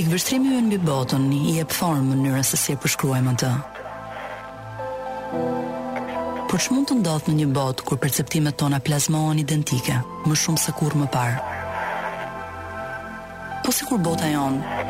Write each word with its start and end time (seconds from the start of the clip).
Pikvështrimi 0.00 0.54
ju 0.56 0.60
në 0.64 0.68
bi 0.72 0.76
botën 0.88 1.24
i 1.36 1.58
e 1.60 1.64
pëthorën 1.68 2.06
mënyrën 2.08 2.44
se 2.48 2.56
si 2.56 2.72
e 2.72 2.76
përshkruajmë 2.80 3.32
të. 3.42 3.48
Por 6.48 6.62
që 6.64 6.72
mund 6.72 6.88
të 6.88 6.96
ndodhë 7.02 7.28
në 7.28 7.34
një 7.40 7.48
botë 7.58 7.84
kur 7.90 8.00
perceptimet 8.00 8.56
tona 8.62 8.78
plazmohen 8.86 9.42
identike, 9.42 9.98
më 10.24 10.38
shumë 10.40 10.62
se 10.62 10.72
kur 10.80 10.96
më 11.02 11.10
parë? 11.16 11.60
Po 13.66 13.74
si 13.76 13.90
kur 13.90 14.00
bota 14.08 14.30
jonë, 14.32 14.88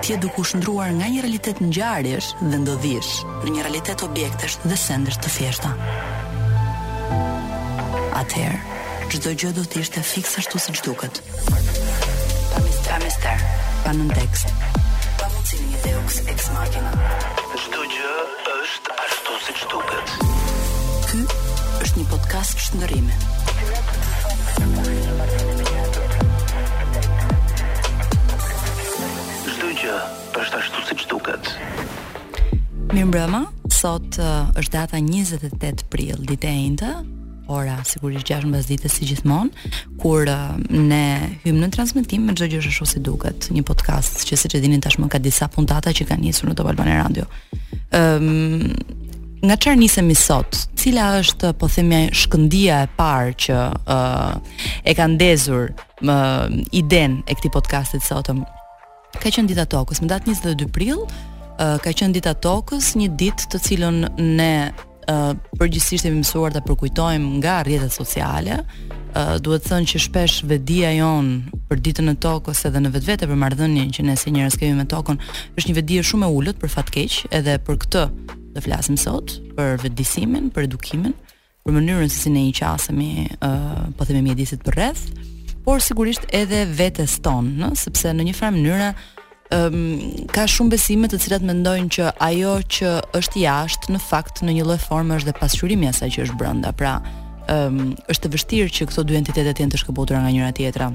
t'je 0.00 0.16
duku 0.24 0.46
shëndruar 0.48 0.96
nga 0.96 1.12
një 1.12 1.26
realitet 1.28 1.60
në 1.60 1.68
gjarësh 1.76 2.32
dhe 2.48 2.62
ndodhish 2.64 3.12
në 3.42 3.52
një 3.52 3.68
realitet 3.68 4.06
objektesh 4.08 4.56
dhe 4.64 4.80
sendesh 4.86 5.20
të 5.26 5.36
fjeshta. 5.36 5.76
Atëherë, 8.24 8.64
gjdo 9.12 9.36
gjë 9.42 9.52
do 9.60 9.68
të 9.68 9.84
ishte 9.84 10.08
fiksa 10.14 10.48
shtu 10.48 10.64
se 10.68 10.78
duket. 10.80 11.20
Atëherë, 11.52 11.91
pa 13.84 13.92
në 13.94 14.06
tekst. 14.14 14.50
Pa 15.18 15.26
më 15.30 15.40
cilë 15.48 15.66
një 15.72 15.80
dhe 15.84 15.92
uks 16.02 16.16
ex 16.32 16.48
machina. 16.54 16.90
Çdo 17.62 17.84
gjë 17.90 18.10
është 18.56 18.96
ashtu 19.04 19.38
si 19.46 19.54
duket. 19.72 20.12
Ky 21.10 21.20
është 21.84 22.00
një 22.00 22.06
podcast 22.14 22.56
për 22.56 22.66
shëndërime. 22.68 23.20
gjë 29.82 29.94
është 30.38 30.58
ashtu 30.60 30.80
si 30.90 30.94
duket. 31.10 31.48
Mirë 32.92 33.06
mbrëma, 33.08 33.40
sot 33.72 34.18
uh, 34.22 34.46
është 34.60 34.72
data 34.76 35.00
28 35.02 35.86
pril, 35.90 36.20
dite 36.28 36.46
e 36.46 36.60
inda, 36.68 36.90
ora 37.52 37.76
sigurisht 37.84 38.28
6 38.30 38.48
mbas 38.48 38.66
ditës 38.70 38.96
si 38.98 39.08
gjithmonë 39.08 39.68
kur 40.00 40.28
uh, 40.30 40.54
ne 40.70 41.04
hym 41.44 41.60
në 41.60 41.68
transmetim 41.76 42.26
me 42.28 42.34
çdo 42.36 42.48
gjë 42.54 42.62
ashtu 42.70 42.88
si 42.94 43.02
duket 43.08 43.48
një 43.54 43.64
podcast 43.68 44.22
që 44.28 44.38
siç 44.42 44.58
e 44.58 44.62
dini 44.64 44.80
tashmë 44.84 45.10
ka 45.12 45.20
disa 45.26 45.48
puntata 45.52 45.92
që 45.96 46.08
kanë 46.10 46.26
nisur 46.30 46.48
në 46.50 46.56
Top 46.58 46.70
Albana 46.72 46.96
Radio. 47.04 47.28
Ëm 47.92 48.00
ehm, 48.00 48.26
um, 48.26 49.00
nga 49.42 49.56
çfarë 49.58 49.78
nisemi 49.80 50.14
sot? 50.14 50.54
Cila 50.78 51.08
është 51.18 51.48
po 51.58 51.66
themi 51.68 52.04
shkëndija 52.14 52.76
e 52.86 52.90
parë 52.96 53.32
që 53.44 53.56
ë 53.70 53.96
uh, 53.96 54.36
e 54.86 54.92
ka 54.94 55.08
ndezur 55.10 55.72
më 56.06 56.14
uh, 56.14 56.54
iden 56.80 57.18
e 57.26 57.34
këtij 57.36 57.50
podcasti 57.56 57.98
sotëm? 58.06 58.44
Ka 59.18 59.28
qenë 59.34 59.50
dita 59.50 59.66
tokës, 59.68 59.98
më 60.02 60.08
datë 60.12 60.30
22 60.30 60.70
prill, 60.76 61.02
uh, 61.08 61.74
ka 61.82 61.90
qenë 61.92 62.14
dita 62.20 62.32
tokës, 62.46 62.94
një 63.00 63.10
ditë 63.18 63.50
të 63.50 63.60
cilën 63.66 63.98
ne 64.38 64.52
uh, 65.10 65.32
përgjithsisht 65.60 66.06
e 66.08 66.12
mësuar 66.14 66.52
ta 66.54 66.62
përkujtojmë 66.66 67.30
nga 67.40 67.60
rrjetet 67.66 67.94
sociale. 67.94 68.60
Uh, 69.12 69.36
duhet 69.44 69.64
të 69.66 69.72
thënë 69.72 69.90
që 69.92 70.00
shpesh 70.06 70.36
vedia 70.48 70.92
jon 70.96 71.32
për 71.68 71.82
ditën 71.86 72.12
e 72.12 72.14
tokës 72.22 72.62
edhe 72.68 72.80
në 72.80 72.92
vetvete 72.94 73.28
për 73.28 73.40
marrëdhënien 73.42 73.90
që 73.92 74.06
ne 74.08 74.14
si 74.16 74.32
njerëz 74.32 74.56
kemi 74.60 74.78
me 74.78 74.86
tokën 74.88 75.20
është 75.58 75.72
një 75.72 75.76
vedi 75.80 75.98
shumë 76.04 76.28
e 76.30 76.36
ulët 76.38 76.62
për 76.62 76.72
fat 76.72 76.92
keq, 76.94 77.18
edhe 77.34 77.58
për 77.66 77.80
këtë 77.84 78.06
do 78.54 78.60
flasim 78.64 78.96
sot, 79.00 79.36
për 79.56 79.78
vetdisimin, 79.84 80.48
për 80.52 80.66
edukimin, 80.70 81.12
për 81.64 81.76
mënyrën 81.78 82.08
se 82.12 82.24
si 82.26 82.32
ne 82.32 82.46
i 82.50 82.54
qasemi, 82.56 83.28
uh, 83.44 83.84
po 83.98 84.08
themi 84.08 84.24
mjedisit 84.30 84.64
për 84.66 84.76
rreth, 84.76 85.06
por 85.64 85.80
sigurisht 85.84 86.24
edhe 86.34 86.64
vetes 86.76 87.18
tonë, 87.24 87.72
sepse 87.80 88.12
në 88.12 88.30
një 88.30 88.34
farë 88.38 88.56
mënyrë 88.58 88.90
um, 89.52 90.26
ka 90.32 90.46
shumë 90.48 90.72
besime 90.74 91.08
të 91.12 91.18
cilat 91.26 91.44
mendojnë 91.46 91.90
që 91.96 92.10
ajo 92.28 92.52
që 92.78 92.92
është 93.20 93.42
jashtë 93.44 93.94
në 93.94 94.00
fakt 94.02 94.40
në 94.46 94.54
një 94.58 94.64
lloj 94.66 94.78
forme 94.86 95.18
është 95.18 95.28
dhe 95.30 95.38
pasqyrimi 95.40 95.88
i 95.88 95.92
asaj 95.92 96.10
që 96.16 96.24
është 96.26 96.38
brenda. 96.40 96.72
Pra, 96.80 96.94
um, 97.54 97.92
është 98.12 98.28
e 98.30 98.34
vështirë 98.36 98.72
që 98.78 98.88
këto 98.90 99.04
dy 99.10 99.18
entitetet 99.20 99.60
jenë 99.62 99.74
të 99.76 99.82
shkëputura 99.82 100.22
nga 100.24 100.32
njëra 100.34 100.52
tjetra. 100.58 100.90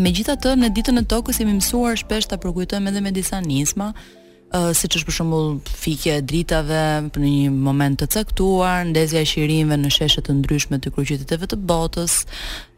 Megjithatë, 0.00 0.54
në 0.62 0.72
ditën 0.76 1.00
e 1.02 1.06
tokës 1.12 1.40
jemi 1.42 1.58
mësuar 1.58 2.00
shpesh 2.00 2.28
ta 2.30 2.40
përkujtojmë 2.40 2.90
edhe 2.90 3.04
me 3.04 3.12
disa 3.12 3.40
nisma, 3.44 3.92
siç 4.78 4.94
është 5.00 5.08
për 5.08 5.14
shembull 5.16 5.46
fikja 5.82 6.18
e 6.18 6.22
dritave 6.30 6.80
në 7.16 7.22
një 7.30 7.48
moment 7.52 7.98
të 7.98 8.06
caktuar, 8.14 8.84
ndezja 8.86 9.24
e 9.24 9.26
qirimeve 9.26 9.78
në 9.82 9.90
sheshe 9.92 10.22
të 10.22 10.36
ndryshme 10.38 10.78
të 10.82 10.92
kryeqyteteve 10.94 11.48
të 11.50 11.58
botës 11.66 12.14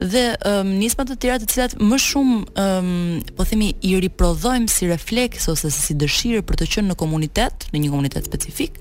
dhe 0.00 0.22
um, 0.48 0.70
nisma 0.80 1.04
të 1.08 1.16
tjera 1.20 1.42
të 1.42 1.50
cilat 1.52 1.74
më 1.84 1.98
shumë 2.00 2.38
um, 2.62 3.20
po 3.36 3.44
themi 3.50 3.68
i 3.84 3.92
riprodhojmë 4.06 4.72
si 4.72 4.88
refleks 4.88 5.48
ose 5.52 5.68
si 5.76 5.98
dëshirë 6.00 6.46
për 6.48 6.62
të 6.62 6.70
qenë 6.76 6.92
në 6.94 6.98
komunitet, 7.02 7.68
në 7.74 7.84
një 7.84 7.92
komunitet 7.92 8.30
specifik, 8.30 8.80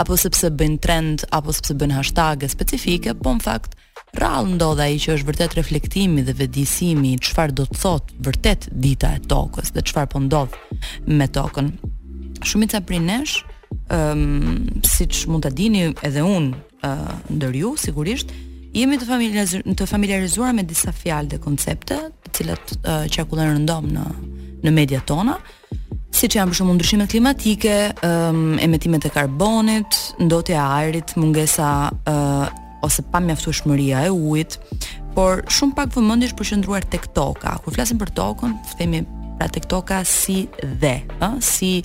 apo 0.00 0.16
sepse 0.20 0.48
bëjnë 0.50 0.80
trend 0.84 1.26
apo 1.30 1.52
sepse 1.56 1.76
bëjnë 1.76 1.98
hashtag 1.98 2.48
specifike, 2.48 3.16
po 3.20 3.36
në 3.36 3.44
fakt 3.50 3.76
rall 4.16 4.48
ndodha 4.56 4.88
ai 4.88 4.96
që 4.98 5.18
është 5.18 5.28
vërtet 5.28 5.56
reflektimi 5.60 6.24
dhe 6.26 6.32
vetëdijësimi 6.40 7.18
çfarë 7.28 7.58
do 7.60 7.68
të 7.68 7.84
thotë 7.84 8.20
vërtet 8.26 8.70
dita 8.72 9.12
e 9.20 9.24
tokës 9.30 9.70
dhe 9.76 9.84
çfarë 9.86 10.14
po 10.16 10.24
ndodh 10.24 10.56
me 11.12 11.28
tokën 11.28 11.74
shumica 12.46 12.80
prej 12.84 13.00
nesh, 13.04 13.38
ëm 13.90 14.20
um, 14.20 14.60
siç 14.86 15.26
mund 15.30 15.42
ta 15.44 15.50
dini 15.50 15.90
edhe 16.06 16.22
un 16.24 16.50
ë 16.50 16.88
uh, 16.88 17.14
ndër 17.30 17.56
ju 17.60 17.72
sigurisht, 17.78 18.30
jemi 18.74 18.98
të 18.98 19.06
familjarizuar 19.08 19.74
të 19.76 19.86
familiarizuar 19.90 20.54
me 20.54 20.62
disa 20.66 20.92
fjalë 20.94 21.32
dhe 21.34 21.38
koncepte, 21.42 21.98
të 22.22 22.30
cilat 22.38 22.76
uh, 22.84 23.40
rëndom 23.40 23.90
në 23.90 24.04
në 24.62 24.70
mediat 24.76 25.06
tona, 25.08 25.38
siç 26.12 26.36
janë 26.36 26.50
për 26.50 26.56
shembull 26.56 26.76
ndryshimet 26.78 27.10
klimatike, 27.10 27.76
um, 28.04 28.58
emetimet 28.60 29.04
e 29.08 29.10
karbonit, 29.10 29.96
ndotja 30.20 30.56
e 30.56 30.66
ajrit, 30.82 31.14
mungesa 31.16 31.88
ë 32.06 32.12
uh, 32.12 32.50
ose 32.84 33.02
pamjaftueshmëria 33.12 34.06
e 34.08 34.12
ujit, 34.12 34.58
por 35.16 35.44
shumë 35.50 35.76
pak 35.76 35.94
vëmendish 35.96 36.32
është 36.34 36.38
përqendruar 36.40 36.84
tek 36.84 37.08
toka. 37.16 37.56
Kur 37.64 37.72
flasim 37.72 37.98
për 38.00 38.12
tokën, 38.16 38.54
themi 38.78 39.02
pra 39.38 39.48
tek 39.48 39.64
toka 39.68 40.02
si 40.04 40.44
dhe, 40.80 41.00
ë, 41.20 41.28
si 41.44 41.80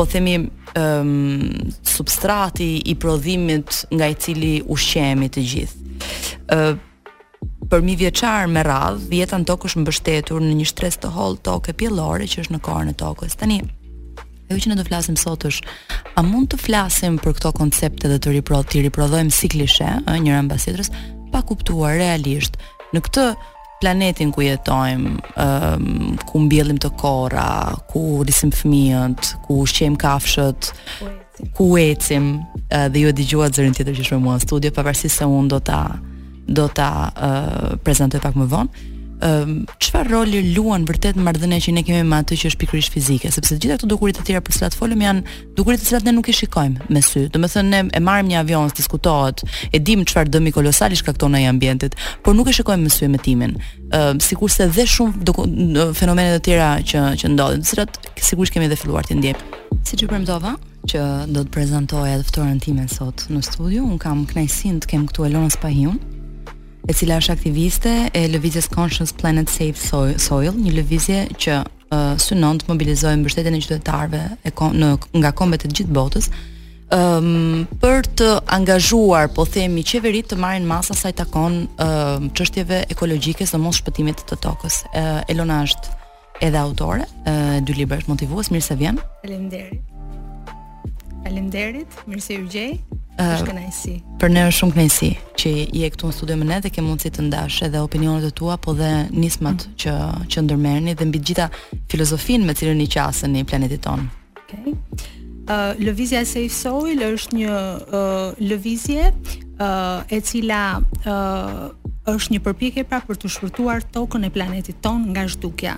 po 0.00 0.06
themi 0.06 0.38
um, 0.40 1.50
substrati 1.82 2.78
i 2.90 2.94
prodhimit 2.96 3.84
nga 3.94 4.06
i 4.08 4.16
cili 4.16 4.54
ushqemi 4.72 5.28
të 5.28 5.42
gjithë. 5.50 6.46
Ë 6.48 6.56
uh, 6.56 6.78
për 7.70 7.84
mi 7.84 7.98
vjeçar 8.00 8.48
me 8.48 8.62
radh, 8.64 9.02
jeta 9.12 9.36
në 9.36 9.46
tokë 9.50 9.68
është 9.68 9.82
mbështetur 9.84 10.40
në 10.42 10.54
një 10.62 10.70
stres 10.70 10.96
të 11.02 11.12
holl 11.12 11.36
tokë 11.44 11.74
pjellore 11.78 12.24
që 12.32 12.46
është 12.46 12.56
në 12.56 12.62
korrën 12.64 12.90
e 12.90 12.96
tokës. 13.04 13.36
Tani 13.38 13.60
ajo 14.48 14.56
që 14.56 14.72
ne 14.72 14.78
do 14.80 14.86
të 14.86 14.88
flasim 14.88 15.20
sot 15.20 15.44
është 15.46 15.76
a 16.18 16.24
mund 16.26 16.48
të 16.50 16.62
flasim 16.64 17.20
për 17.22 17.36
këto 17.36 17.52
koncepte 17.60 18.08
dhe 18.10 18.16
të 18.24 18.32
riprodhojmë 18.40 18.88
riprodhojmë 18.88 19.36
siklishe, 19.36 19.90
ë 20.08 20.16
njëra 20.24 20.46
mbasjetrës 20.48 20.90
pa 21.30 21.44
kuptuar 21.46 22.00
realisht 22.00 22.56
në 22.96 23.04
këtë 23.04 23.26
planetin 23.80 24.28
ku 24.32 24.44
jetojmë, 24.44 25.14
um, 25.32 26.12
ku 26.28 26.36
mbjellim 26.44 26.76
të 26.80 26.90
kora, 27.00 27.72
ku 27.90 28.20
rrisim 28.26 28.52
fëmijët, 28.52 29.32
ku 29.46 29.62
ushqejm 29.64 29.96
kafshët, 30.00 30.68
ku 31.56 31.66
ecim, 31.80 32.32
uh, 32.68 32.86
dhe 32.92 33.04
ju 33.06 33.10
e 33.12 33.18
dëgjua 33.20 33.48
zërin 33.56 33.74
tjetër 33.76 33.96
që 33.98 34.08
shumë 34.10 34.26
mua 34.26 34.36
në 34.38 34.44
studio, 34.44 34.72
pavarësisht 34.76 35.22
se 35.22 35.28
unë 35.32 35.50
do 35.56 35.62
ta 35.72 35.80
do 36.50 36.64
ta 36.74 36.90
uh, 37.10 37.68
prezantoj 37.84 38.20
pak 38.24 38.34
më 38.36 38.48
vonë. 38.52 38.86
Ehm, 39.20 39.64
çfarë 39.82 40.08
um, 40.14 40.16
roli 40.16 40.38
luan 40.56 40.84
vërtet 40.88 41.18
marrëdhënia 41.20 41.60
që 41.60 41.72
ne 41.76 41.82
kemi 41.84 42.04
me 42.08 42.16
atë 42.22 42.36
që 42.40 42.48
është 42.50 42.60
pikërisht 42.62 42.94
fizike, 42.94 43.28
sepse 43.32 43.52
të 43.52 43.58
gjitha 43.60 43.76
këto 43.76 43.88
dukuri 43.90 44.14
të 44.16 44.22
tjera 44.24 44.40
për 44.40 44.54
të 44.54 44.56
cilat 44.60 44.76
folëm 44.80 45.02
janë 45.04 45.32
dukuri 45.58 45.76
të 45.82 45.88
cilat 45.90 46.06
ne 46.08 46.14
nuk 46.16 46.28
i 46.30 46.32
shikojmë 46.38 46.86
me 46.96 47.02
sy. 47.04 47.26
Do 47.28 47.36
të 47.42 47.50
thënë 47.52 47.74
ne 47.74 47.82
e 47.92 48.00
marrim 48.00 48.30
një 48.32 48.38
avion, 48.40 48.70
diskutohet, 48.80 49.42
e 49.68 49.76
dim 49.78 50.06
çfarë 50.08 50.32
dëmi 50.38 50.54
kolosal 50.56 50.96
i 50.96 51.00
shkakton 51.02 51.36
ai 51.36 51.44
ambientit, 51.52 51.98
por 52.24 52.32
nuk 52.38 52.48
e 52.48 52.54
shikojmë 52.56 52.86
me 52.88 52.92
sy 52.94 53.04
emetimin. 53.10 53.52
Ëm 53.90 53.92
ehm, 53.92 54.22
uh, 54.22 54.24
sikurse 54.24 54.64
dhe 54.72 54.86
shumë 54.88 55.20
doku, 55.28 55.44
në, 55.52 55.84
fenomene 56.00 56.38
të 56.38 56.44
tjera 56.48 56.70
që 56.90 57.04
që 57.20 57.32
ndodhin, 57.34 57.60
të 57.60 57.74
cilat 57.74 58.00
sigurisht 58.24 58.56
kemi 58.56 58.70
edhe 58.70 58.78
filluar 58.80 59.04
të 59.04 59.18
ndjejmë. 59.18 59.60
Siç 59.90 60.00
ju 60.00 60.08
premtova, 60.10 60.54
që 60.90 61.04
do 61.36 61.44
të 61.44 61.52
prezantoj 61.54 62.06
të 62.24 62.30
ftorën 62.32 62.64
time 62.64 62.88
sot 62.88 63.26
në 63.30 63.42
studio. 63.46 63.84
Un 63.84 64.00
kam 64.00 64.24
kënaqësinë 64.32 64.80
të 64.84 64.94
kem 64.94 65.04
këtu 65.10 65.28
Elona 65.28 65.52
Spahiun 65.54 66.00
e 66.88 66.92
cila 66.96 67.18
është 67.20 67.32
aktiviste 67.34 67.90
e 68.14 68.22
lëvizjes 68.30 68.68
Conscious 68.72 69.12
Planet 69.12 69.50
Save 69.52 69.76
Soil, 70.18 70.52
një 70.56 70.72
lëvizje 70.80 71.24
që 71.40 71.56
uh, 71.64 72.14
synon 72.20 72.60
të 72.62 72.70
mobilizojë 72.70 73.20
mbështetjen 73.20 73.58
e 73.58 73.62
qytetarëve 73.64 74.22
në 74.80 74.92
nga 75.20 75.34
kombet 75.36 75.66
e 75.68 75.72
gjithë 75.74 75.94
botës 75.96 76.30
um, 76.96 77.66
për 77.82 78.08
të 78.20 78.30
angazhuar, 78.56 79.28
po 79.36 79.44
themi, 79.44 79.84
qeverit 79.86 80.30
të 80.32 80.40
marrin 80.40 80.68
masa 80.70 80.96
sa 80.96 81.12
i 81.12 81.16
takon 81.18 81.62
um, 81.76 82.30
çështjeve 82.32 82.84
ekologjike, 82.94 83.48
mos 83.60 83.82
shpëtimit 83.82 84.24
të 84.30 84.40
tokës. 84.44 84.84
Uh, 84.94 85.20
Elona 85.30 85.62
është 85.68 85.98
edhe 86.46 86.56
autore, 86.64 87.04
uh, 87.28 87.60
dy 87.60 87.76
librash 87.76 88.08
motivues, 88.08 88.48
mirë 88.50 88.64
se 88.70 88.76
vjen. 88.80 88.96
Faleminderit. 89.20 90.52
Faleminderit, 91.20 92.00
mirë 92.08 92.24
se 92.24 92.40
u 92.40 92.48
gjej 92.48 92.78
kënaqësi. 93.20 93.94
Për 94.22 94.32
ne 94.32 94.42
është 94.48 94.58
shumë 94.58 94.74
kënaqësi 94.76 95.08
që 95.40 95.50
je 95.78 95.88
këtu 95.94 96.08
në 96.08 96.16
studio 96.16 96.36
me 96.40 96.46
ne 96.48 96.58
dhe 96.64 96.70
ke 96.72 96.82
mundësi 96.84 97.10
të 97.16 97.24
ndash 97.28 97.58
edhe 97.66 97.80
opinionet 97.84 98.24
e 98.24 98.30
tua, 98.30 98.56
po 98.56 98.72
dhe 98.78 98.90
nismat 99.12 99.66
mm. 99.66 99.74
që 99.82 99.94
që 100.32 100.44
ndërmerrni 100.46 100.94
dhe 100.96 101.08
mbi 101.08 101.20
të 101.20 101.26
gjitha 101.28 101.48
filozofinë 101.92 102.46
me 102.48 102.56
cilën 102.56 102.80
i 102.84 102.88
qasën 102.94 103.34
në 103.34 103.44
planetin 103.50 103.82
tonë. 103.86 104.06
Okej. 104.44 104.60
Okay. 104.60 105.08
Uh, 105.50 105.72
lëvizja 105.82 106.20
e 106.22 106.28
Safe 106.30 106.52
Soil 106.54 107.00
është 107.10 107.34
një 107.40 107.58
uh, 107.90 108.38
lëvizje 108.38 109.06
uh, 109.10 110.00
e 110.12 110.20
cila 110.22 110.60
uh, 111.02 111.66
është 112.10 112.36
një 112.36 112.42
përpjekje 112.44 112.84
pra 112.86 113.00
për 113.02 113.18
të 113.24 113.30
shpërtuar 113.34 113.82
tokën 113.94 114.26
e 114.26 114.30
planetit 114.34 114.78
ton 114.84 115.10
nga 115.14 115.26
zhdukja. 115.28 115.76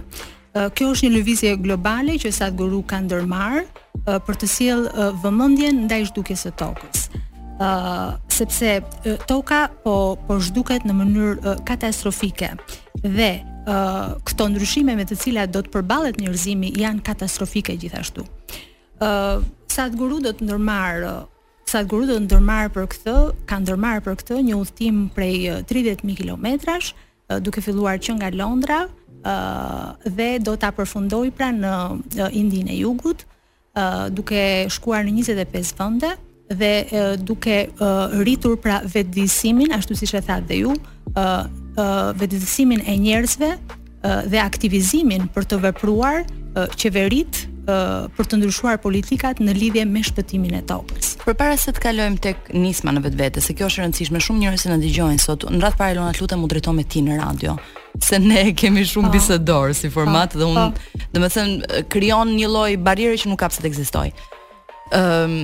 Kjo 0.53 0.91
është 0.93 1.07
një 1.09 1.13
lëvizje 1.15 1.51
globale 1.65 2.19
që 2.21 2.29
Sadhguru 2.37 2.83
ka 2.85 2.99
ndërmarr 3.07 3.63
për 4.05 4.37
të 4.43 4.49
sjellë 4.53 5.07
vëmendjen 5.23 5.79
ndaj 5.87 6.01
zhdukjes 6.11 6.43
së 6.45 6.51
tokës 6.61 7.07
uh, 7.63 8.13
sepse 8.27 8.83
uh, 8.83 9.17
toka 9.27 9.71
po 9.85 10.19
po 10.27 10.39
zhduket 10.43 10.85
në 10.89 10.95
mënyrë 10.99 11.35
uh, 11.41 11.55
katastrofike 11.67 12.51
dhe 13.05 13.31
uh, 13.65 14.15
këto 14.27 14.47
ndryshime 14.53 14.95
me 14.99 15.07
të 15.07 15.19
cilat 15.23 15.53
do 15.55 15.63
të 15.63 15.73
përballet 15.75 16.19
njerëzimi 16.21 16.73
janë 16.83 17.05
katastrofike 17.07 17.77
gjithashtu. 17.83 18.25
ë 18.25 19.05
uh, 19.09 19.45
sa 19.73 19.89
guru 19.89 20.21
do 20.23 20.31
të 20.33 20.45
ndërmarr 20.47 21.05
uh, 21.09 21.21
sa 21.67 21.83
guru 21.89 22.07
do 22.07 22.17
të 22.19 22.27
ndërmarr 22.29 22.69
për 22.75 22.87
këtë, 22.93 23.15
ka 23.49 23.57
ndërmarr 23.63 24.03
për 24.05 24.17
këtë 24.21 24.41
një 24.49 24.57
udhtim 24.61 24.97
prej 25.17 25.49
30000 25.71 26.17
kilometrash, 26.19 26.93
uh, 27.31 27.41
duke 27.41 27.65
filluar 27.65 27.97
që 27.99 28.19
nga 28.19 28.31
Londra 28.37 28.81
uh, 28.87 29.89
dhe 30.07 30.39
do 30.39 30.55
ta 30.57 30.71
përfundoj 30.77 31.31
pra 31.37 31.51
në 31.53 31.73
uh, 31.97 32.29
Indinë 32.31 32.77
e 32.77 32.81
Jugut, 32.85 33.25
uh, 33.25 34.13
duke 34.13 34.69
shkuar 34.69 35.03
në 35.09 35.17
25 35.19 35.75
vende, 35.81 36.11
dhe 36.55 36.87
e, 36.91 37.17
duke 37.23 37.51
e, 37.53 37.71
rritur 38.23 38.57
pra 38.61 38.81
vetëdijësimin, 38.87 39.73
ashtu 39.77 39.97
siç 39.99 40.15
e 40.19 40.25
thatë 40.25 40.49
dhe 40.51 40.61
ju, 40.63 40.75
ë 41.13 41.29
vetëdijësimin 42.21 42.85
e 42.89 42.97
njerëzve 43.07 43.49
e, 43.53 44.19
dhe 44.33 44.43
aktivizimin 44.45 45.29
për 45.35 45.49
të 45.53 45.63
vepruar 45.69 46.23
qeveritë 46.77 47.49
për 48.19 48.27
të 48.29 48.39
ndryshuar 48.41 48.77
politikat 48.83 49.39
në 49.41 49.53
lidhje 49.57 49.85
me 49.89 50.01
shpëtimin 50.05 50.57
e 50.59 50.63
tokës. 50.69 51.13
Përpara 51.23 51.55
se 51.57 51.71
të 51.73 51.81
kalojmë 51.85 52.19
tek 52.27 52.51
nisma 52.59 52.91
në 52.93 53.05
vetvete, 53.07 53.41
se 53.41 53.55
kjo 53.57 53.69
është 53.71 53.81
e 53.81 53.85
rëndësishme, 53.87 54.21
shumë 54.27 54.43
njerëz 54.43 54.65
që 54.67 54.73
na 54.75 54.79
dëgjojnë 54.83 55.23
sot, 55.23 55.47
në 55.49 55.63
radh 55.63 55.79
para 55.79 55.95
Elona 55.95 56.11
lutem 56.19 56.43
u 56.45 56.51
drejtoj 56.51 56.75
me 56.77 56.83
ti 56.85 57.01
në 57.07 57.17
radio, 57.23 57.55
se 58.05 58.19
ne 58.21 58.43
kemi 58.59 58.83
shumë 58.91 59.09
oh. 59.09 59.15
bisedor 59.15 59.73
si 59.79 59.87
po, 59.89 60.01
format 60.03 60.35
oh. 60.37 60.43
dhe 60.43 60.51
un, 60.51 60.59
oh. 60.59 60.73
Po. 60.75 61.07
domethënë 61.17 61.85
krijon 61.95 62.35
një 62.37 62.51
lloj 62.53 62.73
barriere 62.85 63.17
që 63.23 63.31
nuk 63.33 63.41
ka 63.41 63.49
pse 63.55 63.63
të 63.65 63.71
ekzistojë. 63.73 64.13
Ehm, 64.99 65.39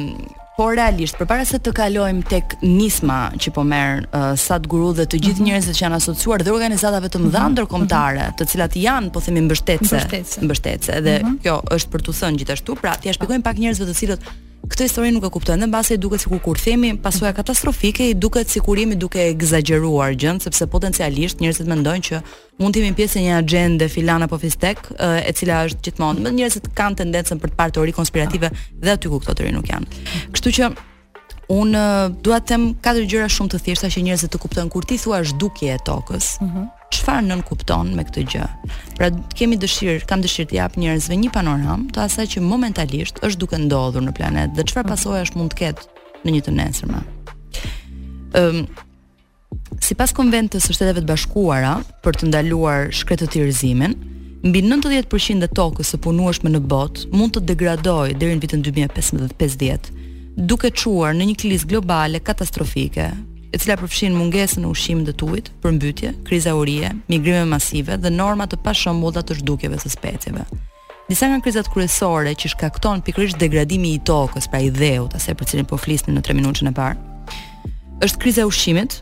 Por 0.59 0.73
realisht, 0.75 1.15
përpara 1.21 1.45
se 1.47 1.61
të 1.63 1.71
kalojmë 1.77 2.25
tek 2.27 2.57
nisma 2.67 3.19
që 3.39 3.53
po 3.55 3.63
merr 3.63 4.01
uh, 4.09 4.33
sa 4.35 4.57
guru 4.59 4.89
dhe 4.99 5.05
të 5.07 5.21
gjithë 5.23 5.29
mm 5.29 5.37
-hmm. 5.37 5.51
njerëzit 5.55 5.77
që 5.79 5.85
janë 5.85 5.99
asociuar 6.01 6.43
dhe 6.43 6.51
organizatave 6.57 7.07
të 7.15 7.21
mëdha 7.23 7.45
mhm. 7.45 7.53
ndërkombëtare, 7.55 8.19
mm 8.19 8.27
-hmm. 8.27 8.39
të 8.43 8.49
cilat 8.51 8.75
janë, 8.75 9.13
po 9.15 9.21
themi 9.27 9.45
mbështetëse, 9.47 10.01
mbështetëse. 10.49 10.99
Dhe 11.07 11.15
mm 11.23 11.27
-hmm. 11.27 11.39
kjo 11.45 11.55
është 11.77 11.89
për 11.93 12.01
t'u 12.05 12.13
thënë 12.21 12.39
gjithashtu, 12.43 12.71
pra 12.83 12.97
t'ia 12.99 13.13
shpjegojmë 13.15 13.45
pak 13.47 13.57
njerëzve 13.63 13.85
të 13.87 13.95
cilët 14.01 14.21
Këtë 14.69 14.87
histori 14.89 15.11
nuk 15.15 15.25
e 15.25 15.31
kuptoj. 15.33 15.55
Në 15.57 15.69
mbase 15.71 15.95
i 15.95 15.99
duket 16.03 16.25
sikur 16.25 16.41
kur 16.43 16.59
themi 16.61 16.91
pasojë 17.03 17.31
katastrofike, 17.37 18.09
i 18.11 18.15
duket 18.19 18.51
sikur 18.51 18.77
jemi 18.81 18.99
duke 18.99 19.21
egzageruar 19.31 20.17
gjën, 20.19 20.41
sepse 20.43 20.67
potencialisht 20.69 21.39
njerëzit 21.41 21.69
mendojnë 21.71 22.07
që 22.09 22.19
mund 22.61 22.75
të 22.75 22.83
jemi 22.83 22.97
pjesë 22.99 23.21
e 23.21 23.25
një 23.29 23.37
agjende 23.39 23.89
filan 23.93 24.27
apo 24.27 24.39
fistek, 24.43 24.83
e 24.99 25.33
cila 25.39 25.63
është 25.71 25.87
gjithmonë. 25.89 26.25
Me 26.27 26.35
njerëzit 26.41 26.69
kanë 26.77 26.99
tendencën 27.05 27.41
për 27.43 27.55
të 27.55 27.61
parë 27.61 27.77
teori 27.79 27.95
konspirative 27.97 28.51
dhe 28.83 28.93
aty 28.97 29.09
ku 29.13 29.23
këto 29.23 29.39
teori 29.41 29.55
nuk 29.57 29.71
janë. 29.71 30.03
Kështu 30.35 30.55
që 30.59 30.71
un 31.59 31.79
dua 32.27 32.41
të 32.43 32.51
them 32.51 32.69
katër 32.83 33.07
gjëra 33.09 33.31
shumë 33.31 33.55
të 33.55 33.63
thjeshta 33.69 33.93
që 33.95 34.05
njerëzit 34.11 34.35
të 34.35 34.43
kuptojnë 34.43 34.75
kur 34.75 34.85
ti 34.85 34.99
thua 35.01 35.23
zhdukje 35.25 35.79
e 35.79 35.85
tokës. 35.87 36.35
Mm 36.43 36.51
-hmm 36.55 36.75
çfarë 36.95 37.27
nën 37.29 37.43
kupton 37.47 37.91
me 37.97 38.05
këtë 38.07 38.23
gjë. 38.33 38.45
Pra 38.97 39.09
kemi 39.37 39.59
dëshirë, 39.61 40.07
kam 40.09 40.23
dëshirë 40.25 40.51
të 40.51 40.59
jap 40.59 40.77
njerëzve 40.81 41.19
një 41.21 41.31
panoramë 41.35 41.93
të 41.95 42.03
asaj 42.07 42.29
që 42.35 42.43
momentalisht 42.45 43.21
është 43.25 43.41
duke 43.45 43.59
ndodhur 43.67 44.05
në 44.07 44.15
planet 44.17 44.55
dhe 44.57 44.65
çfarë 44.69 44.87
mhm. 44.87 44.95
pasojë 44.95 45.25
është 45.29 45.41
mund 45.41 45.53
të 45.53 45.61
ketë 45.61 46.03
në 46.25 46.35
një 46.37 46.43
të 46.49 46.55
nesërmë. 46.61 47.03
Ëm 48.43 48.61
um, 48.65 48.69
Si 49.85 49.95
pas 49.97 50.11
konventës 50.17 50.61
së 50.67 50.75
shteteve 50.75 51.01
të 51.05 51.09
bashkuara 51.09 51.77
për 52.05 52.17
të 52.19 52.27
ndaluar 52.29 52.91
shkretët 52.93 53.37
rëzimin, 53.41 53.95
mbi 54.45 54.61
90% 54.65 55.47
e 55.47 55.49
tokës 55.57 55.93
së 55.95 56.01
punueshme 56.05 56.51
në 56.53 56.61
botë 56.69 57.07
mund 57.15 57.33
të 57.37 57.45
degradojë 57.53 58.17
deri 58.21 58.37
në 58.37 58.43
vitin 58.45 58.65
50 58.65 59.89
duke 60.51 60.71
çuar 60.73 61.17
në 61.17 61.31
një 61.31 61.37
krizë 61.41 61.71
globale 61.73 62.21
katastrofike, 62.21 63.09
e 63.51 63.57
cila 63.59 63.79
përfshin 63.81 64.13
mungesën 64.17 64.65
e 64.65 64.69
ushqimit 64.69 65.07
të 65.09 65.15
tujit, 65.23 65.47
përmbytje, 65.63 66.11
kriza 66.29 66.53
urie, 66.59 66.91
migrime 67.09 67.47
masive 67.49 67.97
dhe 67.97 68.11
norma 68.13 68.45
të 68.47 68.59
pashëmbullta 68.65 69.23
të 69.25 69.39
zhdukjeve 69.41 69.79
së 69.81 69.93
specieve. 69.95 70.45
Disa 71.09 71.31
nga 71.31 71.41
krizat 71.41 71.71
kryesore 71.73 72.35
që 72.37 72.51
shkakton 72.53 73.01
pikërisht 73.07 73.41
degradimi 73.41 73.95
i 73.97 74.01
tokës, 74.05 74.51
pra 74.53 74.61
i 74.61 74.69
dheut, 74.71 75.15
asaj 75.17 75.39
për 75.41 75.49
cilin 75.53 75.69
po 75.71 75.79
flisnim 75.81 76.19
në 76.19 76.25
3 76.29 76.37
minutën 76.43 76.69
e 76.69 76.75
parë, 76.77 76.97
është 78.05 78.21
kriza 78.23 78.45
e 78.45 78.51
ushqimit, 78.51 78.99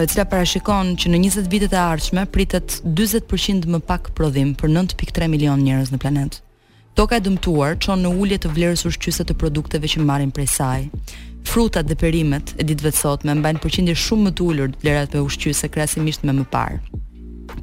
e 0.00 0.06
cila 0.08 0.24
parashikon 0.32 0.94
që 0.96 1.12
në 1.12 1.20
20 1.26 1.50
vitet 1.52 1.76
e 1.76 1.80
ardhshme 1.82 2.24
pritet 2.32 2.78
40% 2.88 3.68
më 3.68 3.82
pak 3.88 4.14
prodhim 4.16 4.54
për 4.56 4.72
9.3 4.78 5.28
milion 5.34 5.60
njerëz 5.66 5.92
në 5.92 6.00
planet. 6.00 6.40
Toka 6.96 7.16
e 7.20 7.24
dëmtuar 7.24 7.76
çon 7.80 8.00
në 8.04 8.08
ulje 8.20 8.36
të 8.42 8.48
vlerës 8.52 8.86
ushqyese 8.88 9.24
të 9.24 9.36
produkteve 9.40 9.88
që 9.88 10.00
marrin 10.04 10.32
prej 10.32 10.48
saj 10.56 10.88
frutat 11.42 11.84
dhe 11.86 11.94
perimet 11.98 12.54
e 12.60 12.64
ditëve 12.66 12.90
të 12.92 13.00
sotme 13.02 13.34
mbajnë 13.36 13.60
përqindje 13.62 13.94
shumë 13.98 14.26
më 14.28 14.32
të 14.38 14.46
ulur 14.46 14.72
të 14.72 14.82
vlerat 14.84 15.12
për 15.12 15.24
ushqyse 15.26 15.68
krasimisht 15.74 16.24
me 16.26 16.34
më 16.36 16.44
parë. 16.52 16.78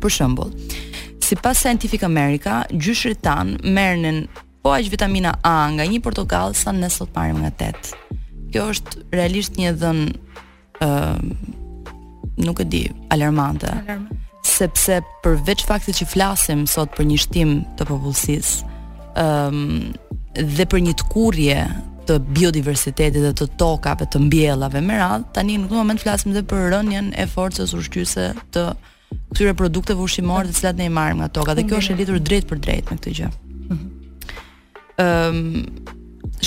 Për 0.04 0.14
shëmbull, 0.18 0.52
si 1.24 1.38
pas 1.40 1.58
Scientific 1.62 2.04
America, 2.06 2.62
gjyshri 2.72 3.16
tanë 3.24 3.60
mërënën 3.76 4.22
po 4.64 4.74
aqë 4.76 4.92
vitamina 4.94 5.36
A 5.48 5.56
nga 5.74 5.86
një 5.88 6.02
portokall 6.04 6.56
sa 6.58 6.72
ne 6.74 6.84
nësot 6.86 7.14
marrim 7.16 7.42
nga 7.46 7.52
tet. 7.62 7.94
Kjo 8.54 8.68
është 8.74 9.04
realisht 9.16 9.60
një 9.62 9.76
dhënë, 9.82 10.08
uh, 10.86 11.18
nuk 12.40 12.60
e 12.60 12.66
di, 12.72 12.86
alarmante. 13.14 13.74
sepse 14.50 15.02
për 15.24 15.36
veç 15.48 15.62
faktit 15.68 15.96
që 16.00 16.06
flasim 16.14 16.66
sot 16.68 16.92
për 16.98 17.06
një 17.08 17.18
shtim 17.24 17.52
të 17.78 17.86
popullsisë, 17.88 18.66
ëm 19.22 19.56
um, 19.56 19.94
dhe 20.56 20.66
për 20.72 20.80
një 20.86 20.94
tkurrje 21.00 21.58
të 22.10 22.18
biodiversitetit 22.40 23.22
dhe 23.22 23.32
të 23.38 23.48
tokave 23.60 24.08
të 24.10 24.20
mbjellave 24.24 24.82
me 24.86 24.98
radh, 24.98 25.28
tani 25.36 25.60
në 25.62 25.68
këtë 25.68 25.78
moment 25.80 26.02
flasim 26.02 26.34
edhe 26.34 26.46
për 26.50 26.70
rënien 26.74 27.12
e 27.22 27.28
forcës 27.30 27.76
ushqyese 27.78 28.26
të 28.56 28.64
këtyre 29.34 29.54
produkteve 29.60 30.02
ushqimore 30.06 30.50
të 30.50 30.58
cilat 30.62 30.80
ne 30.80 30.88
i 30.90 30.94
marrim 30.94 31.22
nga 31.22 31.30
toka 31.38 31.54
dhe 31.58 31.68
kjo 31.70 31.78
është 31.82 31.94
e 31.96 32.00
lidhur 32.02 32.20
drejt 32.26 32.48
për 32.50 32.62
drejt 32.66 32.90
me 32.92 32.98
këtë 33.00 33.14
gjë. 33.20 33.30
Mhm. 33.70 33.88
Ëm 35.00 35.38
um, 35.38 35.66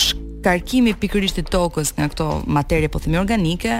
shkarkimi 0.02 0.96
pikërisht 1.00 1.38
i 1.40 1.46
tokës 1.48 1.94
nga 1.96 2.08
këto 2.12 2.26
materie 2.58 2.90
po 2.92 2.98
themi 3.00 3.20
organike 3.22 3.78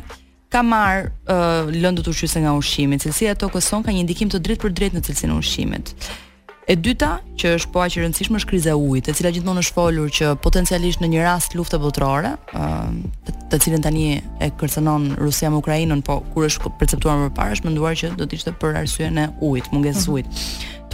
ka 0.53 0.61
marr 0.63 1.09
uh, 1.27 1.67
lëndët 1.73 2.09
ushqyese 2.13 2.43
nga 2.45 2.53
ushqimi, 2.59 3.01
cilësia 3.03 3.33
e 3.35 3.41
tokës 3.43 3.67
son 3.73 3.83
ka 3.85 3.91
një 3.93 4.05
ndikim 4.07 4.31
të 4.31 4.39
drejtë 4.47 4.65
për 4.67 4.79
drejtë 4.79 4.99
në 5.01 5.07
cilësinë 5.09 5.35
e 5.35 5.39
ushqimit. 5.43 5.95
E 6.71 6.77
dyta 6.79 7.17
që 7.39 7.57
është 7.59 7.73
po 7.75 7.81
aq 7.83 7.97
e 7.99 8.03
rëndësishme 8.05 8.39
është 8.39 8.49
kriza 8.53 8.71
e 8.71 8.77
ujit, 8.79 9.09
e 9.11 9.15
cila 9.19 9.33
gjithmonë 9.35 9.63
është 9.65 9.75
folur 9.75 10.13
që 10.15 10.27
potencialisht 10.45 11.01
në 11.03 11.09
një 11.11 11.25
rast 11.27 11.57
lufte 11.59 11.79
botërore, 11.83 12.31
ë 12.55 13.33
të 13.51 13.59
cilën 13.65 13.83
tani 13.83 14.05
e 14.39 14.49
kërcënon 14.61 15.09
Rusia 15.19 15.51
me 15.51 15.59
Ukrainën, 15.59 16.05
po 16.07 16.21
kur 16.33 16.47
është 16.47 16.71
perceptuar 16.79 17.19
më 17.25 17.33
parë 17.35 17.57
është 17.57 17.67
menduar 17.67 17.99
që 17.99 18.13
do 18.21 18.29
të 18.31 18.39
ishte 18.39 18.55
për 18.63 18.79
arsyeën 18.79 19.19
e 19.25 19.27
ujit, 19.49 19.73
mungesës 19.75 20.07
së 20.07 20.13
mhm. 20.15 20.15
ujit. 20.15 20.45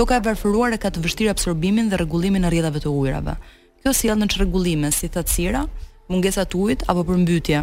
Toka 0.00 0.16
e 0.16 0.24
varfëruar 0.30 0.78
e 0.78 0.80
ka 0.80 0.88
të 0.88 1.04
vështirë 1.04 1.34
absorbimin 1.34 1.92
dhe 1.92 2.00
rregullimin 2.00 2.48
e 2.48 2.54
rrjedhave 2.54 2.80
të 2.86 2.94
ujrave. 3.02 3.36
Kjo 3.84 3.92
sjell 3.94 4.16
në 4.24 4.30
çrregullime 4.32 4.88
si 4.90 5.12
thatësira, 5.12 5.66
mungesa 6.08 6.48
të 6.48 6.64
ujit 6.64 6.88
apo 6.88 7.04
përmbytje 7.12 7.60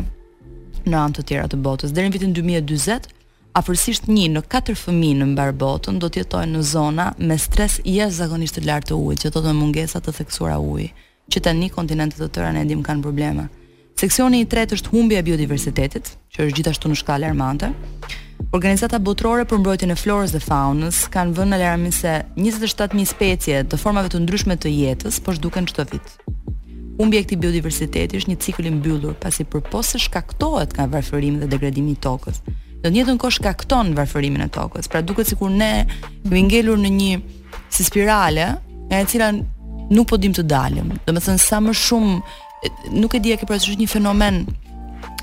në 0.85 1.01
anë 1.01 1.17
të 1.17 1.25
tjera 1.31 1.49
të 1.49 1.61
botës. 1.65 1.89
Deri 1.95 2.11
në 2.11 2.19
vitin 2.19 2.37
2040, 2.37 3.14
afërsisht 3.55 4.09
një 4.11 4.25
në 4.33 4.41
katër 4.51 4.75
fëmijë 4.75 5.17
në 5.21 5.27
mbar 5.31 5.53
botën 5.55 5.99
do 6.01 6.09
të 6.11 6.19
jetojnë 6.25 6.57
në 6.57 6.61
zona 6.67 7.05
me 7.23 7.37
stres 7.39 7.77
jashtëzakonisht 7.87 8.57
të 8.59 8.63
lartë 8.67 8.89
të 8.91 8.97
ujit, 8.99 9.21
që 9.23 9.31
do 9.31 9.43
të 9.45 9.53
mungesa 9.55 10.01
të 10.03 10.13
theksuara 10.17 10.57
uji, 10.59 10.89
që 11.31 11.41
tani 11.45 11.69
kontinentet 11.71 12.19
të 12.19 12.27
tëra 12.35 12.49
ne 12.57 12.65
dim 12.67 12.81
kanë 12.83 13.03
probleme. 13.05 13.45
Seksioni 13.95 14.41
i 14.43 14.47
tretë 14.51 14.75
është 14.75 14.91
humbja 14.91 15.21
e 15.21 15.25
biodiversitetit, 15.29 16.11
që 16.35 16.47
është 16.49 16.55
gjithashtu 16.57 16.91
në 16.91 16.97
shkallë 16.99 17.29
alarmante. 17.29 17.69
Organizata 18.51 18.99
botërore 18.99 19.45
për 19.47 19.61
mbrojtjen 19.63 19.93
e 19.93 19.95
florës 20.01 20.35
dhe 20.35 20.41
faunës 20.43 21.05
kanë 21.15 21.31
vënë 21.37 21.55
alarm 21.61 21.87
se 21.95 22.17
27000 22.43 23.07
specie 23.13 23.63
të 23.63 23.79
formave 23.79 24.11
të 24.11 24.19
ndryshme 24.25 24.59
të 24.59 24.73
jetës 24.81 25.21
po 25.23 25.31
zhduken 25.37 25.69
çdo 25.71 25.87
vit. 25.93 26.17
Humbja 26.99 27.23
e 27.23 27.23
këtij 27.27 27.39
biodiversiteti 27.39 28.19
është 28.19 28.33
një 28.33 28.39
cikël 28.43 28.67
i 28.67 28.75
mbyllur 28.75 29.15
pasi 29.23 29.47
përposa 29.47 29.99
shkaktohet 29.99 30.75
nga 30.75 30.89
varfërimi 30.91 31.39
dhe 31.39 31.51
degradimi 31.55 31.95
i 31.95 32.01
tokës. 32.07 32.43
Do 32.83 32.89
të 32.89 32.93
njëjtën 32.95 33.17
kohë 33.21 33.35
shkakton 33.39 33.93
varfërimin 33.97 34.43
e 34.45 34.49
tokës. 34.53 34.89
Pra 34.91 35.01
duket 35.01 35.29
sikur 35.29 35.49
ne 35.51 35.71
kemi 36.25 36.41
ngelur 36.49 36.77
në 36.81 36.91
një 36.99 37.15
si 37.73 37.85
spirale 37.87 38.49
nga 38.91 38.99
e 39.01 39.07
cila 39.09 39.31
nuk 39.93 40.07
po 40.11 40.17
dim 40.17 40.33
të 40.33 40.43
dalim. 40.45 40.91
Do 41.05 41.13
të 41.15 41.23
thënë 41.27 41.41
sa 41.41 41.59
më 41.65 41.73
shumë 41.85 42.95
nuk 42.99 43.15
e 43.17 43.21
di 43.23 43.33
a 43.33 43.39
ke 43.39 43.47
parasysh 43.49 43.77
një 43.79 43.89
fenomen 43.89 44.43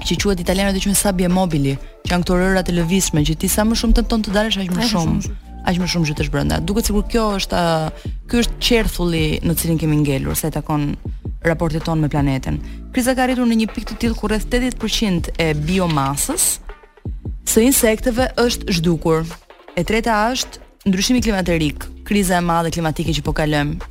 që 0.03 0.17
quhet 0.25 0.43
italianët 0.43 0.77
e 0.77 0.83
quajnë 0.83 0.99
sabie 0.99 1.29
mobili, 1.31 1.77
që 2.05 2.11
janë 2.15 2.25
këto 2.25 2.41
rërat 2.41 2.71
e 2.73 2.77
lëvizshme 2.81 3.23
që 3.29 3.37
ti 3.39 3.51
sa 3.53 3.63
më 3.67 3.79
shumë 3.79 3.99
tenton 4.01 4.23
të, 4.25 4.31
të 4.33 4.37
dalësh 4.37 4.61
aq 4.63 4.75
më 4.81 4.89
shumë. 4.95 5.23
shumë 5.27 5.41
aq 5.63 5.77
më 5.79 5.87
shumë 5.93 6.09
zhytesh 6.09 6.29
brenda. 6.35 6.59
Duket 6.59 6.89
sikur 6.89 7.05
kjo 7.07 7.29
është 7.39 7.59
ky 8.29 8.41
është 8.43 8.59
qerthulli 8.67 9.25
në 9.47 9.55
cilin 9.61 9.79
kemi 9.79 10.01
ngelur 10.03 10.35
sa 10.35 10.51
i 10.51 10.55
takon 10.57 10.97
raportit 11.47 11.87
ton 11.87 12.03
me 12.03 12.11
planetin. 12.11 12.59
Kriza 12.95 13.15
ka 13.15 13.23
arritur 13.29 13.47
në 13.47 13.61
një 13.63 13.69
pikë 13.71 13.93
të 13.93 13.99
tillë 14.03 14.19
ku 14.19 14.27
rreth 14.31 14.49
80% 14.51 15.31
e 15.39 15.53
biomasës 15.55 16.49
së 17.45 17.61
insekteve 17.69 18.29
është 18.39 18.73
zhdukur. 18.77 19.25
E 19.77 19.85
treta 19.85 20.19
është 20.33 20.61
ndryshimi 20.91 21.21
klimaterik, 21.25 21.85
kriza 22.05 22.39
e 22.39 22.45
madhe 22.45 22.71
klimatike 22.75 23.13
që 23.17 23.25
po 23.25 23.33
kalojmë. 23.37 23.91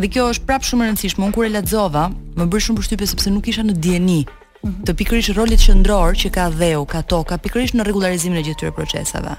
Dhe 0.00 0.08
kjo 0.10 0.28
është 0.34 0.46
prapë 0.48 0.68
shumë 0.68 0.88
rëndësishme, 0.88 1.24
unë 1.26 1.34
kur 1.36 1.46
e 1.48 1.52
lexova, 1.52 2.06
më 2.38 2.46
bëri 2.50 2.64
shumë 2.66 2.80
përshtypje 2.80 3.08
sepse 3.10 3.32
nuk 3.34 3.48
isha 3.50 3.64
në 3.66 3.74
dieni 3.84 4.20
mhm. 4.24 4.80
të 4.88 4.94
pikërisht 5.02 5.34
rolit 5.36 5.62
qendror 5.64 6.14
që 6.22 6.30
ka 6.34 6.48
dheu, 6.56 6.84
ka 6.88 7.02
toka, 7.02 7.38
pikërisht 7.42 7.76
në 7.76 7.86
rregullarizimin 7.88 8.40
e 8.40 8.44
gjithë 8.48 8.58
këtyre 8.60 8.76
proceseve. 8.78 9.34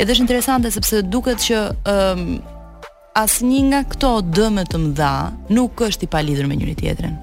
Edhe 0.00 0.14
është 0.16 0.24
interesante 0.26 0.72
sepse 0.74 1.02
duket 1.06 1.42
që 1.44 1.60
ëm 1.90 2.20
um, 2.20 2.38
asnjë 3.14 3.60
nga 3.68 3.80
këto 3.92 4.12
dëme 4.34 4.64
të 4.66 4.78
mëdha 4.88 5.12
nuk 5.54 5.84
është 5.86 6.08
i 6.08 6.08
palidhur 6.10 6.48
me 6.50 6.56
njëri 6.58 6.74
tjetrin. 6.80 7.14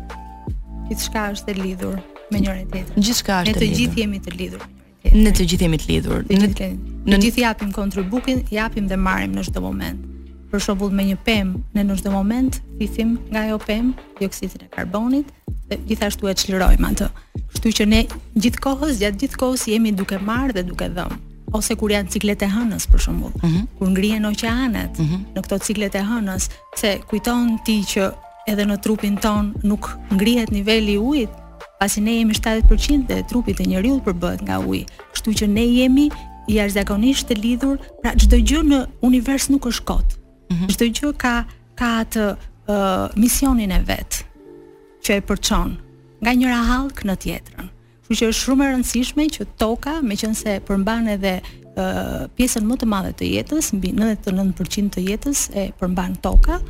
Gjithçka 0.88 1.26
është 1.36 1.52
e 1.52 1.56
lidhur 1.60 1.98
me 2.32 2.40
njëri 2.46 2.68
tjetrin. 2.70 2.94
është 2.96 3.34
lidhur. 3.34 3.50
Ne 3.50 3.60
të 3.60 3.72
gjithë 3.80 4.00
jemi 4.00 4.22
të 4.24 4.32
lidhur 4.38 4.62
me 4.62 4.70
njëri 4.72 4.80
Ne 5.10 5.32
të 5.34 5.46
gjithë 5.50 5.66
jemi 5.66 5.80
të 5.82 5.88
lidhur. 5.90 6.22
Ne 6.30 6.48
të 6.54 6.68
në... 7.10 7.18
gjithë 7.24 7.42
japim 7.46 7.72
kontribukin, 7.74 8.44
japim 8.54 8.86
dhe 8.88 8.98
marrim 8.98 9.34
në 9.34 9.44
çdo 9.50 9.62
moment. 9.64 10.04
Për 10.52 10.60
shembull 10.66 10.92
me 10.94 11.06
një 11.08 11.18
pemë, 11.26 11.62
ne 11.74 11.84
në 11.88 11.96
çdo 12.02 12.12
moment 12.14 12.60
fisim 12.78 13.16
nga 13.32 13.46
ajo 13.48 13.58
pemë 13.64 13.94
dioksidin 14.20 14.68
e 14.68 14.70
karbonit 14.76 15.28
dhe 15.70 15.78
gjithashtu 15.90 16.30
e 16.30 16.36
çlirojmë 16.38 16.88
atë. 16.92 17.08
Kështu 17.52 17.74
që 17.80 17.88
ne 17.92 18.02
gjithkohës 18.38 19.00
gjatë 19.02 19.22
gjithkohës 19.26 19.66
jemi 19.74 19.94
duke 19.96 20.20
marrë 20.22 20.56
dhe 20.60 20.66
duke 20.70 20.90
dhënë 20.96 21.20
ose 21.58 21.76
kur 21.76 21.92
janë 21.92 22.12
ciklet 22.14 22.46
e 22.46 22.48
hënës 22.48 22.86
për 22.88 23.02
shembull, 23.04 23.34
mhm. 23.44 23.66
kur 23.80 23.90
ngrihen 23.92 24.28
oqeanet 24.30 25.00
mm 25.02 25.26
në 25.36 25.42
këto 25.44 25.58
ciklet 25.68 25.96
e 26.00 26.04
hënës, 26.08 26.46
se 26.80 26.92
kujton 27.10 27.58
ti 27.68 27.82
që 27.92 28.06
edhe 28.52 28.64
në 28.70 28.78
trupin 28.86 29.18
ton 29.20 29.52
nuk 29.68 29.90
ngrihet 30.16 30.52
niveli 30.56 30.96
i 30.96 31.00
ujit, 31.04 31.41
pasi 31.82 32.02
ne 32.02 32.14
jemi 32.22 32.34
70% 32.34 33.10
e 33.18 33.24
trupit 33.26 33.58
të 33.58 33.66
njeriu 33.74 33.98
përbëhet 34.06 34.42
nga 34.46 34.60
uji. 34.70 34.84
Kështu 35.16 35.34
që 35.40 35.48
ne 35.50 35.64
jemi 35.66 36.06
i 36.50 36.54
jashtëzakonisht 36.60 37.26
të 37.32 37.38
lidhur, 37.42 37.76
pra 38.04 38.12
çdo 38.22 38.38
gjë 38.48 38.62
në 38.70 38.80
univers 39.10 39.48
nuk 39.50 39.66
është 39.72 39.86
kot. 39.90 40.08
Mhm. 40.54 40.68
Çdo 40.76 40.88
gjë 40.98 41.12
ka 41.22 41.36
ka 41.80 41.90
atë 42.06 42.26
uh, 42.36 43.08
misionin 43.18 43.72
e 43.74 43.80
vet 43.90 44.22
që 45.02 45.16
e 45.18 45.22
përçon 45.26 45.70
nga 46.22 46.32
njëra 46.38 46.60
hallk 46.70 47.02
në 47.10 47.16
tjetrën. 47.24 47.66
Kështu 48.02 48.14
që 48.20 48.30
është 48.30 48.44
shumë 48.46 48.68
e 48.68 48.70
rëndësishme 48.76 49.26
që 49.38 49.48
toka, 49.62 49.94
meqense 50.06 50.60
përmban 50.70 51.10
edhe 51.16 51.34
uh, 51.42 52.30
pjesën 52.38 52.62
më 52.70 52.78
të 52.82 52.92
madhe 52.94 53.14
të 53.18 53.32
jetës, 53.40 53.72
mbi 53.78 53.96
99% 53.98 54.94
të 54.98 55.08
jetës 55.10 55.48
e 55.62 55.72
përmban 55.82 56.14
toka. 56.22 56.62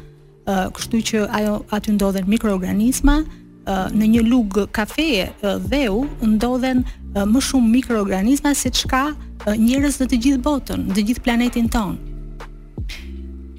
Uh, 0.47 0.69
kështu 0.75 1.03
që 1.09 1.25
ajo 1.39 1.57
aty 1.75 1.97
ndodhen 1.97 2.29
mikroorganizma, 2.31 3.19
në 3.67 4.07
një 4.17 4.21
lug 4.27 4.57
kafe 4.73 5.27
dheu 5.69 6.05
ndodhen 6.25 6.83
më 7.13 7.41
shumë 7.43 7.69
mikroorganizma 7.75 8.53
se 8.55 8.69
çka 8.73 9.11
njerëz 9.57 9.99
në 10.01 10.07
të 10.11 10.17
gjithë 10.21 10.41
botën, 10.45 10.87
në 10.87 10.93
të 10.97 11.01
gjithë 11.07 11.21
planetin 11.25 11.67
tonë. 11.69 11.97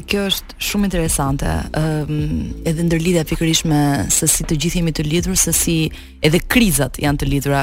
Kjo 0.09 0.25
është 0.29 0.57
shumë 0.61 0.89
interesante. 0.91 1.49
Ëm 1.79 2.67
edhe 2.69 2.83
ndërlidja 2.87 3.25
pikërisht 3.29 3.65
me 3.71 3.83
se 4.13 4.27
si 4.29 4.45
të 4.45 4.57
gjithë 4.61 4.81
jemi 4.81 4.93
të 4.97 5.07
lidhur, 5.07 5.37
se 5.39 5.55
si 5.57 5.77
edhe 6.21 6.41
krizat 6.41 6.99
janë 7.03 7.23
të 7.23 7.31
lidhura. 7.33 7.63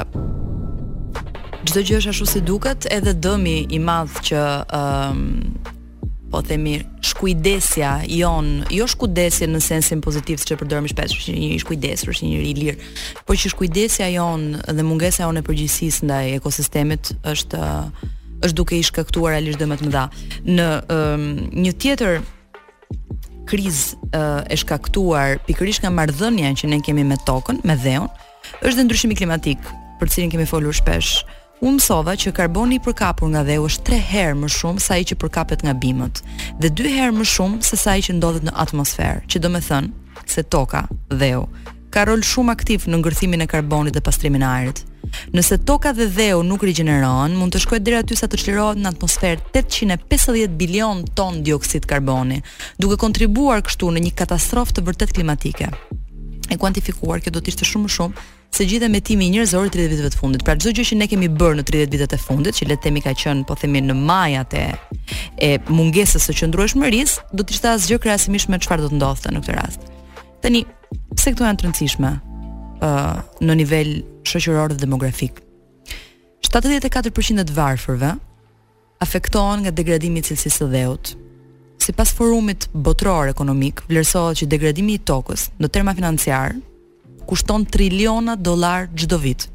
Çdo 1.67 1.83
gjë 1.85 1.99
është 1.99 2.13
ashtu 2.13 2.29
si 2.31 2.39
duket, 2.47 2.87
edhe 2.95 3.11
dëmi 3.13 3.57
i 3.75 3.79
madh 3.83 4.21
që 4.29 4.45
ëm 4.79 5.19
po 6.31 6.41
themi 6.41 6.79
shkujdesja 7.01 7.99
jon, 8.07 8.63
jo 8.71 8.85
shkujdesja 8.89 9.47
në 9.49 9.61
sensin 9.63 10.01
pozitiv 10.03 10.37
siç 10.41 10.53
e 10.55 10.59
përdorim 10.61 10.87
shpesh, 10.91 11.17
është 11.19 11.35
një 11.35 11.59
shkujdes, 11.63 12.05
është 12.13 12.27
një 12.29 12.41
i 12.51 12.53
lirë, 12.57 12.89
por 13.27 13.39
që 13.39 13.51
shkujdesja 13.55 14.07
jon 14.13 14.43
dhe 14.61 14.85
mungesa 14.85 15.25
jon 15.25 15.41
e 15.41 15.45
përgjegjësisë 15.47 16.07
ndaj 16.09 16.33
ekosistemit 16.37 17.11
është 17.33 17.63
është 18.45 18.55
duke 18.55 18.77
i 18.77 18.85
shkaktuar 18.87 19.35
alish 19.35 19.57
dëmet 19.59 19.81
më 19.83 19.89
dha. 19.95 20.05
Në 20.47 20.67
um, 20.95 21.25
një 21.65 21.73
tjetër 21.81 22.21
kriz 23.49 23.81
uh, 24.11 24.45
e 24.45 24.55
shkaktuar 24.61 25.41
pikërisht 25.49 25.83
nga 25.83 25.91
mardhënja 25.91 26.53
që 26.61 26.69
ne 26.71 26.79
kemi 26.85 27.03
me 27.09 27.17
tokën, 27.27 27.59
me 27.67 27.75
dheon, 27.83 28.07
është 28.61 28.77
dhe 28.77 28.87
ndryshimi 28.87 29.19
klimatik, 29.19 29.65
për 29.99 30.13
cilin 30.13 30.31
kemi 30.31 30.47
folur 30.47 30.71
shpesh, 30.77 31.25
Unë 31.59 31.73
mësova 31.75 32.13
që 32.15 32.31
karboni 32.31 32.77
i 32.77 32.79
përkapur 32.79 33.27
nga 33.33 33.41
dheu 33.43 33.65
është 33.67 33.81
3 33.91 33.97
herë 34.13 34.35
më 34.39 34.49
shumë 34.53 34.83
sa 34.83 34.95
i 34.99 35.03
që 35.09 35.17
përkapet 35.19 35.65
nga 35.65 35.73
bimët 35.81 36.21
dhe 36.63 36.69
2 36.81 36.93
herë 36.93 37.15
më 37.17 37.25
shumë 37.33 37.59
se 37.67 37.75
sa 37.81 37.97
i 37.99 38.03
që 38.05 38.13
ndodhet 38.15 38.45
në 38.47 38.53
atmosferë, 38.63 39.25
që 39.27 39.41
do 39.43 39.51
me 39.51 39.59
thënë 39.63 40.23
se 40.31 40.43
toka, 40.55 40.85
dheu, 41.11 41.41
ka 41.91 42.05
rol 42.07 42.23
shumë 42.23 42.53
aktiv 42.55 42.87
në 42.87 43.01
ngërthimin 43.01 43.43
e 43.43 43.49
karbonit 43.51 43.95
dhe 43.97 44.03
pastrimin 44.05 44.45
e 44.45 44.47
ajrit. 44.47 44.83
Nëse 45.35 45.59
toka 45.67 45.91
dhe 45.97 46.07
dheu 46.15 46.39
nuk 46.47 46.63
rigjenerohen, 46.63 47.35
mund 47.35 47.51
të 47.51 47.63
shkojë 47.65 47.83
deri 47.83 47.99
aty 47.99 48.15
sa 48.19 48.29
të 48.31 48.39
çlirohet 48.39 48.79
në 48.79 48.93
atmosferë 48.95 49.51
850 49.59 50.55
bilion 50.61 51.03
ton 51.17 51.41
dioksid 51.43 51.89
karboni, 51.91 52.39
duke 52.79 52.99
kontribuar 53.03 53.65
kështu 53.67 53.91
në 53.91 54.05
një 54.07 54.15
katastrofë 54.21 54.77
të 54.79 54.87
vërtet 54.91 55.15
klimatike. 55.17 55.71
E 56.49 56.55
kuantifikuar 56.57 57.19
kjo 57.21 57.35
do 57.35 57.41
të 57.43 57.51
ishte 57.55 57.65
shumë 57.67 57.89
më 57.89 57.95
shumë 57.97 58.27
se 58.53 58.65
gjithë 58.67 58.89
me 58.91 58.99
timi 59.05 59.27
i 59.29 59.33
njerëzor 59.33 59.69
30 59.73 59.93
vitëve 59.93 60.09
të 60.11 60.19
fundit. 60.19 60.43
Pra 60.45 60.55
çdo 60.57 60.71
gjë 60.75 60.87
që 60.91 60.97
ne 60.99 61.07
kemi 61.11 61.29
bërë 61.39 61.59
në 61.59 61.65
30 61.69 61.97
vjet 61.99 62.13
të 62.15 62.19
fundit, 62.21 62.57
që 62.57 62.67
le 62.69 62.77
të 62.77 62.87
themi 62.87 63.01
ka 63.05 63.13
qenë 63.17 63.45
po 63.47 63.55
themi 63.59 63.81
në 63.85 63.95
majat 63.97 64.55
e 64.57 64.65
e 65.45 65.49
mungesës 65.69 66.25
së 66.27 66.35
qëndrueshmërisë, 66.41 67.29
do 67.33 67.43
të 67.45 67.55
ishte 67.55 67.69
asgjë 67.71 67.99
krahasimisht 68.03 68.49
me 68.51 68.59
çfarë 68.61 68.85
do 68.85 68.89
të 68.91 68.99
ndodhte 68.99 69.31
në 69.33 69.41
këtë 69.45 69.55
rast. 69.55 69.85
Tani, 70.43 70.65
pse 71.15 71.31
këto 71.33 71.45
janë 71.47 71.61
të 71.61 71.67
rëndësishme? 71.67 72.11
ë 72.79 72.87
uh, 72.89 73.21
në 73.43 73.55
nivel 73.59 73.89
shoqëror 74.23 74.71
dhe 74.73 74.77
demografik. 74.81 75.41
74% 76.47 77.41
e 77.43 77.47
të 77.49 77.55
varfërve 77.57 78.13
afektohen 79.03 79.65
nga 79.65 79.73
degradimi 79.75 80.21
i 80.21 80.27
cilësisë 80.27 80.61
së 80.61 80.69
dheut. 80.75 81.11
Sipas 81.83 82.13
forumit 82.15 82.69
botror 82.71 83.27
ekonomik, 83.31 83.83
vlerësohet 83.91 84.39
që 84.43 84.47
degradimi 84.53 84.95
i 84.95 85.03
tokës 85.11 85.49
në 85.59 85.67
terma 85.75 85.91
financiar 85.97 86.55
kushton 87.29 87.65
triliona 87.65 88.35
dollar 88.45 88.87
çdo 88.97 89.19
vit. 89.21 89.45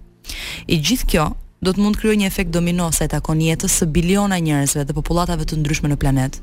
I 0.70 0.76
gjithë 0.78 1.08
kjo 1.10 1.24
do 1.64 1.72
të 1.74 1.82
mund 1.82 1.98
krijojë 1.98 2.20
një 2.22 2.28
efekt 2.30 2.52
domino 2.54 2.86
sa 2.94 3.08
i 3.08 3.10
takon 3.10 3.40
jetës 3.42 3.74
së 3.80 3.88
biliona 3.92 4.38
njerëzve 4.38 4.84
dhe 4.86 4.94
popullatave 4.94 5.44
të 5.48 5.58
ndryshme 5.58 5.90
në 5.90 5.96
planet. 5.98 6.38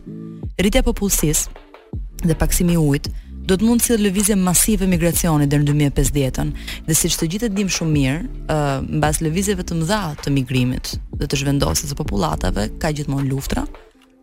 Rritja 0.59 0.81
e 0.83 0.88
popullsisë 0.88 2.25
dhe 2.27 2.35
paksimi 2.38 2.75
i 2.75 2.81
ujit 2.83 3.07
do 3.47 3.55
të 3.57 3.63
mund 3.67 3.79
të 3.81 3.85
sjellë 3.88 4.05
lëvizje 4.09 4.35
masive 4.38 4.88
migracioni 4.88 5.47
deri 5.50 5.63
në 5.65 5.71
2050-ën. 5.71 6.51
Dhe 6.88 6.93
siç 6.97 7.15
të 7.17 7.29
gjithë 7.33 7.47
e 7.47 7.53
dimë 7.57 7.73
shumë 7.77 7.93
mirë, 7.93 8.19
ë 8.51 8.59
mbas 9.00 9.21
lëvizjeve 9.23 9.63
të 9.67 9.79
mëdha 9.79 10.01
të 10.21 10.33
migrimit 10.35 10.93
dhe 11.21 11.29
të 11.31 11.41
zhvendosjes 11.41 11.91
së 11.93 11.97
popullatave, 11.97 12.67
ka 12.81 12.91
gjithmonë 12.95 13.27
luftra, 13.31 13.63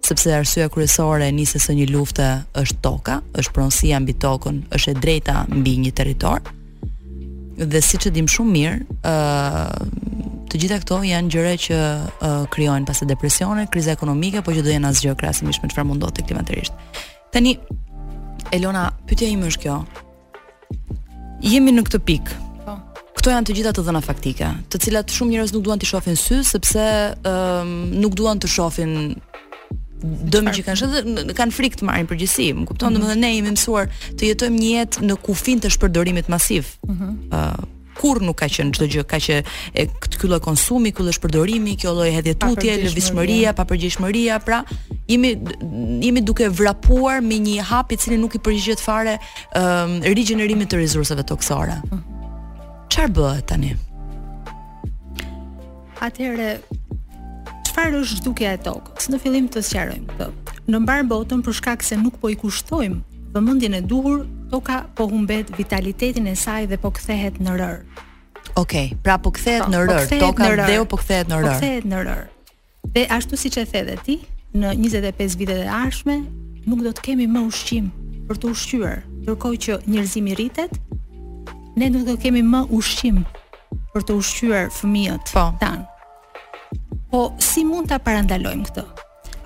sepse 0.06 0.32
arsyeja 0.38 0.68
kryesore 0.72 1.26
e 1.28 1.32
nisjes 1.34 1.66
së 1.68 1.78
një 1.80 1.88
lufte 1.96 2.28
është 2.62 2.78
toka, 2.84 3.18
është 3.34 3.56
pronësia 3.56 3.98
mbi 4.04 4.14
tokën, 4.22 4.62
është 4.78 4.94
e 4.94 5.00
drejta 5.02 5.36
mbi 5.58 5.74
një 5.86 5.92
territor. 5.98 6.40
ë 6.44 6.57
dhe 7.58 7.80
siç 7.82 8.06
e 8.08 8.12
dim 8.14 8.26
shumë 8.30 8.52
mirë, 8.54 8.74
ë 8.78 9.12
uh, 9.12 10.42
të 10.48 10.58
gjitha 10.62 10.78
këto 10.84 10.98
janë 11.04 11.32
gjëra 11.34 11.54
që 11.66 11.78
uh, 11.78 12.42
krijojnë 12.54 12.86
pas 12.88 13.02
depresione, 13.10 13.66
krize 13.72 13.92
ekonomike, 13.92 14.42
por 14.46 14.56
që 14.56 14.62
do 14.64 14.72
jenë 14.72 14.92
asgjë 14.92 15.16
krahasimisht 15.20 15.62
me 15.64 15.70
çfarë 15.72 15.88
mund 15.90 16.04
do 16.04 16.08
të 16.12 16.22
ketë 16.28 16.38
vërtetërisht. 16.38 16.98
Tani 17.34 17.56
Elona, 18.54 18.86
pyetja 19.08 19.28
ime 19.28 19.50
është 19.50 19.64
kjo. 19.66 19.80
Jemi 21.44 21.74
në 21.74 21.82
këtë 21.88 22.00
pikë. 22.10 22.38
Po. 22.64 22.78
Kto 23.18 23.34
janë 23.34 23.50
të 23.50 23.58
gjitha 23.58 23.74
të 23.76 23.84
dhëna 23.88 24.00
faktike, 24.06 24.52
të 24.72 24.80
cilat 24.86 25.12
shumë 25.16 25.34
njerëz 25.34 25.52
nuk 25.56 25.66
duan 25.66 25.82
të 25.82 25.90
shohin 25.90 26.16
sy, 26.18 26.40
sepse 26.48 26.86
ë 27.18 27.38
nuk 27.98 28.14
duan 28.18 28.38
të 28.42 28.48
shohin 28.54 28.94
Dëmë 30.02 30.52
që 30.54 30.62
kanë 30.62 30.78
shëtë, 30.78 31.32
kanë 31.34 31.54
frikë 31.56 31.80
të 31.80 31.86
marrin 31.88 32.06
përgjësi, 32.06 32.44
më 32.54 32.66
kuptonë, 32.70 32.98
mm 32.98 33.02
-hmm. 33.02 33.12
dhe 33.12 33.18
ne 33.22 33.30
jemi 33.34 33.50
mësuar 33.54 33.86
të 34.20 34.28
jetojmë 34.28 34.58
një 34.60 34.68
jetë 34.70 35.06
në 35.08 35.14
kufin 35.26 35.60
të 35.62 35.70
shpërdorimit 35.74 36.28
masiv, 36.30 36.68
mm 36.86 36.94
-hmm. 36.94 37.34
uh, 37.34 37.62
kur 37.98 38.20
nuk 38.22 38.36
ka 38.38 38.46
qenë 38.46 38.70
çdo 38.76 38.86
gjë, 38.86 39.04
ka 39.10 39.16
që 39.18 39.40
e 39.74 39.86
këtë 39.98 40.16
ky 40.20 40.26
lloj 40.30 40.40
konsumi, 40.40 40.92
ky 40.94 41.02
lloj 41.02 41.16
shpërdorimi, 41.18 41.74
kjo 41.80 41.90
lloj 41.98 42.10
hedhjetutje, 42.14 42.70
pa 42.78 42.82
lëvizshmëria, 42.84 43.50
papërgjegjshmëria, 43.60 44.38
pra 44.44 44.62
jemi 45.08 45.34
jemi 46.06 46.20
duke 46.22 46.46
vrapuar 46.48 47.18
me 47.22 47.34
një 47.38 47.62
hap 47.70 47.90
i 47.92 47.96
cili 47.96 48.16
nuk 48.18 48.34
i 48.38 48.38
përgjigjet 48.38 48.78
fare 48.80 49.18
ëm 49.56 49.98
um, 50.06 50.14
rigjenerimit 50.18 50.70
të 50.72 50.76
rezurseve 50.78 51.22
toksore. 51.26 51.82
Mhm. 51.90 51.98
Çfarë 52.88 53.12
bëhet 53.16 53.46
tani? 53.50 53.74
Atëherë 55.98 56.52
çfarë 57.78 57.98
është 58.02 58.18
zhdukja 58.18 58.52
e 58.56 58.58
tokës? 58.66 59.04
Në 59.12 59.18
fillim 59.22 59.44
të 59.54 59.60
sqarojmë 59.62 60.14
këtë. 60.18 60.56
Në 60.72 60.78
mbar 60.82 61.02
botën 61.10 61.42
për 61.46 61.54
shkak 61.58 61.84
se 61.86 61.94
nuk 62.00 62.16
po 62.18 62.28
i 62.32 62.34
kushtojmë 62.34 62.98
vëmendjen 63.34 63.76
e 63.78 63.80
duhur, 63.86 64.24
toka 64.50 64.80
po 64.98 65.06
humbet 65.12 65.52
vitalitetin 65.54 66.26
e 66.26 66.32
saj 66.40 66.64
dhe 66.72 66.78
po 66.82 66.90
kthehet 66.96 67.36
në 67.44 67.52
rër. 67.60 67.76
Okej, 68.56 68.56
okay, 68.58 68.98
pra 69.04 69.14
po 69.22 69.30
kthehet 69.36 69.68
po, 69.68 69.70
në 69.70 69.78
po 69.78 69.86
rër, 69.92 70.08
po 70.10 70.18
toka 70.24 70.42
në 70.42 70.50
rër, 70.58 70.62
dhe 70.72 70.80
u 70.82 70.88
po 70.90 70.98
kthehet 71.02 71.30
në 71.30 71.38
po 71.38 71.44
rër. 71.44 71.54
Po 71.54 71.58
kthehet 71.60 71.86
në 71.92 72.00
rër. 72.08 72.24
Dhe 72.96 73.04
ashtu 73.18 73.38
siç 73.44 73.60
e 73.62 73.66
thëdhe 73.70 73.94
ti, 74.06 74.16
në 74.58 74.72
25 74.82 75.36
vitet 75.44 75.60
e 75.62 75.68
ardhshme 75.78 76.16
nuk 76.66 76.82
do 76.82 76.90
të 76.98 77.04
kemi 77.12 77.28
më 77.36 77.44
ushqim 77.52 77.92
për 78.28 78.40
të 78.42 78.54
ushqyer. 78.56 78.98
Ndërkohë 79.22 79.60
që 79.64 79.78
njerëzimi 79.92 80.34
rritet, 80.40 80.74
ne 81.78 81.92
nuk 81.94 82.08
do 82.10 82.16
të 82.18 82.24
kemi 82.26 82.42
më 82.42 82.64
ushqim 82.78 83.22
për 83.94 84.08
të 84.10 84.18
ushqyer 84.18 84.66
fëmijët. 84.80 85.30
Po. 85.36 85.46
Tan. 85.62 85.84
Po 87.08 87.32
si 87.40 87.64
mund 87.64 87.88
ta 87.88 87.98
parandalojmë 88.02 88.66
këtë? 88.68 88.82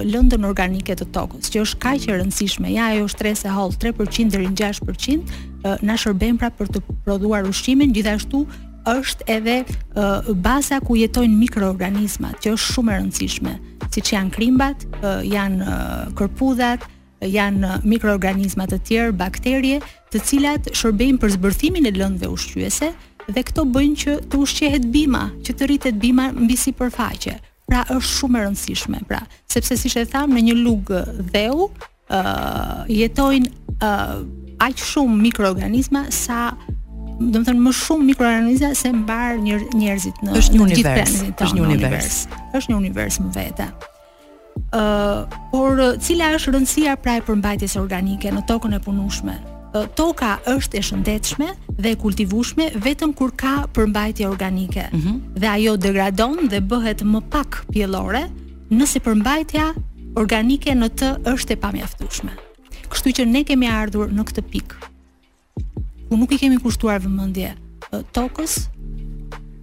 lëndën 0.07 0.45
organike 0.49 0.95
të 0.97 1.09
tokës, 1.15 1.51
që 1.53 1.63
është 1.65 1.81
kaq 1.83 2.07
e 2.11 2.17
rëndësishme. 2.21 2.71
Ja, 2.73 2.91
ajo 2.95 3.09
shtresë 3.11 3.49
e 3.51 3.55
holl 3.57 3.75
3% 3.83 4.31
deri 4.33 4.49
në 4.51 4.57
6% 4.81 5.83
na 5.83 5.97
shërben 5.99 6.39
pra 6.41 6.51
për 6.51 6.71
të 6.77 6.85
prodhuar 7.05 7.49
ushqimin, 7.51 7.93
gjithashtu 7.97 8.45
është 8.87 9.27
edhe 9.39 9.59
baza 10.45 10.79
ku 10.87 10.97
jetojnë 10.97 11.37
mikroorganizmat, 11.45 12.37
që 12.45 12.55
është 12.57 12.75
shumë 12.77 12.95
e 12.95 12.99
rëndësishme, 13.01 13.57
siç 13.95 14.13
janë 14.15 14.33
krimbat, 14.35 14.87
janë 15.27 15.75
kërpudhat, 16.19 16.87
janë 17.27 17.81
mikroorganizma 17.89 18.67
të 18.71 18.81
tjerë, 18.87 19.15
bakterie, 19.19 19.81
të 20.13 20.21
cilat 20.23 20.71
shërbejnë 20.77 21.19
për 21.23 21.35
zbërthimin 21.39 21.89
e 21.89 21.93
lëndëve 21.97 22.31
ushqyese, 22.37 22.93
dhe 23.33 23.43
këto 23.49 23.63
bëjnë 23.73 23.97
që 24.03 24.15
të 24.31 24.41
ushqehet 24.43 24.87
bima, 24.95 25.25
që 25.45 25.55
të 25.59 25.69
rritet 25.71 25.99
bima 26.01 26.29
mbi 26.35 26.57
sipërfaqe. 26.59 27.35
Pra 27.67 27.81
është 27.91 28.13
shumë 28.21 28.39
e 28.39 28.45
rëndësishme, 28.47 29.01
pra, 29.11 29.19
sepse 29.51 29.77
siç 29.81 29.97
e 29.99 30.07
tham, 30.13 30.35
në 30.37 30.43
një 30.51 30.55
lug 30.61 30.93
dheu, 31.35 31.67
ë 32.07 32.21
uh, 32.21 32.83
jetojnë 32.93 33.51
ë 33.81 33.89
uh, 33.89 34.21
aq 34.63 34.79
shumë 34.93 35.19
mikroorganizma 35.27 36.05
sa 36.15 36.53
do 37.19 37.35
të 37.35 37.43
thënë 37.49 37.65
më 37.65 37.73
shumë 37.77 38.07
mikroorganizma 38.13 38.71
se 38.79 38.91
mbar 38.95 39.37
njerëzit 39.43 40.23
në 40.25 40.37
është 40.39 40.55
një 40.55 40.63
në 40.63 40.65
univers, 40.69 41.17
është 41.43 41.57
një 41.59 41.67
univers. 41.67 42.23
Është 42.55 42.73
një 42.73 42.79
univers 42.79 43.19
më 43.25 43.33
vete. 43.35 43.67
ë 44.71 44.81
uh, 44.81 45.43
por 45.51 45.83
cila 46.07 46.31
është 46.39 46.55
rëndësia 46.55 46.95
pra 47.03 47.19
e 47.19 47.27
përmbajtjes 47.27 47.77
organike 47.83 48.31
në 48.33 48.47
tokën 48.49 48.79
e 48.79 48.83
punueshme? 48.87 49.37
toka 49.97 50.37
është 50.47 50.79
e 50.79 50.83
shëndetshme 50.83 51.49
dhe 51.83 51.91
e 51.93 51.97
kultivueshme 51.99 52.71
vetëm 52.85 53.15
kur 53.19 53.31
ka 53.37 53.67
përmbajtje 53.75 54.27
organike. 54.29 54.89
Mm 54.93 55.01
-hmm. 55.01 55.21
Dhe 55.41 55.47
ajo 55.47 55.77
degradon 55.77 56.49
dhe 56.51 56.61
bëhet 56.61 57.01
më 57.03 57.21
pak 57.31 57.65
pjellore 57.71 58.31
nëse 58.71 59.01
përmbajtja 59.01 59.75
organike 60.15 60.71
në 60.75 60.87
të 60.99 61.09
është 61.33 61.51
e 61.53 61.57
pamjaftueshme. 61.57 62.31
Kështu 62.89 63.11
që 63.19 63.25
ne 63.27 63.45
kemi 63.45 63.69
ardhur 63.69 64.07
në 64.11 64.23
këtë 64.25 64.43
pikë. 64.51 64.77
Ku 66.09 66.17
nuk 66.17 66.33
i 66.33 66.39
kemi 66.39 66.57
kushtuar 66.63 67.01
vëmendje 67.03 67.55
tokës 68.13 68.69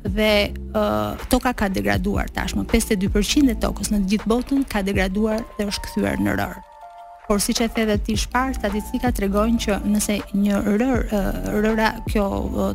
dhe 0.04 0.52
uh, 0.76 1.16
toka 1.30 1.54
ka 1.54 1.70
degraduar 1.70 2.28
tashmë 2.30 2.64
52% 2.68 3.50
e 3.52 3.56
tokës 3.56 3.90
në 3.92 3.98
të 4.04 4.08
gjithë 4.10 4.28
botën 4.30 4.64
ka 4.68 4.82
degraduar 4.84 5.40
dhe 5.58 5.64
është 5.68 5.82
kthyer 5.86 6.18
në 6.20 6.34
rrë 6.38 6.73
por 7.28 7.40
siç 7.40 7.62
e 7.64 7.68
theve 7.72 7.98
ti 8.02 8.16
shpar 8.20 8.54
statistika 8.58 9.12
tregon 9.16 9.56
që 9.62 9.78
nëse 9.88 10.18
një 10.36 10.58
rër 10.66 11.04
rëra 11.64 11.90
kjo 12.10 12.26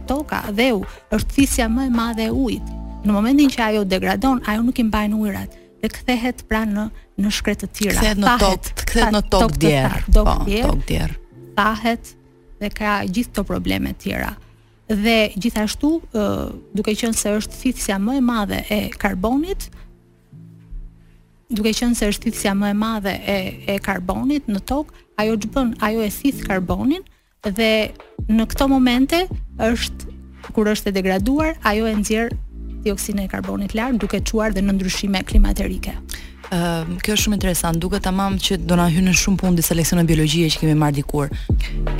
toka 0.08 0.40
dheu 0.56 0.80
është 1.12 1.34
thisja 1.36 1.66
më 1.72 1.88
e 1.90 1.94
madhe 1.98 2.26
e 2.28 2.32
ujit 2.32 2.72
në 3.04 3.14
momentin 3.14 3.52
që 3.54 3.60
ajo 3.66 3.84
degradon 3.88 4.40
ajo 4.50 4.64
nuk 4.66 4.80
i 4.82 4.86
mbajnë 4.88 5.20
ujrat 5.22 5.56
dhe 5.82 5.90
kthehet 5.94 6.44
pra 6.50 6.64
në 6.66 6.88
në 7.22 7.32
shkretë 7.38 7.68
të 7.68 7.78
tjera 7.78 8.00
kthehet 8.00 8.22
në 8.24 8.36
tok 8.42 8.70
kthehet 8.82 9.16
në 9.16 9.22
tok 9.36 9.56
djer 9.62 9.96
po 10.08 10.26
tok 10.48 10.84
dier. 10.88 11.12
thahet 11.58 12.14
dhe 12.58 12.70
ka 12.74 13.02
gjithë 13.04 13.32
këto 13.34 13.46
probleme 13.50 13.92
të 13.92 14.02
tjera 14.06 14.32
dhe 14.88 15.18
gjithashtu 15.36 15.90
duke 16.74 16.94
qenë 16.96 17.20
se 17.20 17.36
është 17.42 17.60
thithja 17.62 17.98
më 18.00 18.16
e 18.16 18.24
madhe 18.30 18.64
e 18.72 18.80
karbonit 18.96 19.68
duke 21.48 21.72
qenë 21.72 21.96
se 21.96 22.08
është 22.12 22.26
thithja 22.28 22.52
më 22.56 22.70
e 22.72 22.76
madhe 22.76 23.12
e 23.14 23.36
e 23.74 23.78
karbonit 23.84 24.48
në 24.52 24.60
tokë, 24.68 24.92
ajo 25.22 25.38
ç'bën, 25.44 25.72
ajo 25.80 26.02
e 26.04 26.10
thith 26.12 26.42
karbonin 26.44 27.02
dhe 27.42 27.70
në 28.28 28.44
këto 28.52 28.68
momente 28.68 29.24
është 29.64 30.16
kur 30.54 30.68
është 30.68 30.90
e 30.90 30.96
degraduar, 30.98 31.56
ajo 31.70 31.86
e 31.88 31.94
nxjerr 32.02 32.34
dioksidin 32.84 33.24
e 33.24 33.28
karbonit 33.32 33.74
larg 33.74 33.96
duke 34.00 34.20
çuar 34.24 34.52
dhe 34.54 34.62
në 34.62 34.76
ndryshime 34.76 35.24
klimatike. 35.26 35.96
Ëm 36.48 36.54
ehm, 36.56 36.92
uh, 36.96 37.00
kjo 37.04 37.12
është 37.14 37.22
shumë 37.26 37.36
interesant. 37.36 37.76
Duke 37.82 37.98
tamam 38.00 38.38
që 38.40 38.56
do 38.64 38.76
na 38.78 38.86
hynë 38.88 39.10
në 39.10 39.18
shumë 39.20 39.40
punë 39.42 39.58
disa 39.58 39.74
leksione 39.76 40.04
biologjike 40.08 40.54
që 40.54 40.60
kemi 40.62 40.76
marr 40.80 40.94
dikur. 40.96 41.28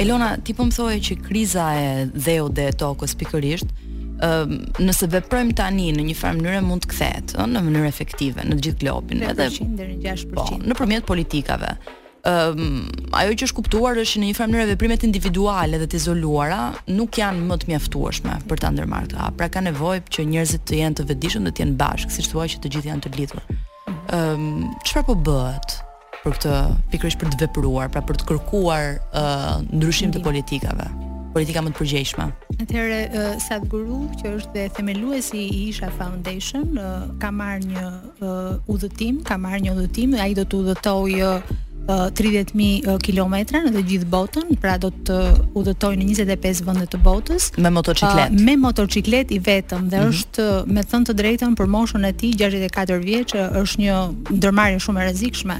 Elona, 0.01 0.37
ti 0.41 0.55
po 0.57 0.65
më 0.65 0.73
thoje 0.77 1.03
që 1.05 1.17
kriza 1.27 1.67
e 1.77 2.07
dheut 2.17 2.55
dhe 2.57 2.71
e 2.71 2.77
tokës 2.81 3.13
pikërisht, 3.21 3.69
nëse 4.79 5.07
veprojmë 5.13 5.55
tani 5.59 5.93
në 5.95 6.05
një 6.09 6.17
farë 6.19 6.39
mënyrë 6.41 6.63
mund 6.67 6.83
të 6.85 6.91
kthehet, 6.91 7.35
ëh, 7.39 7.47
në 7.53 7.63
mënyrë 7.69 7.89
efektive 7.91 8.43
në 8.45 8.57
gjithë 8.65 8.83
globin, 8.83 9.23
edhe 9.23 9.47
100 9.53 9.77
deri 9.79 9.97
në 10.01 10.11
6%. 10.17 10.35
Po, 10.35 10.51
nëpërmjet 10.73 11.07
politikave. 11.07 11.77
Ëm, 12.27 12.59
um, 12.59 12.87
ajo 13.15 13.31
që 13.39 13.47
është 13.47 13.57
kuptuar 13.61 13.99
është 14.03 14.21
në 14.23 14.31
një 14.33 14.37
farë 14.41 14.55
mënyrë 14.57 14.73
veprimet 14.73 15.05
individuale 15.07 15.79
dhe 15.81 15.87
të 15.93 16.01
izoluara 16.01 16.73
nuk 16.91 17.19
janë 17.21 17.47
më 17.47 17.61
të 17.63 17.71
mjaftueshme 17.71 18.39
për 18.51 18.61
ta 18.63 18.73
ndërmarrë 18.75 19.13
këtë 19.15 19.37
Pra 19.39 19.49
ka 19.55 19.63
nevojë 19.65 20.03
që 20.13 20.27
njerëzit 20.35 20.65
të 20.67 20.81
jenë 20.81 20.99
të 20.99 21.07
vetëdijshëm, 21.13 21.47
të 21.53 21.63
jenë 21.63 21.79
bashkë, 21.79 22.17
siç 22.19 22.29
thua 22.33 22.49
që 22.51 22.59
të 22.67 22.75
gjithë 22.75 22.91
janë 22.91 23.07
të 23.07 23.15
lidhur. 23.21 23.47
Ëm, 24.11 24.17
um, 24.19 24.73
çfarë 24.83 25.07
po 25.07 25.15
bëhet? 25.31 25.85
për 26.19 26.33
këtë 26.35 26.53
pikërisht 26.91 27.19
për 27.21 27.29
të 27.31 27.37
vepruar, 27.45 27.89
pra 27.95 28.03
për 28.03 28.17
të 28.19 28.25
kërkuar 28.29 28.89
uh, 29.17 29.63
ndryshim 29.71 30.11
të 30.13 30.19
politikave 30.25 30.89
politika 31.35 31.62
më 31.62 31.71
të 31.73 31.79
përgjegjshme. 31.83 32.27
Atëherë 32.64 32.99
uh, 33.07 33.31
Sadhguru, 33.43 33.99
që 34.21 34.33
është 34.38 34.57
dhe 34.57 34.64
themeluesi 34.79 35.41
i 35.45 35.69
Isha 35.69 35.91
Foundation, 35.99 36.69
uh, 36.79 37.07
ka 37.23 37.31
marrë 37.35 37.67
një 37.73 37.85
uh, 38.21 38.59
udhëtim, 38.75 39.21
ka 39.29 39.37
marrë 39.41 39.67
një 39.67 39.75
udhëtim, 39.77 40.17
ai 40.25 40.33
do 40.38 40.45
të 40.45 40.61
udhëtojë 40.62 41.33
uh, 41.88 42.07
30.000 42.17 42.97
kilometra 43.07 43.62
në 43.64 43.73
të 43.77 43.85
gjithë 43.91 44.09
botën, 44.12 44.53
pra 44.61 44.75
do 44.83 44.91
të 45.09 45.19
udhëtojë 45.59 46.01
në 46.03 46.09
25 46.25 46.62
vende 46.67 46.88
të 46.93 47.01
botës 47.07 47.51
me 47.64 47.73
motociklet. 47.79 48.35
Me 48.45 48.57
motociklet 48.64 49.33
i 49.33 49.41
vetëm 49.51 49.87
dhe 49.93 50.01
mm 50.01 50.03
-hmm. 50.03 50.14
është 50.21 50.47
me 50.75 50.83
thënë 50.91 51.07
të 51.11 51.19
drejtën 51.21 51.51
për 51.61 51.67
moshën 51.77 52.03
e 52.09 52.12
tij 52.21 52.33
64 52.37 53.05
vjeç 53.11 53.35
është 53.62 53.79
një 53.85 53.95
ndërmarrje 54.37 54.79
shumë 54.85 55.01
e 55.01 55.05
rrezikshme 55.07 55.57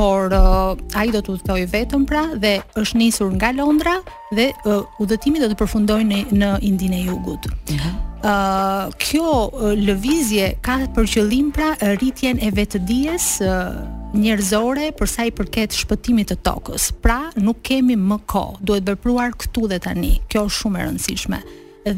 por 0.00 0.28
uh, 0.32 0.78
ai 1.00 1.10
do 1.12 1.20
të 1.26 1.34
udhtoj 1.34 1.58
vetëm 1.74 2.06
pra 2.08 2.20
dhe 2.42 2.54
është 2.80 2.96
nisur 3.02 3.32
nga 3.36 3.50
Londra 3.52 3.98
dhe 4.36 4.46
uh, 4.64 4.86
udhëtimi 5.04 5.42
do 5.42 5.48
të 5.50 5.58
përfundojë 5.60 6.06
në, 6.08 6.20
në 6.40 6.48
Indinë 6.70 7.00
e 7.00 7.00
Jugut. 7.10 7.48
Mhm. 7.68 7.90
Uh, 8.20 8.88
kjo 9.00 9.26
uh, 9.50 9.72
lëvizje 9.76 10.46
ka 10.64 10.78
për 10.96 11.08
qëllim 11.12 11.50
pra 11.56 11.72
uh, 11.74 11.92
rritjen 12.00 12.36
e 12.44 12.48
vetëdijes 12.52 13.26
uh, 13.44 13.80
njerëzore 14.16 14.86
për 14.96 15.08
sa 15.08 15.26
i 15.28 15.34
përket 15.36 15.76
shpëtimit 15.82 16.32
të 16.32 16.36
tokës. 16.48 16.88
Pra, 17.04 17.18
nuk 17.40 17.60
kemi 17.68 17.96
më 18.00 18.18
kohë, 18.30 18.56
duhet 18.68 18.88
bërpruar 18.88 19.36
këtu 19.40 19.66
dhe 19.74 19.80
tani. 19.84 20.14
Kjo 20.32 20.46
është 20.48 20.56
shumë 20.62 20.80
e 20.80 20.86
rëndësishme. 20.88 21.42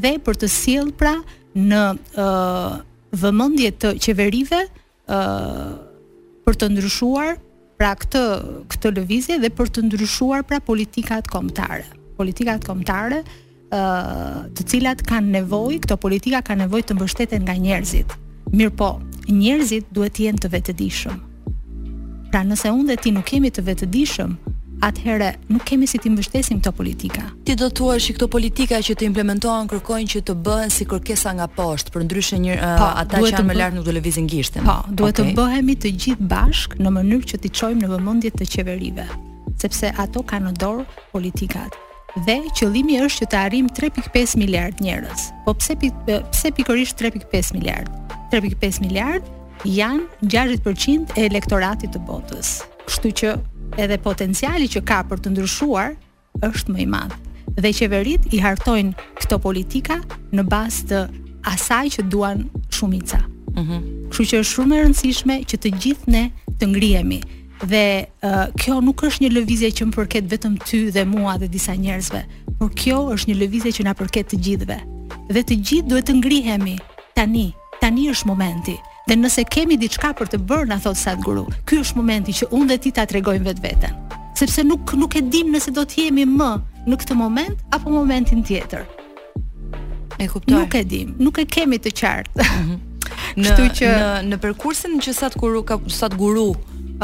Dhe 0.03 0.15
për 0.27 0.43
të 0.43 0.51
sill 0.51 0.91
pra 0.99 1.15
në 1.71 1.85
uh, 2.27 2.75
vëmendje 3.23 3.73
të 3.85 3.95
qeverive 4.09 4.63
uh, 4.67 5.79
për 6.47 6.61
të 6.63 6.73
ndryshuar 6.75 7.39
pra 7.83 7.97
këtë 7.99 8.21
këtë 8.73 8.91
lëvizje 8.95 9.37
dhe 9.43 9.49
për 9.59 9.71
të 9.75 9.83
ndryshuar 9.89 10.45
pra 10.47 10.61
politikat 10.63 11.27
kombëtare. 11.33 11.83
Politikat 12.15 12.63
kombëtare 12.63 13.17
ë, 13.25 14.51
të 14.55 14.67
cilat 14.71 15.01
kanë 15.09 15.33
nevojë, 15.41 15.81
këto 15.83 15.97
politika 15.99 16.45
kanë 16.47 16.69
nevojë 16.69 16.87
të 16.87 16.95
mbështeten 16.95 17.43
nga 17.43 17.57
njerëzit. 17.65 18.15
Mirpo, 18.55 18.93
njerëzit 19.35 19.91
duhet 19.97 20.15
të 20.15 20.29
jenë 20.29 20.45
të 20.45 20.53
vetëdijshëm. 20.55 21.19
Pra 22.31 22.45
nëse 22.47 22.71
unë 22.71 22.93
dhe 22.93 23.01
ti 23.03 23.15
nuk 23.19 23.35
jemi 23.35 23.51
të 23.51 23.67
vetëdijshëm 23.73 24.39
atëherë 24.83 25.29
nuk 25.55 25.63
kemi 25.69 25.87
si 25.89 26.01
të 26.03 26.11
mbështesim 26.13 26.59
këto 26.61 26.73
politika. 26.75 27.27
Ti 27.47 27.55
do 27.59 27.69
të 27.71 27.77
thua 27.79 27.97
se 28.03 28.15
këto 28.17 28.27
politika 28.31 28.81
që 28.83 28.97
të 28.99 29.07
implementohen 29.09 29.69
kërkojnë 29.71 30.11
që 30.15 30.23
të 30.29 30.35
bëhen 30.47 30.73
si 30.75 30.87
kërkesa 30.91 31.33
nga 31.39 31.47
poshtë, 31.57 31.95
për 31.95 32.07
ndryshe 32.09 32.41
një 32.43 32.57
pa, 32.59 32.73
po, 32.81 32.89
uh, 32.89 33.03
ata 33.05 33.21
që 33.23 33.31
janë 33.35 33.47
më 33.53 33.57
lart 33.61 33.77
nuk 33.77 33.87
do 33.87 33.95
lëvizin 33.97 34.27
gishtin. 34.33 34.67
Po, 34.67 34.81
duhet 34.91 35.19
okay. 35.23 35.31
të 35.31 35.37
bëhemi 35.39 35.77
të 35.85 35.95
gjithë 36.05 36.29
bashk 36.33 36.77
në 36.83 36.93
mënyrë 36.99 37.31
që 37.33 37.41
t'i 37.45 37.53
çojmë 37.61 37.85
në 37.85 37.93
vëmendje 37.93 38.35
të 38.39 38.49
qeverive, 38.57 39.07
sepse 39.63 39.93
ato 40.05 40.25
kanë 40.33 40.51
në 40.51 40.57
dorë 40.65 40.87
politikat. 41.15 41.79
Dhe 42.27 42.41
qëllimi 42.59 42.99
është 43.07 43.23
që 43.23 43.29
të 43.33 43.39
arrim 43.47 43.71
3.5 43.79 44.35
miliard 44.37 44.83
njerëz. 44.85 45.29
Po 45.47 45.55
pse 45.57 45.79
pse 45.87 46.51
pikërisht 46.59 46.99
3.5 47.01 47.55
miliard? 47.57 47.89
3.5 48.35 48.83
miliard 48.85 49.31
janë 49.65 50.27
60% 50.29 51.15
e 51.17 51.25
elektoratit 51.31 51.95
të 51.97 52.03
botës. 52.09 52.59
Kështu 52.83 53.13
që 53.23 53.31
edhe 53.79 53.99
potenciali 54.03 54.69
që 54.71 54.83
ka 54.87 55.03
për 55.09 55.21
të 55.25 55.33
ndryshuar 55.33 55.95
është 56.49 56.75
më 56.75 56.83
i 56.85 56.89
madh 56.93 57.15
dhe 57.63 57.71
qeverit 57.77 58.33
i 58.37 58.41
hartojnë 58.41 59.07
këto 59.21 59.39
politika 59.45 59.99
në 60.33 60.45
bazë 60.53 60.85
të 60.91 61.01
asaj 61.53 61.85
që 61.97 62.07
duan 62.13 62.47
shumica. 62.73 63.23
Mhm. 63.57 63.61
Mm 63.61 63.99
Kështu 64.13 64.25
që 64.29 64.39
është 64.45 64.53
shumë 64.55 64.75
e 64.77 64.79
rëndësishme 64.83 65.35
që 65.49 65.57
të 65.63 65.71
gjithë 65.83 66.11
ne 66.13 66.23
të 66.61 66.67
ngrihemi 66.69 67.19
dhe 67.71 67.85
uh, 68.05 68.43
kjo 68.61 68.75
nuk 68.85 69.05
është 69.09 69.23
një 69.25 69.31
lëvizje 69.39 69.71
që 69.79 69.87
më 69.89 69.95
përket 69.97 70.27
vetëm 70.29 70.59
ty 70.69 70.83
dhe 70.93 71.05
mua 71.09 71.39
dhe 71.41 71.49
disa 71.49 71.73
njerëzve, 71.73 72.21
por 72.59 72.69
kjo 72.77 72.99
është 73.15 73.31
një 73.31 73.37
lëvizje 73.41 73.73
që 73.79 73.87
na 73.89 73.95
përket 73.97 74.29
të 74.35 74.41
gjithëve. 74.45 74.77
Dhe 75.33 75.45
të 75.49 75.57
gjithë 75.69 75.89
duhet 75.89 76.09
të 76.11 76.19
ngrihemi 76.21 76.77
tani. 77.17 77.47
Tani 77.81 78.11
është 78.13 78.29
momenti. 78.29 78.77
Dhe 79.07 79.17
nëse 79.19 79.43
kemi 79.51 79.77
diçka 79.81 80.13
për 80.15 80.31
të 80.31 80.39
bërë, 80.47 80.69
na 80.71 80.77
thot 80.83 80.97
Sadhguru, 80.99 81.47
ky 81.67 81.81
është 81.83 81.99
momenti 81.99 82.35
që 82.39 82.49
unë 82.55 82.69
dhe 82.71 82.77
ti 82.85 82.91
ta 82.95 83.03
tregojmë 83.11 83.49
vetveten, 83.49 83.97
sepse 84.39 84.63
nuk 84.65 84.93
nuk 84.99 85.17
e 85.19 85.23
dim 85.33 85.51
nëse 85.51 85.73
do 85.75 85.83
të 85.83 86.05
jemi 86.05 86.27
më 86.31 86.51
në 86.87 86.99
këtë 87.03 87.17
moment 87.19 87.65
apo 87.75 87.91
momentin 87.91 88.45
tjetër. 88.47 88.87
E 90.23 90.29
kuptoj. 90.31 90.55
Nuk 90.55 90.79
e 90.79 90.85
dim, 90.87 91.17
nuk 91.19 91.43
e 91.43 91.47
kemi 91.51 91.81
të 91.83 91.93
qartë. 91.99 92.47
Mhm. 92.47 92.79
Kështu 93.13 93.67
që 93.81 93.91
në 93.91 94.31
në 94.31 94.39
përkursin 94.45 95.01
që 95.03 95.17
Sadhguru 95.19 95.65
ka 95.67 95.81
Sadhguru 95.99 96.49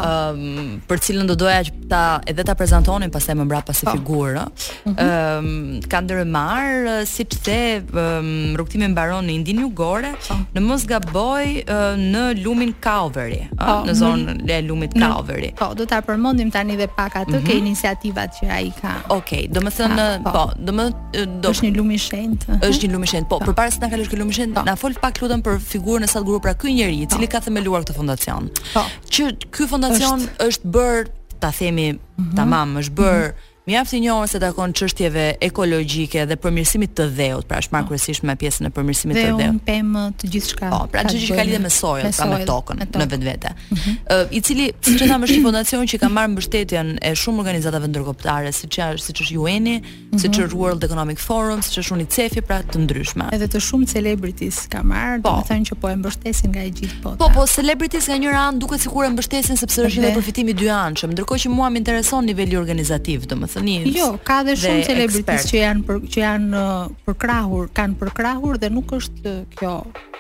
um, 0.03 0.81
për 0.89 1.01
cilën 1.07 1.29
do 1.31 1.35
doja 1.39 1.61
që 1.69 1.73
ta 1.91 2.03
edhe 2.29 2.45
ta 2.47 2.55
prezantonin 2.59 3.11
pastaj 3.13 3.37
më 3.39 3.47
mbrapa 3.49 3.75
si 3.77 3.87
figurë. 3.89 4.45
Ëm 4.45 4.93
mhm. 4.93 4.93
um, 4.93 5.05
ehm, 5.05 5.87
ka 5.91 6.01
ndërmar 6.03 7.05
siç 7.09 7.39
the 7.47 7.61
um, 7.79 7.99
ehm, 8.03 8.57
rrugtimi 8.59 8.89
mbaron 8.93 9.27
në 9.29 9.35
Indin 9.39 9.63
Jugore, 9.65 10.13
pa. 10.29 10.37
në 10.55 10.63
mos 10.65 10.87
gaboj 10.89 11.65
në 11.99 12.25
lumin 12.45 12.73
Kauveri, 12.85 13.43
në 13.89 13.95
zonën 13.99 14.33
mhm. 14.45 14.49
e 14.51 14.59
lumit 14.63 14.95
kaoveri 14.95 15.51
Po, 15.59 15.73
do 15.77 15.85
ta 15.89 15.99
përmendim 16.05 16.51
tani 16.53 16.77
dhe 16.79 16.87
pak 16.89 17.17
atë 17.23 17.33
mm 17.33 17.37
ke 17.49 17.55
mhm. 17.55 17.63
iniciativat 17.71 18.33
që 18.37 18.47
ai 18.55 18.69
ka. 18.77 18.93
Okej, 19.15 19.15
okay, 19.15 19.47
do 19.49 19.61
të 19.65 19.71
thënë 19.77 20.07
po, 20.25 20.31
po 20.35 20.43
domethënë 20.59 21.37
do 21.43 21.51
është 21.55 21.65
një 21.69 21.73
lum 21.77 21.91
i 21.95 21.99
shenjtë. 22.03 22.57
Është 22.67 22.87
një 22.89 22.93
lum 22.97 23.05
i 23.07 23.11
shenjtë. 23.13 23.29
Po, 23.31 23.39
përpara 23.45 23.71
se 23.73 23.79
të 23.81 23.87
na 23.87 23.91
kalosh 23.93 24.11
kë 24.13 24.19
lum 24.21 24.33
i 24.33 24.35
shenjtë, 24.37 24.65
na 24.67 24.75
fol 24.81 24.97
pak 25.03 25.21
lutem 25.23 25.43
për 25.47 25.59
figurën 25.65 26.05
e 26.05 26.09
Sadguru 26.11 26.41
pra 26.45 26.55
ky 26.59 26.73
njerëz 26.77 27.05
i 27.05 27.07
cili 27.13 27.27
ka 27.31 27.39
themeluar 27.45 27.83
këtë 27.85 27.95
fondacion. 27.97 28.49
Po. 28.73 28.83
Që 29.15 29.29
ky 29.55 29.69
vakcinacion 29.88 30.29
është 30.46 30.68
bër, 30.77 31.09
ta 31.40 31.51
themi, 31.51 31.90
mm 31.92 31.98
-hmm. 31.98 32.37
tamam, 32.37 32.77
është 32.79 32.92
bër 32.94 33.20
mm 33.20 33.31
-hmm. 33.31 33.48
Mjaft 33.68 33.92
i 33.92 33.98
orë 34.09 34.28
se 34.33 34.38
takon 34.40 34.72
çështjeve 34.72 35.24
ekologjike 35.44 36.22
dhe 36.31 36.37
përmirësimit 36.40 36.94
të 36.96 37.04
dheut, 37.18 37.44
pra 37.50 37.59
është 37.61 37.74
oh. 37.76 37.83
kryesisht 37.90 38.24
me 38.24 38.33
pjesën 38.40 38.64
e 38.64 38.70
përmirësimit 38.72 39.18
të 39.18 39.24
dheut. 39.26 39.42
Dhe 39.42 39.48
unë 39.52 39.61
pem 39.66 39.90
uh, 40.00 40.07
të 40.16 40.31
gjithçka. 40.33 40.70
Po, 40.72 40.78
pra 40.88 41.02
çdo 41.04 41.18
gjë 41.18 41.26
që 41.26 41.37
ka 41.37 41.44
lidhje 41.44 41.61
me 41.66 41.72
sojën, 41.74 42.14
pra 42.16 42.28
me 42.31 42.38
tokën 42.48 42.81
në 43.02 43.07
vetvete. 43.11 43.50
Mhm. 43.74 43.96
Ë 44.14 44.16
i 44.33 44.40
cili, 44.46 44.70
siç 44.88 45.04
e 45.04 45.09
thamë, 45.11 45.28
është 45.28 45.37
një 45.37 45.44
fondacion 45.44 45.90
që 45.92 46.00
ka 46.00 46.11
marrë 46.16 46.33
mbështetjen 46.38 46.94
e 47.11 47.12
shumë 47.20 47.44
organizatave 47.44 47.90
ndërkombëtare, 47.92 48.54
siç 48.57 48.78
është 48.87 49.04
siç 49.11 49.22
është 49.26 49.38
UN-i, 49.44 49.76
siç 50.22 50.38
mhm. 50.38 50.46
është 50.46 50.61
World 50.62 50.88
Economic 50.88 51.20
Forum, 51.26 51.61
siç 51.68 51.83
është 51.85 51.98
UNICEF, 51.98 52.38
pra 52.48 52.62
të 52.64 52.83
ndryshme. 52.87 53.28
Edhe 53.37 53.50
të 53.52 53.61
shumë 53.68 53.90
celebrities 53.92 54.62
ka 54.72 54.81
marrë, 54.81 55.20
po. 55.20 55.35
do 55.35 55.44
të 55.44 55.52
thënë 55.52 55.68
që 55.68 55.81
po 55.85 55.92
e 55.92 55.98
mbështesin 56.00 56.57
nga 56.57 56.64
e 56.64 56.72
gjithë 56.81 57.04
bota. 57.04 57.20
Po, 57.20 57.28
po 57.37 57.44
celebrities 57.52 58.09
nga 58.09 58.16
njëra 58.24 58.46
anë 58.48 58.64
duket 58.64 58.88
sikur 58.88 59.04
e 59.04 59.12
mbështesin 59.12 59.61
sepse 59.61 59.85
është 59.90 60.07
një 60.09 60.16
përfitim 60.16 60.54
i 60.54 60.57
dyanshëm, 60.64 61.12
ndërkohë 61.12 61.44
që 61.44 61.52
mua 61.52 61.68
më 61.76 61.83
intereson 61.85 62.24
niveli 62.31 62.57
organizativ, 62.62 63.26
domethënë 63.28 63.57
Jo, 63.66 64.12
ka 64.23 64.42
dhe 64.47 64.55
shumë 64.59 64.87
dhe 64.87 65.23
që 65.25 65.59
janë 65.62 65.83
për, 65.87 65.99
që 66.12 66.21
janë 66.23 66.51
uh, 66.55 66.90
përkrahur, 67.07 67.71
kanë 67.75 67.99
përkrahur 68.01 68.59
dhe 68.62 68.71
nuk 68.71 68.92
është 68.99 69.25
uh, 69.27 69.40
kjo 69.59 69.73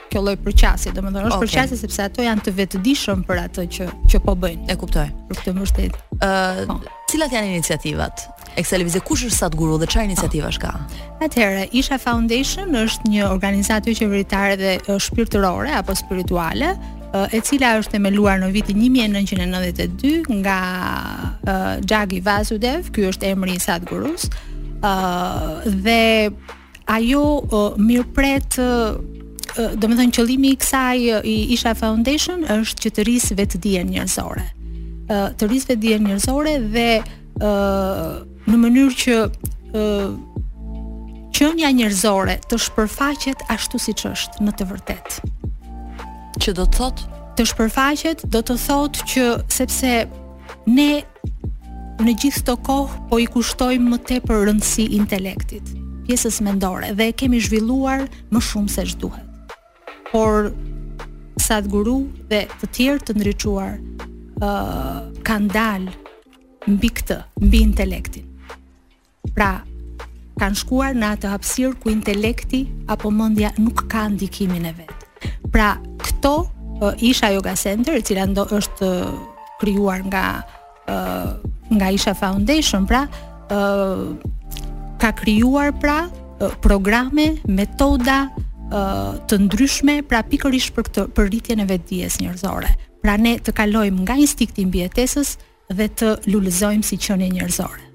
kjo 0.08 0.22
lloj 0.24 0.38
përqasje, 0.40 0.94
domethënë 0.96 1.28
është 1.28 1.36
okay. 1.36 1.48
përqasje 1.50 1.76
sepse 1.82 2.00
ato 2.06 2.24
janë 2.24 2.44
të 2.46 2.52
vetëdijshëm 2.56 3.26
për 3.28 3.40
atë 3.42 3.64
që 3.76 3.88
që 4.08 4.20
po 4.24 4.32
bëjnë. 4.40 4.70
E 4.72 4.76
kuptoj. 4.80 5.04
Për 5.28 5.40
këtë 5.42 5.52
mbështet. 5.58 5.98
Ë, 6.16 6.30
uh, 6.64 6.64
po. 6.64 6.78
cilat 7.12 7.34
janë 7.36 7.50
iniciativat? 7.52 8.24
Ekselvize 8.58 9.02
kush 9.04 9.26
është 9.28 9.42
Sat 9.42 9.56
Guru 9.60 9.76
dhe 9.76 9.84
çfarë 9.92 10.06
po. 10.08 10.10
iniciativa 10.14 10.48
është 10.48 10.64
ka? 10.64 10.72
Atëherë, 11.28 11.68
Isha 11.76 12.00
Foundation 12.00 12.72
është 12.86 13.12
një 13.12 13.26
organizatë 13.28 13.98
qeveritare 14.00 14.56
dhe 14.64 14.72
uh, 14.88 14.96
shpirtërore 14.96 15.76
apo 15.82 15.98
spirituale, 16.00 16.72
Eh, 17.12 17.32
e 17.38 17.38
cila 17.40 17.70
është 17.80 17.94
themeluar 17.94 18.36
në 18.42 18.50
vitin 18.52 18.80
1992 18.82 20.42
nga 20.42 20.56
e, 20.76 21.50
eh, 21.50 21.84
Gjagi 21.88 22.18
Vazudev, 22.24 22.90
ky 22.92 23.06
është 23.08 23.30
emri 23.32 23.54
i 23.56 23.62
Sadgurus, 23.62 24.26
ë 24.84 24.90
eh, 24.90 25.70
dhe 25.86 26.30
ajo 26.88 27.72
mirëpret 27.80 28.58
do 28.60 29.86
të 29.88 29.96
thënë 29.96 30.12
qëllimi 30.14 30.50
i 30.54 30.56
kësaj 30.60 31.20
i 31.26 31.34
Isha 31.56 31.72
Foundation 31.76 32.44
është 32.52 32.84
që 32.84 32.90
të 32.96 33.04
rrisë 33.06 33.36
vetë 33.40 33.58
dijen 33.64 33.88
njerëzore. 33.92 34.44
ë 35.08 35.18
të 35.40 35.48
rrisë 35.48 35.68
vetë 35.70 35.80
dijen 35.84 36.04
njerëzore 36.06 36.52
dhe 36.74 36.88
ë 37.40 37.50
në 38.48 38.56
mënyrë 38.62 38.96
që 39.02 39.16
ë 39.74 40.10
qenia 41.34 41.72
njerëzore 41.78 42.38
të 42.48 42.56
shpërfaqet 42.68 43.46
ashtu 43.52 43.78
siç 43.86 44.04
është 44.12 44.40
në 44.46 44.52
të 44.58 44.64
vërtetë 44.70 45.37
që 46.42 46.54
do 46.58 46.64
të 46.66 46.78
thotë 46.78 47.16
të 47.38 47.44
shpërfaqet, 47.52 48.24
do 48.34 48.40
të 48.42 48.56
thotë 48.64 49.04
që 49.12 49.26
sepse 49.54 49.92
ne 50.74 50.88
në 52.04 52.14
gjithë 52.22 52.44
të 52.48 52.54
kohë 52.66 53.04
po 53.10 53.18
i 53.22 53.26
kushtojmë 53.30 53.92
më 53.92 53.98
tepër 54.10 54.42
rëndësi 54.48 54.88
intelektit, 54.98 55.70
pjesës 56.06 56.40
mendore 56.46 56.90
dhe 56.98 57.10
e 57.10 57.14
kemi 57.20 57.38
zhvilluar 57.42 58.06
më 58.34 58.42
shumë 58.48 58.74
se 58.74 58.86
ç'duhet. 58.90 59.54
Por 60.12 60.48
Sad 61.44 61.68
Guru 61.72 61.98
dhe 62.30 62.42
të 62.58 62.70
tjerë 62.76 63.06
të 63.06 63.18
ndriçuar 63.20 63.76
ë 63.78 64.50
uh, 64.50 65.00
kanë 65.26 65.54
dalë 65.54 65.96
mbi 66.74 66.90
këtë, 66.98 67.20
mbi 67.46 67.62
intelektin. 67.64 68.26
Pra, 69.36 69.52
kanë 70.38 70.60
shkuar 70.62 70.94
në 70.98 71.12
atë 71.16 71.32
hapësirë 71.36 71.78
ku 71.82 71.94
intelekti 71.94 72.64
apo 72.94 73.10
mendja 73.14 73.54
nuk 73.62 73.86
ka 73.92 74.08
ndikimin 74.14 74.70
e 74.70 74.74
vet. 74.82 74.97
Pra, 75.50 75.78
këto 75.98 76.48
Isha 77.00 77.32
Yoga 77.32 77.56
Center, 77.56 77.96
e 77.98 78.02
cila 78.04 78.26
ndo 78.28 78.44
është 78.54 78.88
krijuar 79.62 80.04
nga 80.06 80.42
nga 81.72 81.86
Isha 81.92 82.14
Foundation, 82.16 82.86
pra, 82.88 83.06
ka 85.00 85.12
krijuar 85.18 85.72
pra 85.76 86.06
programe, 86.64 87.36
metoda 87.48 88.28
të 89.28 89.36
ndryshme 89.48 90.00
pra 90.08 90.20
pikërisht 90.28 90.72
për 90.76 90.82
këtë 90.88 91.02
për 91.16 91.30
rritjen 91.32 91.64
e 91.64 91.68
vetëdijes 91.70 92.18
njerëzore. 92.22 92.68
Pra 93.04 93.16
ne 93.20 93.36
të 93.40 93.54
kalojmë 93.56 94.04
nga 94.04 94.18
instikti 94.20 94.66
mbijetesës 94.68 95.36
dhe 95.76 95.86
të 96.00 96.14
lulëzojmë 96.28 96.84
si 96.84 97.00
qenie 97.00 97.30
njerëzore 97.32 97.87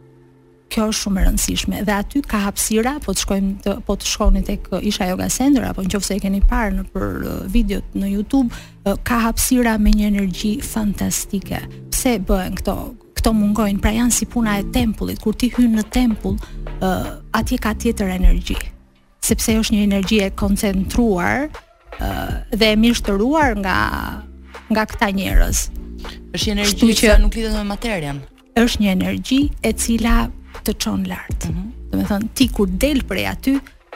kjo 0.74 0.88
është 0.92 1.06
shumë 1.06 1.20
e 1.20 1.24
rëndësishme 1.28 1.82
dhe 1.88 1.94
aty 1.96 2.22
ka 2.28 2.40
hapësira 2.48 2.96
po 3.04 3.14
të 3.14 3.24
shkojmë 3.24 3.52
të, 3.66 3.74
po 3.86 3.96
të 4.00 4.10
shkoni 4.10 4.42
tek 4.48 4.68
uh, 4.72 4.86
Isha 4.90 5.06
Yoga 5.12 5.28
Center 5.32 5.68
apo 5.70 5.84
nëse 5.86 6.18
e 6.18 6.20
keni 6.24 6.40
parë 6.50 6.74
në 6.80 6.86
për 6.94 7.08
uh, 7.20 7.40
videot 7.54 7.98
në 8.00 8.10
YouTube 8.16 8.50
uh, 8.58 8.98
ka 9.06 9.20
hapësira 9.28 9.76
me 9.82 9.94
një 9.94 10.08
energji 10.10 10.54
fantastike 10.66 11.60
pse 11.94 12.16
bëhen 12.28 12.58
këto 12.62 12.76
këto 13.20 13.36
mungojnë 13.38 13.84
pra 13.86 13.94
janë 13.96 14.16
si 14.18 14.28
puna 14.30 14.58
e 14.60 14.66
tempullit 14.76 15.22
kur 15.24 15.38
ti 15.40 15.52
hyn 15.54 15.78
në 15.78 15.86
tempull 15.94 16.40
uh, 16.40 17.16
atje 17.38 17.62
ka 17.64 17.76
tjetër 17.84 18.10
energji 18.18 18.58
sepse 19.24 19.56
është 19.60 19.78
një 19.78 19.86
energji 19.92 20.20
e 20.26 20.32
koncentruar 20.42 21.48
uh, 21.50 22.38
dhe 22.52 22.74
e 22.74 22.80
mirështëruar 22.82 23.56
nga 23.64 23.78
nga 24.74 24.84
këta 24.90 25.10
njerëz. 25.14 25.58
Është 26.34 26.46
një 26.50 26.54
energji 26.54 26.96
që 26.98 27.16
nuk 27.22 27.36
lidhet 27.38 27.54
me 27.60 27.66
materien 27.76 28.24
është 28.58 28.80
një 28.84 28.90
energji 28.98 29.38
e 29.66 29.72
cila 29.82 30.18
të 30.66 30.74
çon 30.84 31.06
lart. 31.08 31.48
Mm 31.50 31.56
-hmm. 31.56 31.92
Do 31.92 31.98
të 32.00 32.06
thon 32.10 32.24
ti 32.36 32.46
kur 32.56 32.68
del 32.68 33.00
prej 33.08 33.26
aty, 33.34 33.54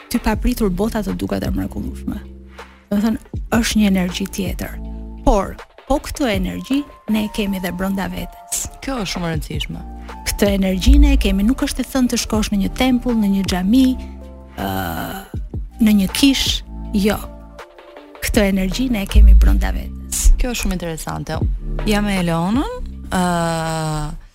ty 0.10 0.17
papritur 0.23 0.69
bota 0.69 0.99
të 1.03 1.13
duket 1.17 1.43
e 1.43 1.49
mrekullueshme. 1.56 2.17
Do 2.89 2.93
të 2.97 3.01
thon 3.03 3.17
është 3.60 3.75
një 3.80 3.88
energji 3.93 4.25
tjetër. 4.36 4.71
Por 5.25 5.56
po 5.88 5.95
këtë 6.06 6.32
energji 6.39 6.84
ne 7.12 7.19
e 7.25 7.30
kemi 7.36 7.60
dhe 7.63 7.71
brenda 7.71 8.06
vetes. 8.13 8.56
Kjo 8.82 8.93
është 8.99 9.10
shumë 9.13 9.27
e 9.27 9.30
rëndësishme. 9.34 9.80
Këtë 10.27 10.47
energjinë 10.60 11.10
e 11.13 11.17
kemi, 11.23 11.43
nuk 11.43 11.62
është 11.65 11.77
të 11.84 11.89
thënë 11.93 12.10
të 12.12 12.17
shkosh 12.23 12.49
në 12.51 12.58
një 12.63 12.69
tempull, 12.77 13.15
në 13.15 13.27
një 13.36 13.43
xhami, 13.51 13.86
ë 13.93 13.97
uh, 14.65 15.21
në 15.86 15.91
një 15.99 16.08
kish, 16.17 16.45
jo. 16.93 17.17
Këtë 18.23 18.41
energjinë 18.53 19.01
e 19.03 19.06
kemi 19.13 19.34
brenda 19.41 19.71
vetes. 19.75 20.25
Kjo 20.38 20.51
është 20.51 20.62
shumë 20.62 20.73
interesante. 20.77 21.39
Jam 21.89 22.03
me 22.06 22.19
Elonën, 22.21 22.71
ë 23.12 23.21
uh 23.21 24.26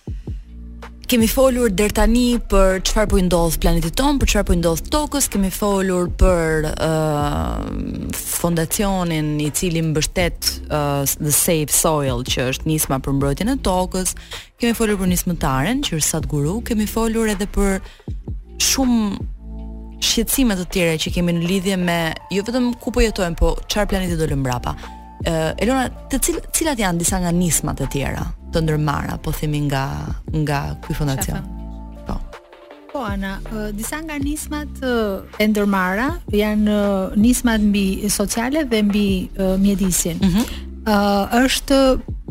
kemi 1.13 1.27
folur 1.29 1.69
der 1.77 1.91
tani 1.93 2.39
për 2.49 2.79
çfarë 2.89 3.09
po 3.11 3.17
i 3.19 3.23
ndodh 3.27 3.59
planetit 3.61 3.93
ton, 3.99 4.15
për 4.17 4.29
çfarë 4.31 4.45
po 4.49 4.55
i 4.55 4.57
ndodh 4.63 4.79
tokës, 4.89 5.27
kemi 5.29 5.51
folur 5.53 6.07
për 6.17 6.65
ë 6.71 6.87
uh, 6.87 8.07
fondacionin 8.17 9.27
i 9.45 9.51
cili 9.53 9.83
mbështet 9.91 10.49
uh, 10.73 11.03
The 11.19 11.33
Safe 11.37 11.69
Soil, 11.75 12.23
që 12.25 12.47
është 12.55 12.69
nisma 12.71 12.97
për 13.05 13.13
mbrojtjen 13.19 13.53
e 13.53 13.55
tokës. 13.67 14.15
Kemi 14.57 14.73
folur 14.79 14.97
për 15.03 15.13
nismëtaren, 15.13 15.83
që 15.85 15.99
është 15.99 16.15
Satguru, 16.15 16.55
kemi 16.71 16.89
folur 16.89 17.29
edhe 17.29 17.45
për 17.59 17.77
shumë 18.71 20.01
shqetësime 20.01 20.57
të 20.57 20.65
tjera 20.73 20.97
që 21.03 21.13
kemi 21.13 21.37
në 21.37 21.45
lidhje 21.51 21.77
me 21.77 22.01
jo 22.33 22.41
vetëm 22.49 22.73
ku 22.81 22.89
po 22.95 23.05
jetojmë, 23.05 23.37
po 23.37 23.53
çfarë 23.69 23.93
planetit 23.93 24.21
do 24.25 24.33
lëmbrapa 24.33 24.73
uh, 25.25 25.55
Elona, 25.61 25.87
të 26.11 26.19
cil, 26.23 26.39
cilat 26.55 26.79
janë 26.79 27.01
disa 27.03 27.21
nga 27.23 27.31
nismat 27.35 27.81
e 27.85 27.89
tjera 27.93 28.23
të 28.53 28.61
ndërmara, 28.67 29.15
po 29.23 29.31
themi 29.33 29.63
nga 29.65 29.83
nga 30.43 30.59
ky 30.83 30.93
fondacion. 30.93 31.39
Po. 32.05 32.17
Po 32.91 33.01
ana, 33.07 33.37
uh, 33.51 33.69
disa 33.73 33.99
nga 34.03 34.17
nismat 34.21 34.69
uh, 34.85 35.41
e 35.41 35.47
ndërmara 35.49 36.11
janë 36.33 36.73
uh, 36.73 37.17
nismat 37.19 37.63
mbi 37.71 38.09
sociale 38.11 38.65
dhe 38.69 38.81
mbi 38.89 39.07
uh, 39.39 39.55
mjedisin. 39.61 40.19
Mhm. 40.21 40.43
Ëh, 40.83 40.91
uh, 40.91 41.45
është 41.45 41.77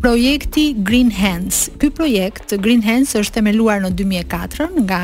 projekti 0.05 0.65
Green 0.85 1.09
Hands. 1.17 1.57
Ky 1.81 1.89
projekt 1.97 2.53
Green 2.61 2.83
Hands 2.85 3.09
është 3.09 3.39
themeluar 3.41 3.79
në 3.85 3.95
2004 3.99 4.73
nga 4.89 5.03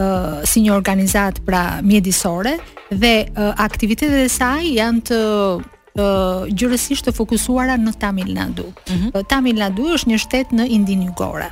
Uh, 0.00 0.38
si 0.46 0.60
një 0.62 0.70
organizat 0.70 1.40
pra 1.42 1.80
mjedisore 1.82 2.52
dhe 2.94 3.24
uh, 3.34 3.48
aktivitetet 3.58 4.22
e 4.22 4.28
saj 4.30 4.62
janë 4.78 5.02
të 5.08 5.16
gjërësisht 6.58 7.06
të 7.08 7.14
fokusuara 7.16 7.76
në 7.80 7.92
Tamil 8.02 8.30
Nadu. 8.36 8.66
Mm 8.66 8.94
-hmm. 8.96 9.24
Tamil 9.28 9.58
Nadu 9.60 9.88
është 9.96 10.08
një 10.12 10.18
shtet 10.24 10.52
në 10.56 10.66
Indin 10.76 11.02
Jugore. 11.06 11.50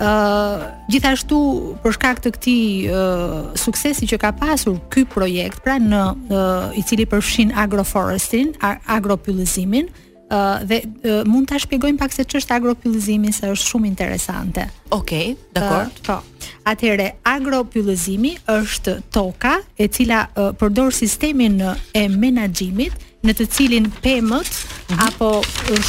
Uh, 0.00 0.60
gjithashtu 0.90 1.38
për 1.82 1.92
shkak 1.96 2.20
të 2.24 2.30
këtij 2.36 2.90
uh, 2.90 3.56
suksesi 3.56 4.06
që 4.06 4.16
ka 4.18 4.32
pasur 4.32 4.78
ky 4.90 5.04
projekt, 5.04 5.62
pra 5.64 5.78
në 5.78 6.00
uh, 6.12 6.78
i 6.78 6.82
cili 6.82 7.06
përfshin 7.06 7.52
agroforestin, 7.54 8.54
agropyllëzimin, 8.86 9.86
uh, 10.30 10.62
dhe 10.68 10.82
uh, 10.84 11.26
mund 11.26 11.48
ta 11.48 11.58
shpjegojmë 11.58 11.98
pak 11.98 12.12
se 12.12 12.22
ç'është 12.22 12.54
agropyllëzimi, 12.54 13.32
se 13.32 13.46
është 13.50 13.66
shumë 13.70 13.86
interesante. 13.86 14.68
Okej, 14.90 15.36
okay, 15.36 15.36
dakor. 15.54 15.84
Uh, 15.86 16.06
po. 16.06 16.16
Atëherë, 16.64 17.10
agropyllëzimi 17.24 18.36
është 18.48 19.00
toka 19.10 19.54
e 19.78 19.88
cila 19.88 20.26
uh, 20.36 20.52
përdor 20.56 20.92
sistemin 20.94 21.60
e 21.92 22.08
menaxhimit 22.08 22.92
uh, 22.92 23.04
në 23.26 23.34
të 23.36 23.46
cilin 23.52 23.88
pemët 24.04 24.48
mm. 24.50 24.98
apo 25.08 25.30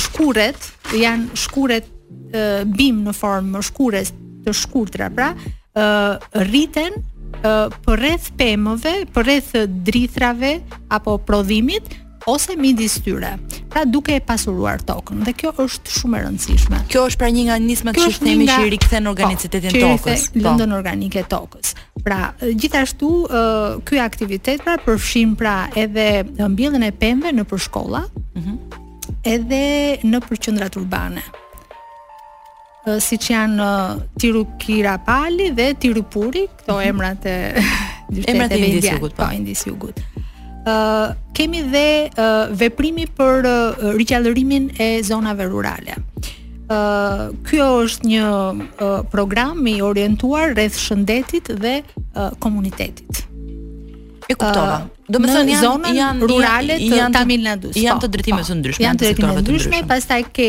shkuret 0.04 0.68
janë 0.98 1.40
shkuret 1.40 1.88
e, 2.36 2.44
bim 2.68 3.04
në 3.06 3.14
formë 3.16 3.62
shkures 3.64 4.14
të 4.46 4.54
shkurtra, 4.58 5.12
pra 5.14 5.32
e, 5.36 6.44
rriten 6.48 7.00
për 7.42 7.96
rreth 7.96 8.26
pemëve, 8.38 8.92
për 9.16 9.24
rreth 9.26 9.54
drithrave 9.88 10.50
apo 10.94 11.14
prodhimit, 11.26 11.88
ose 12.26 12.54
midis 12.58 13.00
tyre, 13.02 13.38
pra 13.70 13.84
duke 13.86 14.14
e 14.16 14.20
pasuruar 14.22 14.82
tokën. 14.86 15.24
Dhe 15.26 15.34
kjo 15.38 15.52
është 15.64 15.94
shumë 15.96 16.18
e 16.20 16.24
rëndësishme. 16.26 16.80
Kjo 16.92 17.06
është 17.10 17.20
pra 17.22 17.30
një 17.34 17.46
nga 17.50 17.58
nismat 17.64 17.98
që 17.98 18.10
themi 18.22 18.48
që 18.50 18.60
i 18.68 18.72
rikthen 18.76 19.06
po, 19.08 19.12
organicitetin 19.16 19.76
po, 19.76 19.92
tokës, 19.98 20.26
po. 20.34 20.42
lëndën 20.46 20.76
organike 20.78 21.24
e 21.24 21.28
tokës. 21.32 21.74
Pra, 22.06 22.20
gjithashtu 22.44 23.12
ky 23.88 24.02
aktivitet 24.04 24.66
pra 24.66 24.78
përfshin 24.86 25.36
pra 25.40 25.56
edhe 25.78 26.08
mbjelljen 26.38 26.88
e 26.90 26.94
pemëve 27.02 27.34
në 27.40 27.48
përshkolla, 27.52 28.04
mhm. 28.38 28.58
edhe 29.36 29.64
në 30.12 30.24
përqendrat 30.30 30.78
urbane 30.82 31.26
siç 32.98 33.28
janë 33.30 33.66
Tirukira 34.18 34.96
Pali 35.06 35.52
dhe 35.54 35.74
Tirupuri, 35.78 36.48
këto 36.50 36.78
mhm. 36.80 36.90
emrat 36.90 37.28
e 37.30 37.36
dyshteteve 38.10 38.34
Emrat 38.34 38.58
e 38.58 38.62
indisë 38.66 38.98
Po, 38.98 39.30
indisë 39.38 39.70
jugut. 39.70 40.02
Po. 40.02 40.10
po 40.14 40.21
kemi 41.34 41.62
dhe 41.72 42.10
uh, 42.18 42.50
veprimi 42.54 43.06
për 43.18 43.46
uh, 43.46 43.94
riqallërimin 43.98 44.70
e 44.80 45.02
zonave 45.04 45.46
rurale. 45.50 45.96
Uh, 46.72 47.34
kjo 47.50 47.66
është 47.86 48.08
një 48.08 48.22
uh, 48.30 49.02
program 49.12 49.66
i 49.68 49.80
orientuar 49.84 50.54
rreth 50.56 50.78
shëndetit 50.80 51.52
dhe 51.62 51.82
uh, 51.98 52.30
komunitetit. 52.40 53.26
E 54.32 54.36
kuptova. 54.40 54.76
Ah, 54.80 54.88
Do 55.12 55.20
të 55.20 55.28
thonë 55.34 55.56
janë 55.60 55.90
janë 55.98 56.28
rurale 56.30 56.76
të 56.80 56.98
janë, 57.00 57.14
Tamil 57.16 57.44
Janë 57.44 58.04
të 58.06 58.10
drejtime 58.14 58.40
po. 58.40 58.46
të 58.48 58.58
ndryshme, 58.62 58.86
janë 58.86 59.00
të 59.00 59.08
drejtave 59.10 59.42
të 59.42 59.44
ndryshme, 59.48 59.80
pastaj 59.90 60.22
ke 60.38 60.48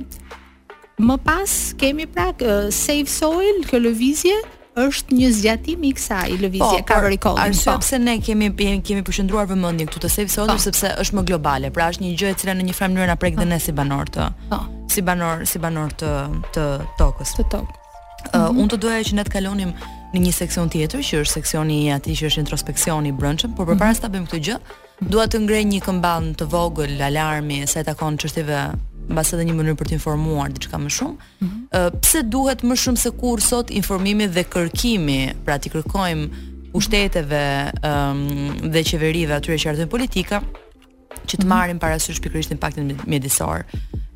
më 1.08 1.18
pas 1.24 1.52
kemi 1.80 2.06
pra 2.08 2.32
Safe 2.72 3.10
Soil, 3.10 3.64
kjo 3.70 3.78
lëvizje 3.80 4.38
është 4.80 5.16
një 5.20 5.30
zgjatim 5.36 5.84
i 5.84 5.92
kësaj 5.94 6.38
lëvizje 6.40 6.82
po, 6.84 6.92
Cover 6.94 7.10
Recall. 7.12 7.38
Arsye 7.38 7.72
po. 7.74 7.80
pse 7.80 7.98
ne 8.00 8.20
kemi 8.22 8.50
kemi 8.84 9.02
përqendruar 9.04 9.48
vëmendjen 9.48 9.88
këtu 9.88 10.00
te 10.00 10.10
Safe 10.10 10.30
Soil 10.30 10.48
po. 10.48 10.58
sepse 10.58 10.88
është 11.00 11.16
më 11.18 11.24
globale. 11.24 11.70
Pra 11.72 11.90
është 11.92 12.02
një 12.02 12.16
gjë 12.18 12.30
e 12.30 12.34
cila 12.34 12.54
në 12.54 12.64
një 12.68 12.74
farë 12.74 12.92
mënyrë 12.94 13.08
na 13.08 13.16
prek 13.16 13.36
po. 13.36 13.44
ne 13.46 13.60
si 13.60 13.72
banor 13.72 14.06
të. 14.10 14.32
Po. 14.50 14.58
Si 14.90 15.02
banor, 15.02 15.46
si 15.46 15.60
banor 15.60 15.90
të 15.92 16.10
të 16.54 16.64
tokës. 16.98 17.34
Të 17.38 17.44
tokës. 17.52 17.76
Uh, 18.34 18.38
mm 18.38 18.46
-hmm. 18.46 18.62
Unë 18.62 18.70
të 18.74 18.78
doja 18.78 19.04
që 19.04 19.14
ne 19.16 19.24
të 19.24 19.30
kalonim 19.32 19.74
në 20.16 20.20
një 20.20 20.32
seksion 20.32 20.70
tjetër 20.70 21.00
që 21.00 21.22
është 21.22 21.34
seksioni 21.34 21.86
i 21.86 21.92
atij 21.92 22.14
që 22.16 22.26
është 22.28 22.40
introspeksioni 22.40 23.10
i 23.10 23.12
brendshëm, 23.12 23.56
por 23.56 23.66
përpara 23.66 23.76
mm 23.76 23.92
-hmm. 23.92 23.94
se 23.96 24.02
ta 24.02 24.10
bëjmë 24.10 24.28
këtë 24.28 24.44
gjë, 24.46 24.58
dua 25.08 25.28
të 25.32 25.40
ngrej 25.46 25.64
një 25.70 25.80
këmbën 25.86 26.30
të 26.40 26.48
vogël 26.52 27.00
alarmi 27.02 27.62
sa 27.68 27.80
i 27.84 27.88
takon 27.88 28.18
çështjeve 28.20 28.64
mbas 29.10 29.32
edhe 29.34 29.46
një 29.48 29.56
mënyrë 29.58 29.78
për 29.80 29.90
të 29.90 29.96
informuar 29.98 30.52
diçka 30.54 30.78
më 30.78 30.92
shumë. 30.94 31.16
Mm 31.40 31.48
-hmm. 31.50 31.92
pse 32.02 32.22
duhet 32.24 32.60
më 32.62 32.76
shumë 32.76 32.98
se 32.98 33.12
kur 33.12 33.40
sot 33.42 33.72
informimi 33.72 34.28
dhe 34.28 34.44
kërkimi, 34.44 35.34
pra 35.46 35.58
ti 35.58 35.70
kërkojmë 35.70 36.26
pushteteve 36.74 37.72
um, 37.90 38.52
dhe 38.74 38.84
qeverive 38.84 39.34
atyre 39.34 39.58
që 39.58 39.70
ardhin 39.70 39.88
politika 39.90 40.42
që 41.28 41.36
të 41.38 41.46
mhm. 41.46 41.50
marrin 41.50 41.80
parasysh 41.80 42.22
pikërisht 42.22 42.52
impaktin 42.52 42.98
mjedisor. 43.08 43.64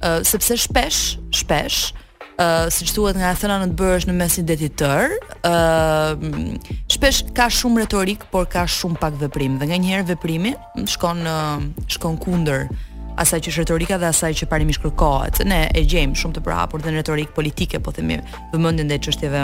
Ë 0.02 0.20
uh, 0.20 0.26
sepse 0.26 0.58
shpesh, 0.58 1.18
shpesh, 1.40 1.94
ë 2.38 2.66
uh, 2.66 2.70
siç 2.70 2.92
thuhet 2.94 3.16
nga 3.18 3.34
thëna 3.40 3.56
në 3.62 3.68
të 3.72 3.76
bërësh 3.80 4.06
në 4.08 4.14
mes 4.14 4.32
një 4.40 4.46
deti 4.46 4.70
tër, 4.70 5.10
ë 5.46 5.54
uh, 5.54 6.83
shpesh 7.12 7.34
ka 7.36 7.50
shumë 7.52 7.84
retorik, 7.84 8.24
por 8.32 8.46
ka 8.48 8.64
shumë 8.70 8.96
pak 9.00 9.18
veprim 9.20 9.58
dhe 9.60 9.68
nganjëherë 9.68 10.06
veprimi 10.14 10.54
mm, 10.56 10.86
shkon 10.96 11.20
uh, 11.28 11.60
shkon 11.92 12.16
kundër 12.22 12.68
asaj 13.20 13.42
që 13.44 13.50
është 13.52 13.60
retorika 13.66 13.98
dhe 14.02 14.08
asaj 14.08 14.32
që 14.40 14.48
parimisht 14.50 14.80
kërkohet. 14.82 15.42
Ne 15.50 15.68
e 15.76 15.82
gjejm 15.86 16.14
shumë 16.18 16.38
të 16.38 16.44
përhapur 16.46 16.80
dhe 16.84 16.94
në 16.96 17.02
retorik 17.04 17.34
politike, 17.36 17.82
po 17.84 17.92
themi, 17.94 18.18
vëmendjen 18.54 18.88
ndaj 18.88 19.02
çështjeve 19.08 19.42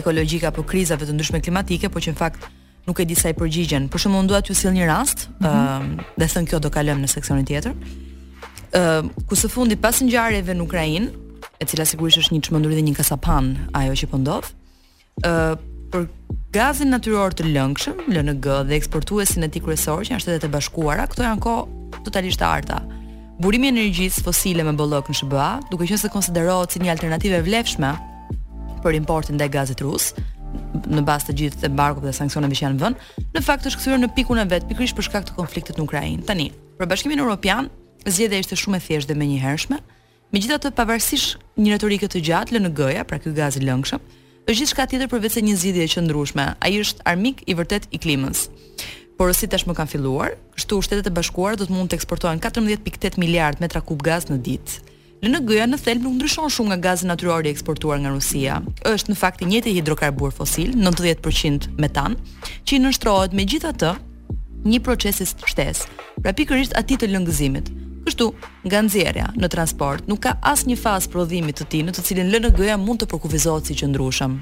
ekologjike 0.00 0.46
apo 0.52 0.62
krizave 0.64 1.06
të 1.08 1.16
ndryshme 1.16 1.42
klimatike, 1.42 1.90
por 1.92 2.04
që 2.06 2.14
në 2.14 2.20
fakt 2.22 2.46
nuk 2.86 3.00
e 3.00 3.04
di 3.10 3.16
sa 3.18 3.32
i 3.32 3.36
përgjigjen. 3.42 3.90
Për 3.92 4.04
shembull, 4.06 4.30
dua 4.30 4.38
t'ju 4.46 4.54
sill 4.62 4.72
një 4.78 4.86
rast, 4.88 5.26
ëh, 5.42 5.42
mm 5.42 5.48
-hmm. 5.48 5.90
uh, 5.98 5.98
um, 6.00 6.14
dhe 6.22 6.28
thën 6.36 6.46
kjo 6.48 6.58
do 6.62 6.70
kalojm 6.72 7.02
në 7.02 7.10
seksionin 7.16 7.44
tjetër. 7.50 7.74
ëh, 8.72 9.02
um, 9.02 9.12
uh, 9.16 9.26
ku 9.28 9.34
së 9.34 9.48
fundi 9.50 9.76
pas 9.76 10.00
ngjarjeve 10.02 10.52
në 10.54 10.62
Ukrainë, 10.66 11.08
e 11.60 11.64
cila 11.64 11.84
sigurisht 11.84 12.18
është 12.22 12.32
një 12.34 12.40
çmenduri 12.46 12.74
dhe 12.74 12.82
një 12.86 12.94
kasapan 12.94 13.58
ajo 13.74 13.92
që 13.92 14.06
po 14.06 14.16
ndodh, 14.18 14.48
ëh, 15.26 15.50
uh, 15.52 15.60
për 15.92 16.08
gazin 16.54 16.90
natyror 16.92 17.34
të 17.36 17.46
lëngshëm, 17.52 18.02
LNG 18.12 18.56
dhe 18.68 18.76
eksportuesin 18.78 19.44
e 19.46 19.50
tij 19.52 19.62
kryesor 19.66 20.02
që 20.06 20.14
janë 20.14 20.24
Shtetet 20.24 20.48
e 20.48 20.52
Bashkuara, 20.52 21.06
këto 21.10 21.24
janë 21.26 21.42
kohë 21.44 22.00
totalisht 22.08 22.40
të 22.40 22.48
arta. 22.48 22.80
Burimi 23.42 23.68
i 23.68 23.72
energjisë 23.72 24.22
fosile 24.24 24.64
me 24.66 24.74
bollok 24.78 25.10
në 25.10 25.16
SBA, 25.22 25.50
duke 25.70 25.86
qenë 25.88 26.00
se 26.00 26.10
konsiderohet 26.12 26.74
si 26.74 26.82
një 26.82 26.92
alternativë 26.94 27.38
e 27.40 27.44
vlefshme 27.46 27.92
për 28.84 28.98
importin 28.98 29.36
ndaj 29.38 29.50
gazit 29.54 29.82
rus, 29.84 30.10
në 30.92 31.02
bazë 31.06 31.28
të 31.30 31.36
gjithë 31.40 31.68
embargut 31.68 32.04
dhe 32.06 32.12
sanksioneve 32.16 32.56
që 32.58 32.64
janë 32.66 32.82
vënë, 32.82 33.10
në 33.36 33.42
fakt 33.46 33.68
është 33.68 33.80
kthyer 33.82 34.00
në 34.02 34.10
pikun 34.16 34.40
e 34.42 34.46
vet 34.50 34.66
pikërisht 34.68 34.96
për 34.98 35.06
shkak 35.08 35.28
të 35.28 35.36
konfliktit 35.38 35.78
në 35.80 35.86
Ukrainë. 35.86 36.22
Tani, 36.28 36.48
për 36.78 36.90
Bashkimin 36.90 37.22
Evropian, 37.22 37.68
zgjedhja 38.06 38.42
ishte 38.42 38.58
shumë 38.60 38.78
e 38.80 38.84
thjeshtë 38.86 39.12
dhe 39.12 39.18
menjëhershme. 39.22 39.78
Megjithatë, 40.32 40.72
pavarësisht 40.76 41.40
një 41.60 41.74
retorike 41.76 42.08
të 42.10 42.22
gjatë 42.28 42.56
LNG-ja, 42.60 43.04
pra 43.08 43.20
ky 43.22 43.32
gaz 43.36 43.58
i 43.60 43.64
lëngshëm, 43.64 44.02
është 44.46 44.58
gjithë 44.58 44.72
shka 44.72 44.84
tjetër 44.90 45.10
përvecë 45.12 45.38
e 45.38 45.44
një 45.46 45.56
zidje 45.60 45.84
që 45.94 46.02
ndrushme, 46.02 46.44
a 46.58 46.66
i 46.68 46.80
është 46.82 47.04
armik 47.06 47.44
i 47.46 47.54
vërtet 47.54 47.84
i 47.94 47.98
klimës. 48.02 48.48
Por 49.16 49.30
si 49.38 49.46
tash 49.46 49.64
më 49.68 49.74
kanë 49.78 49.90
filluar, 49.92 50.32
shtu 50.58 50.80
shtetet 50.82 51.06
e 51.10 51.14
bashkuar 51.14 51.54
do 51.58 51.68
të 51.68 51.74
mund 51.74 51.92
të 51.92 52.00
eksportohen 52.00 52.40
14.8 52.42 53.20
miliard 53.22 53.62
metra 53.62 53.82
kub 53.86 54.02
gaz 54.02 54.26
në 54.26 54.40
ditë. 54.42 54.80
LNG-ja 55.22 55.46
gëja 55.46 55.66
në 55.70 55.78
thelb 55.78 56.02
nuk 56.02 56.16
ndryshon 56.18 56.50
shumë 56.50 56.72
nga 56.72 56.80
gazë 56.88 57.42
i 57.44 57.50
eksportuar 57.52 58.00
nga 58.02 58.10
Rusia, 58.10 58.58
është 58.82 59.12
në 59.12 59.16
fakti 59.20 59.46
njëti 59.46 59.74
hidrokarbur 59.78 60.32
fosil, 60.34 60.74
90% 60.74 61.70
metan, 61.78 62.16
që 62.66 62.76
i 62.76 62.78
nënshtrohet 62.82 63.32
me 63.32 63.46
gjitha 63.46 63.70
të 63.78 63.94
një 64.66 64.82
procesis 64.82 65.36
të 65.38 65.46
shtesë, 65.52 65.86
pra 66.22 66.32
pikërisht 66.34 66.74
ati 66.74 66.98
të 66.98 67.12
lëngëzimit. 67.14 67.70
Kështu, 68.06 68.26
nga 68.66 68.80
nxjerrja 68.82 69.28
në 69.38 69.48
transport 69.54 70.08
nuk 70.10 70.24
ka 70.24 70.32
asnjë 70.50 70.74
fazë 70.80 71.10
prodhimit 71.12 71.58
të 71.60 71.66
tij 71.70 71.82
në 71.86 71.92
të 71.94 72.02
cilin 72.08 72.32
LNG-ja 72.34 72.74
mund 72.82 72.98
të 73.02 73.06
përkufizohet 73.12 73.68
si 73.70 73.76
qëndrueshëm. 73.78 74.34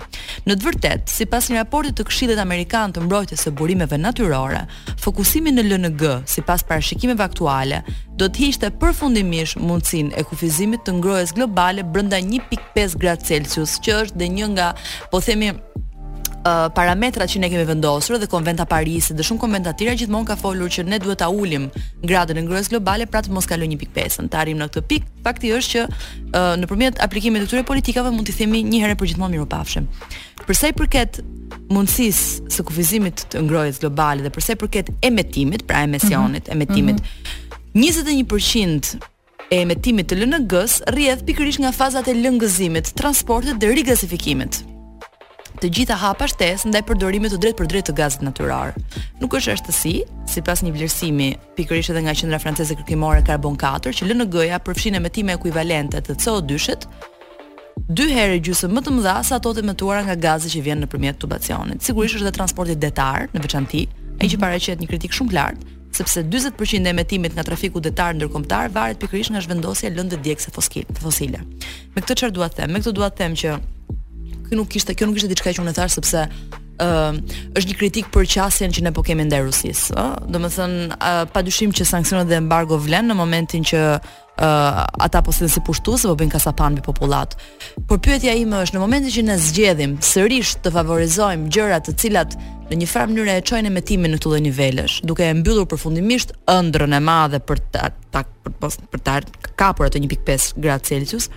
Në 0.49 0.55
të 0.57 0.66
vërtetë, 0.66 1.12
sipas 1.12 1.51
një 1.53 1.59
raporti 1.61 1.92
të 1.99 2.07
Këshillit 2.09 2.40
Amerikan 2.40 2.94
të 2.96 3.05
Mbrojtjes 3.05 3.44
së 3.44 3.53
Burimeve 3.61 3.99
Natyrore, 4.01 4.62
fokusimi 5.05 5.53
në 5.53 5.66
LNG, 5.75 6.14
sipas 6.37 6.64
parashikimeve 6.70 7.27
aktuale, 7.27 7.83
do 8.16 8.31
të 8.33 8.46
hiqte 8.46 8.73
përfundimisht 8.81 9.61
mundësinë 9.61 10.16
e 10.20 10.25
kufizimit 10.31 10.87
të 10.87 10.96
ngrohjes 10.99 11.37
globale 11.37 11.85
brenda 11.85 12.16
1.5 12.23 12.96
gradë 13.05 13.29
Celsius, 13.33 13.77
që 13.85 14.01
është 14.07 14.23
dhe 14.25 14.33
një 14.38 14.51
nga, 14.57 14.73
po 15.12 15.20
themi, 15.27 15.53
uh, 16.44 16.66
parametrat 16.74 17.31
që 17.31 17.40
ne 17.42 17.48
kemi 17.53 17.64
vendosur 17.68 18.18
dhe 18.20 18.29
Konventa 18.31 18.64
e 18.66 18.70
Parisit 18.70 19.16
dhe 19.18 19.24
shumë 19.26 19.40
konventa 19.42 19.72
tjera 19.76 19.94
gjithmonë 19.98 20.29
ka 20.31 20.37
folur 20.40 20.70
që 20.72 20.87
ne 20.88 20.98
duhet 21.03 21.20
ta 21.22 21.29
ulim 21.33 21.68
gradën 22.09 22.38
e 22.40 22.44
ngrohtësisë 22.44 22.72
globale 22.76 23.07
pra 23.11 23.22
të 23.24 23.35
mos 23.35 23.48
kalojë 23.50 23.76
1.5. 23.76 24.29
Të 24.33 24.40
arrim 24.42 24.59
në 24.61 24.70
këtë 24.72 24.85
pikë, 24.92 25.09
fakti 25.26 25.53
është 25.57 25.74
që 25.74 25.85
uh, 25.85 26.48
nëpërmjet 26.62 27.03
aplikimit 27.07 27.44
të 27.44 27.50
këtyre 27.50 27.66
politikave 27.68 28.12
mund 28.14 28.29
të 28.31 28.37
themi 28.40 28.62
një 28.72 28.83
herë 28.87 28.98
për 29.03 29.12
gjithmonë 29.12 29.35
miropafshim. 29.37 29.88
Për 30.46 30.59
sa 30.59 30.70
i 30.70 30.74
përket 30.81 31.20
mundësisë 31.70 32.50
së 32.55 32.64
kufizimit 32.66 33.24
të 33.31 33.44
ngrohtësisë 33.46 33.85
globale 33.85 34.24
dhe 34.26 34.33
për 34.35 34.46
sa 34.46 34.57
i 34.57 34.61
përket 34.64 34.92
emetimit, 35.07 35.66
pra 35.70 35.85
emisionit, 35.87 36.46
mm 36.46 36.50
-hmm. 36.50 36.59
emetimit 36.59 37.00
mm 37.00 37.81
-hmm. 37.81 38.85
21% 38.88 38.98
e 39.53 39.57
emetimit 39.64 40.07
të 40.07 40.14
LNG-s 40.22 40.83
rrjedh 40.88 41.24
pikërisht 41.26 41.59
nga 41.61 41.72
fazat 41.74 42.09
e 42.09 42.14
lëngëzimit, 42.14 42.94
transportit 42.94 43.59
dhe 43.61 43.66
rigasifikimit 43.66 44.62
të 45.59 45.69
gjitha 45.75 45.97
hapa 45.99 46.29
shtesë 46.31 46.71
ndaj 46.71 46.83
përdorimit 46.89 47.33
të 47.35 47.41
drejtë 47.43 47.59
për 47.59 47.69
drejtë 47.73 47.87
të 47.91 47.95
gazit 47.99 48.23
natyror. 48.25 48.75
Nuk 49.21 49.35
është 49.37 49.57
rështësi, 49.57 49.95
si 50.31 50.43
pas 50.47 50.63
një 50.63 50.73
vlerësimi 50.77 51.31
pikërisht 51.59 51.93
edhe 51.93 52.05
nga 52.07 52.15
qendra 52.17 52.39
franceze 52.43 52.77
kërkimore 52.79 53.25
Carbon 53.27 53.57
4, 53.61 53.95
që 53.99 54.07
LNG-ja 54.09 54.61
përfshin 54.65 55.01
metime 55.03 55.35
ekuivalente 55.37 56.01
të 56.07 56.17
CO2-shit, 56.23 56.87
dy 57.91 58.07
herë 58.15 58.39
gjysmë 58.47 58.71
më 58.79 58.85
të 58.87 58.95
mëdha 58.99 59.17
se 59.27 59.37
ato 59.39 59.53
të 59.57 59.67
metuara 59.67 60.05
nga 60.07 60.17
gazi 60.21 60.53
që 60.55 60.63
vjen 60.69 60.85
nëpërmjet 60.87 61.19
tubacionit. 61.25 61.83
Sigurisht 61.83 62.17
është 62.21 62.29
edhe 62.29 62.37
transporti 62.39 62.79
detar 62.87 63.27
në 63.35 63.43
veçanti, 63.45 63.85
ai 64.23 64.31
që 64.31 64.41
paraqet 64.43 64.81
një 64.81 64.89
kritik 64.91 65.17
shumë 65.17 65.37
lart, 65.37 65.67
sepse 65.97 66.23
40% 66.23 66.87
e 66.87 66.95
emetimit 66.95 67.35
nga 67.35 67.45
trafiku 67.45 67.83
detar 67.83 68.15
ndërkombëtar 68.15 68.71
varet 68.73 69.03
pikërisht 69.03 69.35
nga 69.35 69.43
zhvendosja 69.45 69.91
e 69.91 69.95
lëndëve 69.99 70.23
djegëse 70.25 70.55
fosile. 71.03 71.43
Me 71.93 72.05
këtë 72.05 72.21
çfarë 72.23 72.37
dua 72.39 72.49
të 72.49 72.61
them? 72.63 72.75
Me 72.77 72.81
këtë 72.85 72.95
dua 72.97 73.11
të 73.11 73.23
them 73.25 73.35
që 73.43 73.59
kjo 74.51 74.59
nuk 74.59 74.69
kishte 74.75 74.95
kjo 74.99 75.07
nuk 75.11 75.17
ishte 75.23 75.31
diçka 75.31 75.53
që 75.55 75.63
unë 75.63 75.75
thash 75.79 75.95
sepse 76.01 76.25
ë 76.81 76.87
uh, 76.87 77.19
është 77.59 77.69
një 77.71 77.77
kritik 77.79 78.09
për 78.15 78.27
qasjen 78.35 78.73
që 78.75 78.83
ne 78.89 78.93
po 78.97 79.03
kemi 79.07 79.27
ndaj 79.29 79.45
Rusisë, 79.47 79.93
ë. 79.95 80.01
Uh? 80.01 80.17
Domethënë 80.35 80.97
uh, 80.97 81.23
padyshim 81.35 81.75
që 81.77 81.87
sanksionet 81.87 82.31
dhe 82.31 82.39
embargo 82.41 82.79
vlen 82.81 83.07
në 83.13 83.17
momentin 83.19 83.67
që 83.71 83.83
ë 83.87 83.93
uh, 83.95 84.81
ata 85.07 85.21
po 85.23 85.35
sillen 85.37 85.53
si 85.53 85.63
pushtues 85.67 86.07
apo 86.09 86.17
bëjnë 86.23 86.35
kasapan 86.35 86.75
mbi 86.75 86.83
popullat. 86.87 87.37
Por 87.87 88.01
pyetja 88.03 88.35
ime 88.41 88.65
është 88.65 88.79
në 88.79 88.83
momentin 88.83 89.15
që 89.19 89.27
ne 89.29 89.37
zgjedhim 89.45 89.95
sërish 90.11 90.57
të 90.65 90.73
favorizojmë 90.81 91.47
gjëra 91.55 91.79
të 91.87 91.95
cilat 92.03 92.35
në 92.73 92.81
një 92.81 92.91
farë 92.91 93.13
mënyrë 93.13 93.37
e 93.37 93.47
çojnë 93.51 93.71
emetimin 93.71 94.15
në 94.17 94.19
këto 94.23 94.41
nivelesh, 94.49 94.99
duke 95.11 95.27
e 95.27 95.37
mbyllur 95.37 95.69
përfundimisht 95.73 96.35
ëndrrën 96.55 96.97
e 96.97 97.03
madhe 97.07 97.43
për 97.45 97.63
ta, 97.77 97.89
ta 98.15 98.25
për, 98.25 98.77
për 98.95 99.05
ta 99.07 99.19
kapur 99.59 99.87
ato 99.91 100.01
1.5 100.01 100.55
gradë 100.63 100.89
Celsius. 100.95 101.29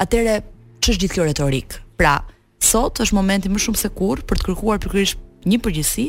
Atëre 0.00 0.40
ç'është 0.80 1.04
gjithë 1.04 1.28
kjo 1.34 1.82
Pra, 1.96 2.20
sot 2.60 2.98
është 3.04 3.16
momenti 3.16 3.48
më 3.52 3.60
shumë 3.64 3.80
se 3.80 3.90
kur 3.96 4.20
për 4.28 4.40
të 4.40 4.46
kërkuar 4.50 4.80
pikërisht 4.84 5.46
një 5.48 5.58
përgjegjësi, 5.64 6.04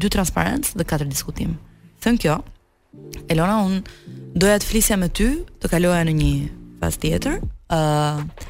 dy 0.00 0.10
transparencë 0.12 0.76
dhe 0.78 0.86
katër 0.88 1.08
diskutim. 1.12 1.54
Thën 2.04 2.18
kjo, 2.22 2.36
Elona, 3.32 3.56
un 3.66 3.78
doja 4.38 4.58
të 4.60 4.70
flisja 4.70 4.96
me 5.00 5.08
ty, 5.12 5.26
të 5.60 5.70
kaloja 5.72 6.04
në 6.08 6.14
një 6.20 6.32
fazë 6.82 7.02
tjetër. 7.04 7.40
ë 7.72 7.76
uh, 7.76 8.46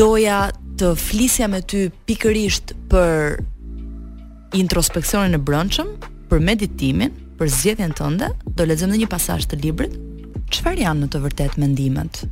Doja 0.00 0.36
të 0.80 0.90
flisja 0.96 1.46
me 1.48 1.60
ty 1.64 1.88
pikërisht 2.08 2.72
për 2.92 3.38
introspeksionin 4.60 5.36
e 5.36 5.40
brëndshëm, 5.40 5.90
për 6.32 6.40
meditimin, 6.44 7.12
për 7.38 7.50
zgjedhjen 7.54 7.94
tënde, 7.96 8.28
do 8.56 8.66
lexojmë 8.68 8.98
një 9.00 9.08
pasazh 9.12 9.46
të 9.48 9.60
librit. 9.64 9.94
Çfarë 10.52 10.84
janë 10.84 11.04
në 11.04 11.08
të 11.12 11.22
vërtetë 11.24 11.62
mendimet? 11.64 12.24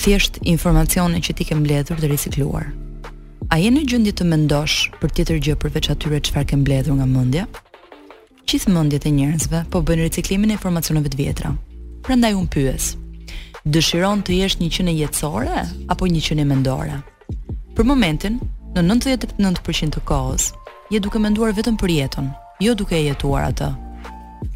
thjesht 0.00 0.38
informacione 0.44 1.18
që 1.20 1.32
ti 1.34 1.44
ke 1.48 1.56
mbledhur 1.56 1.98
dhe 2.00 2.10
ricikluar. 2.12 2.70
A 3.52 3.56
je 3.62 3.70
në 3.72 3.84
gjendje 3.88 4.12
të 4.18 4.26
mendosh 4.28 4.76
për 5.00 5.12
tjetër 5.16 5.40
gjë 5.48 5.56
përveç 5.62 5.90
atyre 5.92 6.20
çfarë 6.26 6.48
ke 6.50 6.58
mbledhur 6.62 6.96
nga 6.98 7.06
mendja? 7.06 7.44
Gjithë 8.46 8.72
mendjet 8.74 9.06
e 9.06 9.12
njerëzve 9.14 9.64
po 9.70 9.82
bëjnë 9.86 10.06
riciklimin 10.08 10.50
e 10.52 10.56
informacioneve 10.58 11.10
të 11.12 11.18
vjetra. 11.20 11.52
Prandaj 12.06 12.36
un 12.38 12.46
pyes. 12.50 12.94
Dëshiron 13.66 14.20
të 14.22 14.36
jesh 14.40 14.58
një 14.62 14.68
qenie 14.74 14.94
jetësore 15.00 15.64
apo 15.92 16.06
një 16.06 16.22
qenie 16.28 16.46
mendore? 16.46 17.00
Për 17.74 17.84
momentin, 17.88 18.38
në 18.74 18.84
99% 18.86 19.96
të 19.96 20.04
kohës, 20.06 20.52
je 20.92 21.00
duke 21.02 21.18
menduar 21.18 21.54
vetëm 21.58 21.78
për 21.80 21.90
jetën, 21.96 22.30
jo 22.62 22.76
duke 22.78 22.98
jetuar 23.02 23.48
atë. 23.50 23.72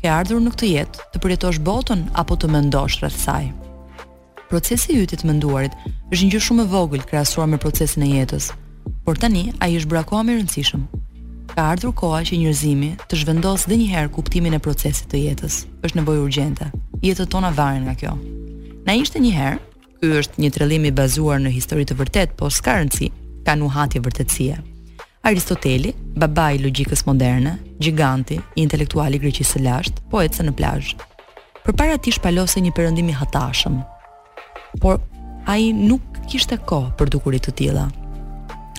Ke 0.02 0.08
ardhur 0.12 0.40
në 0.40 0.54
këtë 0.54 0.70
jetë 0.74 1.08
të 1.14 1.24
përjetosh 1.24 1.62
botën 1.66 2.06
apo 2.14 2.38
të 2.38 2.50
mendosh 2.54 3.00
rreth 3.02 3.18
saj? 3.20 3.50
procesi 4.50 4.90
i 4.94 4.98
yt 5.04 5.12
të 5.14 5.28
menduarit 5.30 5.76
është 6.10 6.22
një 6.26 6.32
gjë 6.34 6.42
shumë 6.48 6.64
e 6.66 6.70
vogël 6.72 7.04
krahasuar 7.06 7.46
me 7.50 7.60
procesin 7.62 8.02
e 8.04 8.08
jetës. 8.16 8.50
Por 9.06 9.16
tani 9.20 9.46
ai 9.62 9.74
është 9.78 9.90
bërë 9.92 10.22
me 10.26 10.34
i 10.34 10.38
rëndësishëm. 10.40 10.86
Ka 11.54 11.66
ardhur 11.72 11.94
koha 12.00 12.20
që 12.26 12.38
njerëzimi 12.42 12.90
të 13.08 13.20
zhvendosë 13.20 13.68
edhe 13.68 13.78
një 13.84 13.88
herë 13.94 14.12
kuptimin 14.18 14.54
e 14.54 14.60
procesit 14.62 15.08
të 15.10 15.22
jetës. 15.28 15.62
Është 15.86 15.98
nevojë 16.00 16.22
urgjente. 16.26 16.68
Jetët 17.02 17.30
tona 17.32 17.50
varen 17.56 17.86
nga 17.86 17.94
kjo. 18.00 18.12
Na 18.86 18.94
ishte 18.98 19.22
një 19.22 19.32
herë, 19.38 19.60
ky 20.00 20.12
është 20.20 20.42
një 20.42 20.50
trellim 20.54 20.84
i 20.86 20.92
bazuar 20.94 21.40
në 21.42 21.54
histori 21.54 21.86
të 21.86 21.96
vërtet, 21.98 22.34
po 22.38 22.50
s'ka 22.50 22.78
rëndësi, 22.80 23.10
ka 23.46 23.56
nuhati 23.58 24.02
vërtetësia. 24.04 24.60
Aristoteli, 25.26 25.94
baba 26.16 26.48
i 26.56 26.62
logjikës 26.62 27.06
moderne, 27.08 27.58
giganti 27.82 28.40
i 28.62 28.66
greqisë 28.66 29.50
së 29.52 29.62
lashtë, 29.66 30.02
poet 30.10 30.40
në 30.40 30.52
plazh. 30.56 30.96
Përpara 31.66 31.98
ti 32.00 32.10
shpalose 32.12 32.60
një 32.64 32.72
perëndim 32.72 33.08
i 33.12 33.12
hatashëm, 33.20 33.82
por 34.78 35.00
ai 35.50 35.72
nuk 35.74 36.02
kishtë 36.30 36.58
e 36.60 36.92
për 36.94 37.08
dukurit 37.10 37.42
të 37.46 37.52
tila. 37.58 37.90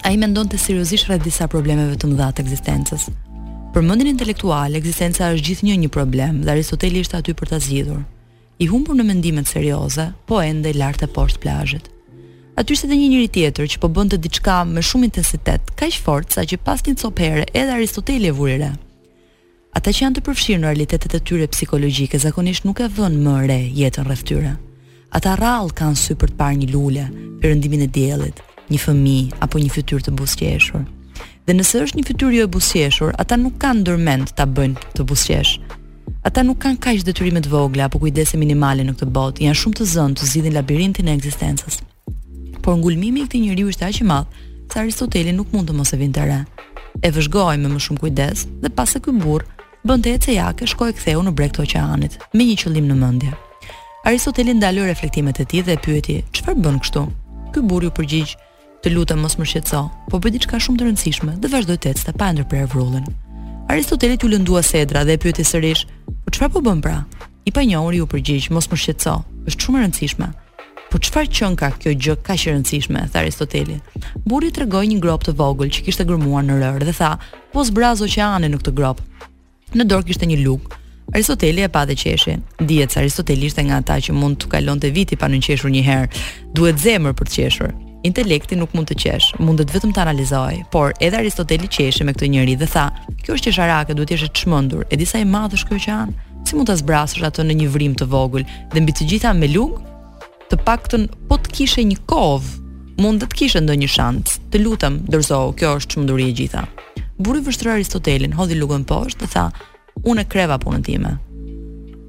Ai 0.08 0.16
mendonte 0.18 0.58
seriozisht 0.58 1.06
të 1.08 1.12
rrët 1.12 1.24
disa 1.26 1.48
problemeve 1.48 1.98
të 1.98 2.08
mëdhatë 2.08 2.42
eksistencës. 2.44 3.10
Për 3.74 3.82
mëndin 3.84 4.08
intelektual, 4.08 4.74
eksistenca 4.76 5.32
është 5.34 5.46
gjithë 5.48 5.66
një 5.66 5.76
një 5.84 5.90
problem 5.92 6.42
dhe 6.44 6.52
Aristoteli 6.52 7.00
ishte 7.00 7.18
aty 7.20 7.34
për 7.34 7.52
të 7.52 7.60
zgjidhur. 7.66 8.02
I 8.62 8.66
humbur 8.70 8.96
në 8.96 9.06
mendimet 9.08 9.48
serioze, 9.48 10.12
po 10.26 10.42
e 10.42 10.52
lart 10.64 10.76
lartë 10.78 11.06
e 11.08 11.12
poshtë 11.16 11.40
plajët. 11.42 11.86
Aty 12.60 12.74
ty 12.76 12.88
dhe 12.88 12.98
një 13.00 13.08
njëri 13.14 13.30
tjetër 13.30 13.66
që 13.72 13.80
po 13.82 13.88
bënte 13.88 14.18
të 14.18 14.24
diçka 14.26 14.64
me 14.66 14.82
shumë 14.84 15.06
intensitet, 15.10 15.62
ka 15.76 15.86
ishtë 15.88 16.04
fort 16.04 16.32
sa 16.34 16.42
që 16.44 16.58
pas 16.58 16.82
një 16.84 16.98
copere 17.00 17.46
edhe 17.54 17.72
Aristoteli 17.72 18.28
e 18.28 18.32
vurire. 18.36 18.74
Ata 19.74 19.90
që 19.94 20.04
janë 20.04 20.18
të 20.18 20.26
përfshirë 20.28 20.60
në 20.62 20.68
realitetet 20.68 21.16
e 21.16 21.22
tyre 21.24 21.48
psikologjike 21.48 22.20
zakonisht 22.20 22.68
nuk 22.68 22.84
e 22.84 22.90
vënë 22.92 23.24
më 23.24 23.38
re 23.48 23.62
jetën 23.80 24.12
tyre 24.26 24.58
ata 25.12 25.36
rallë 25.44 25.76
kanë 25.76 26.00
sy 26.00 26.16
për 26.20 26.32
të 26.32 26.38
parë 26.40 26.58
një 26.62 26.68
lule, 26.72 27.02
perëndimin 27.44 27.84
e 27.86 27.90
diellit, 27.98 28.38
një 28.72 28.80
fëmijë 28.86 29.40
apo 29.44 29.60
një 29.60 29.72
fytyrë 29.76 30.06
të 30.08 30.12
buzëqeshur. 30.18 30.86
Dhe 31.48 31.56
nëse 31.58 31.82
është 31.86 31.98
një 32.00 32.06
fytyrë 32.08 32.38
jo 32.38 32.46
e 32.48 32.52
buzëqeshur, 32.56 33.12
ata 33.20 33.38
nuk 33.42 33.58
kanë 33.62 33.82
ndërmend 33.84 34.32
ta 34.38 34.46
bëjnë 34.48 34.86
të 34.96 35.06
buzëqesh. 35.10 35.54
Ata 36.30 36.46
nuk 36.48 36.62
kanë 36.64 36.80
kaq 36.86 37.04
detyrime 37.06 37.42
të 37.44 37.52
vogla 37.52 37.88
apo 37.90 38.00
kujdese 38.06 38.40
minimale 38.40 38.86
në 38.88 38.96
këtë 38.98 39.12
botë, 39.20 39.44
janë 39.50 39.60
shumë 39.62 39.78
të 39.82 39.90
zënë 39.94 40.18
të 40.22 40.30
zgjidhin 40.32 40.56
labirintin 40.58 41.12
e 41.12 41.16
ekzistencës. 41.20 41.82
Por 42.64 42.78
ngulmimi 42.80 43.24
i 43.24 43.28
këtij 43.28 43.44
njeriu 43.50 43.72
është 43.74 43.88
aq 43.92 44.00
i 44.04 44.08
madh, 44.08 44.32
sa 44.72 44.80
Aristoteli 44.86 45.34
nuk 45.36 45.52
mund 45.52 45.68
të 45.70 45.76
mos 45.76 45.92
e 45.96 46.00
vinte 46.00 46.24
re. 46.30 46.40
E 47.04 47.12
vëzhgoi 47.16 47.58
me 47.60 47.74
më 47.74 47.84
shumë 47.88 48.02
kujdes 48.06 48.46
dhe 48.64 48.72
pas 48.78 48.90
sa 48.96 49.02
ky 49.04 49.12
burr 49.12 49.44
bënte 49.88 50.14
ecë 50.16 50.36
jake, 50.40 50.70
shkoi 50.72 50.94
ktheu 50.96 51.20
në 51.26 51.34
breg 51.36 51.52
të 51.58 51.66
oqeanit 51.68 52.20
me 52.36 52.46
një 52.48 52.60
qëllim 52.64 52.92
në 52.94 53.00
mendje. 53.04 53.32
Aristoteli 54.04 54.54
ndaloi 54.54 54.86
reflektimet 54.88 55.40
e 55.40 55.44
tij 55.46 55.64
dhe 55.66 55.72
e 55.72 55.78
pyeti: 55.78 56.16
"Çfarë 56.34 56.62
bën 56.64 56.78
kështu?" 56.82 57.02
Ky 57.54 57.60
burr 57.70 57.86
u 57.86 57.92
përgjigj: 57.94 58.32
"Të 58.82 58.94
lutem 58.96 59.20
mos 59.22 59.36
më 59.38 59.46
shqetëso, 59.46 59.82
po 60.10 60.18
bëj 60.18 60.32
diçka 60.34 60.58
shumë 60.58 60.78
të 60.80 60.84
rëndësishme 60.88 61.34
dhe 61.44 61.48
vazhdoi 61.54 61.78
të 61.84 61.90
ecste 61.94 62.12
pa 62.18 62.32
ndërprerë 62.34 62.68
vrullën." 62.72 63.06
Aristoteli 63.70 64.18
u 64.24 64.28
lëndua 64.34 64.64
sedra 64.66 65.04
dhe 65.06 65.14
e 65.14 65.18
pyeti 65.22 65.44
sërish: 65.46 65.84
"Po 66.26 66.32
çfarë 66.34 66.52
po 66.56 66.60
bën 66.66 66.82
pra?" 66.82 66.98
I 67.46 67.52
panjohuri 67.54 68.02
u 68.02 68.08
përgjigj: 68.16 68.50
"Mos 68.58 68.68
më 68.74 68.78
shqetëso, 68.82 69.14
është 69.48 69.62
shumë 69.68 69.78
e 69.78 69.84
rëndësishme." 69.86 70.28
Po 70.90 70.98
çfarë 71.06 71.34
qen 71.36 71.56
ka 71.62 71.70
kjo 71.78 71.92
gjë 72.04 72.16
kaq 72.28 72.42
e 72.48 72.54
rëndësishme, 72.56 73.06
tha 73.14 73.20
Aristoteli. 73.22 73.78
Burri 74.26 74.50
tregoi 74.52 74.88
një 74.90 74.98
grop 75.06 75.22
të 75.24 75.32
vogël 75.38 75.70
që 75.70 75.84
kishte 75.86 76.06
grumbuar 76.10 76.44
në 76.50 76.54
rër 76.64 76.86
dhe 76.90 76.94
tha: 76.98 77.12
"Po 77.54 77.64
zbrazo 77.70 78.06
që 78.10 78.22
anë 78.34 78.48
në 78.50 78.58
këtë 78.66 78.74
grop." 78.82 79.00
Në 79.78 79.84
dorë 79.94 80.06
kishte 80.10 80.26
një 80.28 80.38
lugë 80.46 80.81
Aristoteli 81.10 81.62
e 81.62 81.68
pa 81.68 81.86
dhe 81.86 81.94
qeshe. 81.96 82.38
Dihet 82.62 82.92
se 82.92 83.00
Aristoteli 83.00 83.46
ishte 83.50 83.62
nga 83.66 83.78
ata 83.82 83.98
që 84.00 84.14
mund 84.14 84.38
të 84.40 84.52
kalonte 84.54 84.90
viti 84.94 85.16
pa 85.20 85.28
nënqeshur 85.28 85.74
një 85.74 85.84
herë. 85.88 86.10
Duhet 86.56 86.80
zemër 86.80 87.14
për 87.18 87.28
të 87.28 87.34
qeshur. 87.38 87.74
Intelekti 88.08 88.56
nuk 88.58 88.72
mund 88.74 88.90
të 88.90 88.96
qesh, 88.98 89.28
mundet 89.46 89.70
vetëm 89.74 89.92
ta 89.94 90.06
analizoj. 90.08 90.64
Por 90.74 90.96
edhe 91.00 91.20
Aristoteli 91.20 91.68
qeshi 91.70 92.08
me 92.08 92.16
këtë 92.16 92.30
njëri 92.34 92.56
dhe 92.58 92.68
tha, 92.74 92.88
"Kjo 93.24 93.36
është 93.36 93.50
qesharake, 93.52 93.94
duhet 93.94 94.10
të 94.10 94.16
jesh 94.16 94.32
çmendur. 94.40 94.82
E 94.90 94.96
disa 94.98 95.20
i 95.22 95.26
madh 95.26 95.54
është 95.58 95.70
kjo 95.70 95.80
që 95.86 95.98
Si 96.46 96.56
mund 96.56 96.68
ta 96.68 96.74
zbrasësh 96.76 97.22
atë 97.22 97.44
në 97.46 97.54
një 97.60 97.68
vrim 97.70 97.94
të 97.96 98.06
vogël 98.10 98.46
dhe 98.74 98.80
mbi 98.82 98.92
të 98.92 99.06
gjitha 99.10 99.30
me 99.38 99.48
lug? 99.48 99.78
Të 100.50 100.56
paktën 100.68 101.04
po 101.30 101.36
të 101.38 101.48
kishe 101.56 101.84
një 101.86 101.98
kov, 102.10 102.42
mund 102.98 103.22
të 103.22 103.28
kishe 103.38 103.60
ndonjë 103.62 103.88
shans. 103.96 104.40
Të 104.52 104.58
lutem, 104.66 104.94
dorzo, 105.06 105.54
kjo 105.54 105.76
është 105.78 105.90
çmenduri 105.94 106.30
e 106.30 106.34
gjitha." 106.34 106.66
Buri 107.22 107.42
vështroi 107.46 107.74
Aristotelin, 107.78 108.34
hodhi 108.34 108.56
lugën 108.58 108.84
poshtë 108.90 109.20
dhe 109.22 109.28
tha, 109.34 109.46
unë 110.02 110.24
e 110.24 110.28
kreva 110.30 110.58
punën 110.62 110.84
time. 110.86 111.12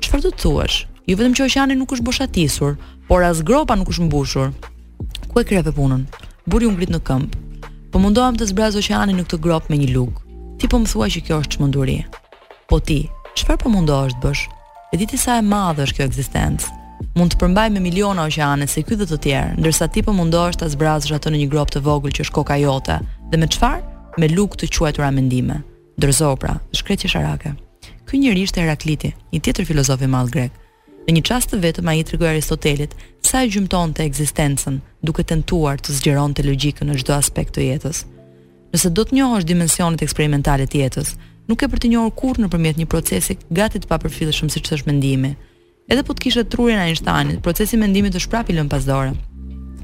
Çfarë 0.03 0.25
do 0.27 0.31
të 0.33 0.41
thuash? 0.43 0.79
Jo 1.09 1.17
vetëm 1.19 1.35
që 1.37 1.47
oqeani 1.47 1.77
nuk 1.77 1.93
është 1.95 2.07
boshatisur, 2.07 2.77
por 3.09 3.25
as 3.27 3.43
gropa 3.47 3.77
nuk 3.77 3.91
është 3.93 4.07
mbushur. 4.09 4.53
Ku 5.31 5.41
e 5.41 5.45
kreve 5.49 5.73
punën? 5.75 6.05
Buri 6.47 6.69
u 6.69 6.73
ngrit 6.75 6.93
në 6.93 7.01
këmbë. 7.09 7.41
Po 7.93 8.01
mundohem 8.01 8.39
të 8.39 8.49
zbraz 8.53 8.77
oqeanin 8.81 9.19
në 9.21 9.25
këtë 9.27 9.41
grop 9.45 9.67
me 9.71 9.77
një 9.81 9.91
lug. 9.93 10.13
Ti 10.59 10.69
po 10.71 10.79
më 10.81 10.91
thua 10.93 11.09
që 11.13 11.23
kjo 11.27 11.41
është 11.43 11.57
çmenduri. 11.57 11.99
Po 12.71 12.79
ti, 12.81 13.03
çfarë 13.37 13.61
po 13.65 13.73
mundohesh 13.75 14.15
të 14.17 14.23
bësh? 14.25 14.45
E 14.93 15.01
di 15.01 15.07
ti 15.11 15.19
sa 15.19 15.39
e 15.39 15.43
madhe 15.45 15.85
është 15.85 15.99
kjo 15.99 16.07
ekzistencë. 16.09 16.71
Mund 17.19 17.35
të 17.35 17.41
përmbaj 17.43 17.69
me 17.75 17.81
miliona 17.83 18.25
oqeane 18.31 18.67
se 18.71 18.81
ky 18.87 18.97
dhe 18.97 19.07
të 19.11 19.19
tjerë, 19.25 19.57
ndërsa 19.61 19.89
ti 19.93 20.01
po 20.07 20.15
mundohesh 20.17 20.57
ta 20.63 20.69
zbrazosh 20.71 21.17
atë 21.17 21.33
në 21.33 21.41
një 21.43 21.49
grop 21.53 21.69
të 21.75 21.83
vogël 21.85 22.15
që 22.15 22.25
është 22.25 22.37
koka 22.39 22.57
jote. 22.63 23.01
Dhe 23.33 23.41
me 23.43 23.51
çfarë? 23.51 23.83
Me 24.23 24.27
lugë 24.31 24.61
të 24.63 24.71
quajtura 24.77 25.11
mendime. 25.13 25.61
Dorzo 26.01 26.33
pra, 26.39 26.57
shkretje 26.73 27.09
Ky 28.11 28.19
njeri 28.19 28.43
ishte 28.43 28.61
Herakliti, 28.61 29.13
një 29.33 29.41
tjetër 29.41 29.65
filozof 29.65 30.03
i 30.03 30.09
madh 30.11 30.31
grek. 30.35 30.53
Në 31.07 31.13
një 31.17 31.23
çast 31.27 31.51
të 31.53 31.59
vetëm 31.63 31.91
ai 31.91 32.03
tregoi 32.07 32.29
Aristotelit 32.33 32.95
sa 33.27 33.43
e 33.45 33.51
gjymtonte 33.51 34.03
ekzistencën, 34.05 34.81
duke 35.07 35.25
tentuar 35.27 35.81
të 35.81 35.95
zgjeronte 35.99 36.43
logjikën 36.47 36.91
në 36.91 36.97
çdo 37.03 37.15
aspekt 37.17 37.55
të 37.57 37.67
jetës. 37.71 38.03
Nëse 38.75 38.91
do 38.95 39.05
të 39.07 39.19
njohësh 39.21 39.47
dimensionet 39.49 40.03
eksperimentale 40.05 40.67
të 40.71 40.83
jetës, 40.85 41.15
nuk 41.49 41.63
e 41.63 41.69
për 41.73 41.83
të 41.83 41.91
njohur 41.93 42.15
kurrë 42.19 42.45
nëpërmjet 42.47 42.79
një 42.83 42.87
procesi 42.95 43.37
gati 43.51 43.83
të 43.83 43.91
papërfillshëm 43.93 44.51
siç 44.55 44.73
është 44.79 44.91
mendimi. 44.91 45.33
Edhe 45.91 46.05
po 46.07 46.15
të 46.15 46.27
kishe 46.27 46.45
trurin 46.47 46.79
e 46.79 46.89
Einsteinit, 46.89 47.43
procesi 47.45 47.79
mendimit 47.81 48.19
është 48.19 48.31
prapë 48.35 48.57
lënë 48.59 48.71
pas 48.73 48.87
dore. 48.89 49.15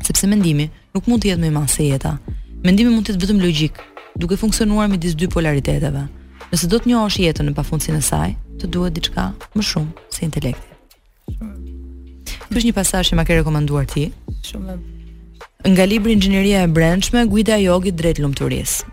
Sepse 0.07 0.31
mendimi 0.31 0.69
nuk 0.95 1.07
mund 1.11 1.23
të 1.25 1.33
jetë 1.33 1.43
më 1.45 1.51
i 1.53 1.57
madh 1.59 1.73
se 1.75 1.87
jeta. 1.89 2.17
Mendimi 2.67 2.95
mund 2.95 3.07
të 3.09 3.15
jetë 3.15 3.27
vetëm 3.29 3.43
logjik, 3.45 3.81
duke 4.17 4.39
funksionuar 4.39 4.87
midis 4.91 5.15
dy 5.19 5.27
polariteteve. 5.35 6.07
Nëse 6.49 6.69
do 6.73 6.79
të 6.81 6.89
njohësh 6.89 7.19
jetën 7.21 7.45
në 7.45 7.53
pafundsinë 7.59 7.99
e 8.01 8.05
saj, 8.05 8.31
të 8.63 8.69
duhet 8.73 8.95
diçka 8.97 9.27
më 9.53 9.63
shumë 9.69 10.05
se 10.15 10.23
intelekti. 10.25 10.77
Shumë. 11.35 11.57
Ky 12.49 12.63
një 12.65 12.73
pasazh 12.77 13.11
që 13.11 13.19
ma 13.19 13.25
ke 13.29 13.37
rekomanduar 13.41 13.85
ti. 13.91 14.07
Shumë 14.49 14.79
Nga 15.69 15.85
libri 15.91 16.13
Inxhinieria 16.15 16.61
e 16.65 16.71
Brendshme, 16.71 17.25
Guida 17.29 17.57
e 17.59 17.65
Jogit 17.67 17.97
drejt 17.99 18.21
lumturisë. 18.23 18.87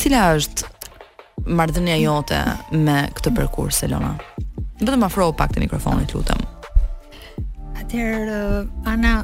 Cila 0.00 0.22
është 0.40 0.70
marrëdhënia 1.46 1.98
jote 2.02 2.38
me 2.80 3.02
këtë 3.18 3.34
përkurs, 3.36 3.82
Elona? 3.86 4.14
Do 4.80 4.88
të 4.90 4.98
afro 5.06 5.28
pak 5.36 5.52
te 5.54 5.60
mikrofonit, 5.62 6.16
lutem. 6.16 6.40
Atëherë 7.80 8.42
Ana 8.90 9.14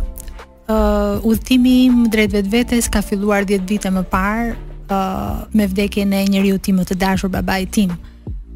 Uh, 0.67 1.21
udhtimi 1.23 1.85
im 1.87 2.09
drejt 2.11 2.33
vetvetes 2.35 2.89
ka 2.91 2.99
filluar 2.99 3.45
10 3.47 3.69
vite 3.71 3.87
më 3.95 4.01
parë, 4.11 4.57
uh, 4.91 5.41
me 5.53 5.67
vdekjen 5.69 6.13
e 6.13 6.25
njeriu 6.29 6.59
tim 6.59 6.79
të 6.85 6.95
dashur 6.95 7.31
babai 7.31 7.67
tim. 7.67 7.91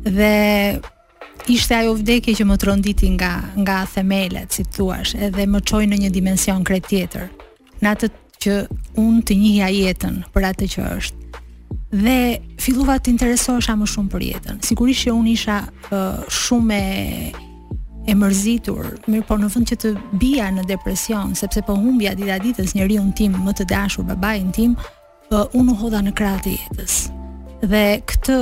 Dhe 0.04 0.78
ishte 1.48 1.74
ajo 1.74 1.94
vdekje 1.98 2.34
që 2.40 2.44
më 2.46 2.56
tronditi 2.62 3.10
nga 3.16 3.36
nga 3.56 3.84
themelet, 3.94 4.52
si 4.52 4.62
thua, 4.64 4.98
edhe 5.18 5.46
më 5.46 5.60
çoi 5.64 5.86
në 5.86 5.96
një 6.04 6.10
dimension 6.10 6.64
krejt 6.64 6.86
tjetër. 6.90 7.28
Në 7.82 7.88
atë 7.96 8.06
që 8.42 8.52
unë 9.00 9.22
të 9.26 9.36
njihja 9.36 9.68
jetën 9.76 10.20
për 10.32 10.42
atë 10.52 10.66
që 10.74 10.80
është 10.98 11.18
dhe 11.90 12.16
fillova 12.62 12.96
të 13.02 13.10
interesohesha 13.10 13.74
më 13.76 13.86
shumë 13.92 14.10
për 14.12 14.22
jetën. 14.30 14.56
Sigurisht 14.62 15.04
që 15.06 15.14
unë 15.16 15.30
isha 15.34 15.56
uh, 15.66 16.22
shumë 16.30 16.78
e 16.80 17.30
e 18.08 18.14
mërzitur, 18.16 18.86
mirë 19.12 19.26
po 19.28 19.36
në 19.38 19.48
vend 19.52 19.68
që 19.68 19.76
të 19.82 19.90
bija 20.18 20.46
në 20.50 20.62
depresion, 20.66 21.34
sepse 21.36 21.60
po 21.66 21.74
humbja 21.76 22.14
dita 22.16 22.38
ditës 22.42 22.72
njeriu 22.74 23.02
tim 23.16 23.34
më 23.44 23.52
të 23.58 23.66
dashur, 23.70 24.06
babain 24.08 24.48
tim, 24.56 24.72
uh, 25.30 25.46
unë 25.58 25.72
u 25.74 25.78
hodha 25.82 26.00
në 26.04 26.12
kratë 26.18 26.52
jetës. 26.58 26.98
Dhe 27.62 27.82
këtë 28.08 28.36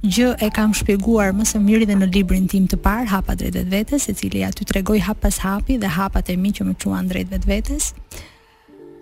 gjë 0.00 0.28
e 0.46 0.50
kam 0.54 0.72
shpjeguar 0.76 1.32
më 1.36 1.46
së 1.50 1.60
miri 1.62 1.86
dhe 1.88 1.96
në 2.00 2.10
librin 2.14 2.46
tim 2.48 2.66
të 2.70 2.78
parë, 2.80 3.08
Hapa 3.12 3.34
drejt 3.36 3.58
vetes, 3.68 4.08
e 4.08 4.14
cili 4.16 4.42
aty 4.46 4.64
tregoj 4.64 4.98
hap 5.08 5.20
pas 5.24 5.40
hapi 5.44 5.78
dhe 5.82 5.88
hapat 5.96 6.30
e 6.30 6.36
mi 6.36 6.52
që 6.56 6.66
më 6.68 6.74
çuan 6.82 7.08
drejt 7.10 7.44
vetes. 7.46 7.92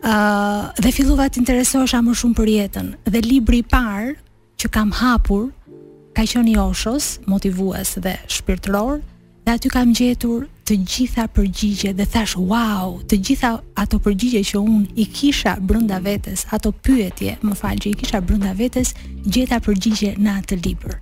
Uh, 0.08 0.70
dhe 0.78 0.90
fillova 0.94 1.26
të 1.28 1.40
interesohesha 1.42 2.00
më 2.06 2.14
shumë 2.14 2.38
për 2.38 2.48
jetën 2.56 2.90
dhe 3.10 3.20
libri 3.24 3.62
i 3.64 3.66
parë 3.66 4.12
që 4.58 4.68
kam 4.74 4.92
hapur 4.94 5.48
ka 6.14 6.22
qenë 6.26 6.52
i 6.54 6.54
Oshos, 6.58 7.18
motivues 7.30 7.96
dhe 8.02 8.14
shpirtëror, 8.30 9.00
Dhe 9.48 9.54
aty 9.56 9.70
kam 9.72 9.94
gjetur 9.96 10.42
të 10.68 10.74
gjitha 10.84 11.24
përgjigje 11.32 11.94
dhe 11.96 12.04
thash 12.12 12.34
wow, 12.36 12.98
të 13.08 13.16
gjitha 13.24 13.54
ato 13.80 13.96
përgjigje 14.04 14.42
që 14.44 14.60
un 14.60 14.82
i 15.00 15.06
kisha 15.08 15.54
brenda 15.70 15.96
vetes, 16.04 16.42
ato 16.52 16.68
pyetje, 16.84 17.38
më 17.40 17.54
falë 17.56 17.80
që 17.80 17.88
i 17.88 17.96
kisha 18.02 18.20
brenda 18.20 18.52
vetes, 18.58 18.92
gjeta 19.24 19.56
përgjigje 19.64 20.10
në 20.20 20.34
atë 20.42 20.58
libër. 20.60 20.98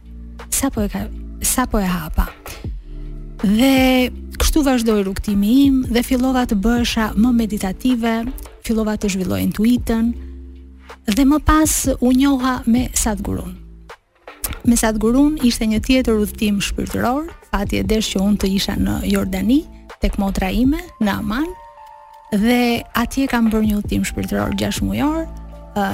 Sa 0.61 0.71
po 0.71 0.85
e 0.87 0.93
ka, 0.95 1.03
sa 1.43 1.67
po 1.67 1.83
e 1.83 1.91
hapa. 1.91 2.29
Dhe 3.43 4.15
kështu 4.39 4.63
vazhdoi 4.63 5.01
rrugtimi 5.03 5.57
im 5.67 5.83
dhe 5.91 6.07
fillova 6.07 6.47
të 6.47 6.61
bësha 6.63 7.09
më 7.19 7.35
meditative, 7.43 8.15
fillova 8.63 8.95
të 8.95 9.11
zhvilloj 9.17 9.43
intuitën 9.51 10.15
dhe 11.19 11.27
më 11.35 11.43
pas 11.43 11.79
u 11.99 12.15
njoha 12.23 12.61
me 12.71 12.93
Sadgurun. 12.95 13.65
Me 14.67 14.77
Gurun 14.99 15.37
ishte 15.43 15.67
një 15.67 15.81
tjetër 15.85 16.19
udhtim 16.19 16.61
shpirtëror, 16.61 17.31
pati 17.51 17.81
e 17.81 17.85
desh 17.87 18.15
që 18.15 18.23
unë 18.23 18.39
të 18.41 18.51
isha 18.57 18.75
në 18.77 18.95
Jordani, 19.13 19.63
tek 20.03 20.19
motra 20.19 20.51
ime, 20.51 20.81
në 21.01 21.13
Aman, 21.21 21.47
dhe 22.35 22.83
atje 22.99 23.27
kam 23.31 23.51
bërë 23.51 23.65
një 23.67 23.79
udhtim 23.81 24.05
shpirtëror 24.07 24.57
Gjash 24.59 24.83
mujor, 24.85 25.27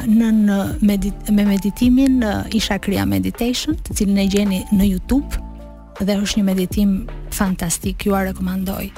në, 0.06 0.28
në 0.48 0.58
medit 0.88 1.30
me 1.34 1.44
meditimin 1.48 2.20
në 2.22 2.32
Isha 2.56 2.78
Kria 2.80 3.04
Meditation, 3.08 3.76
të 3.78 3.98
cilën 4.00 4.20
e 4.24 4.28
gjeni 4.32 4.60
në 4.72 4.88
YouTube, 4.92 5.40
dhe 6.02 6.18
është 6.22 6.40
një 6.40 6.46
meditim 6.48 6.92
fantastik, 7.36 8.06
ju 8.06 8.16
a 8.16 8.22
rekomandoj. 8.30 8.88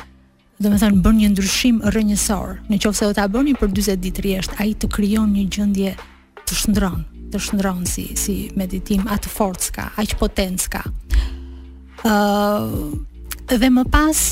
Dhe 0.62 0.70
me 0.70 0.78
thënë, 0.80 1.00
bërë 1.02 1.18
një 1.20 1.32
ndryshim 1.34 1.80
rënjësor, 1.94 2.60
në 2.70 2.78
qovë 2.84 2.94
se 3.00 3.08
do 3.10 3.16
të 3.18 3.26
bërë 3.34 3.48
një 3.48 3.56
për 3.60 3.74
20 3.80 4.04
ditë 4.06 4.24
rjesht, 4.28 4.54
a 4.60 4.68
i 4.70 4.76
të 4.78 4.92
kryon 4.94 5.34
një 5.34 5.48
gjëndje 5.56 5.96
të 6.46 6.60
shëndronë 6.62 7.13
të 7.32 7.38
shndronë 7.48 7.86
si, 7.88 8.04
si 8.18 8.34
meditim 8.58 9.06
atë 9.10 9.30
forcë 9.32 9.74
ka, 9.74 9.84
aqë 10.00 10.18
potencë 10.20 10.72
ka. 10.74 10.82
Uh, 12.04 12.98
dhe 13.48 13.70
më 13.72 13.84
pas, 13.92 14.24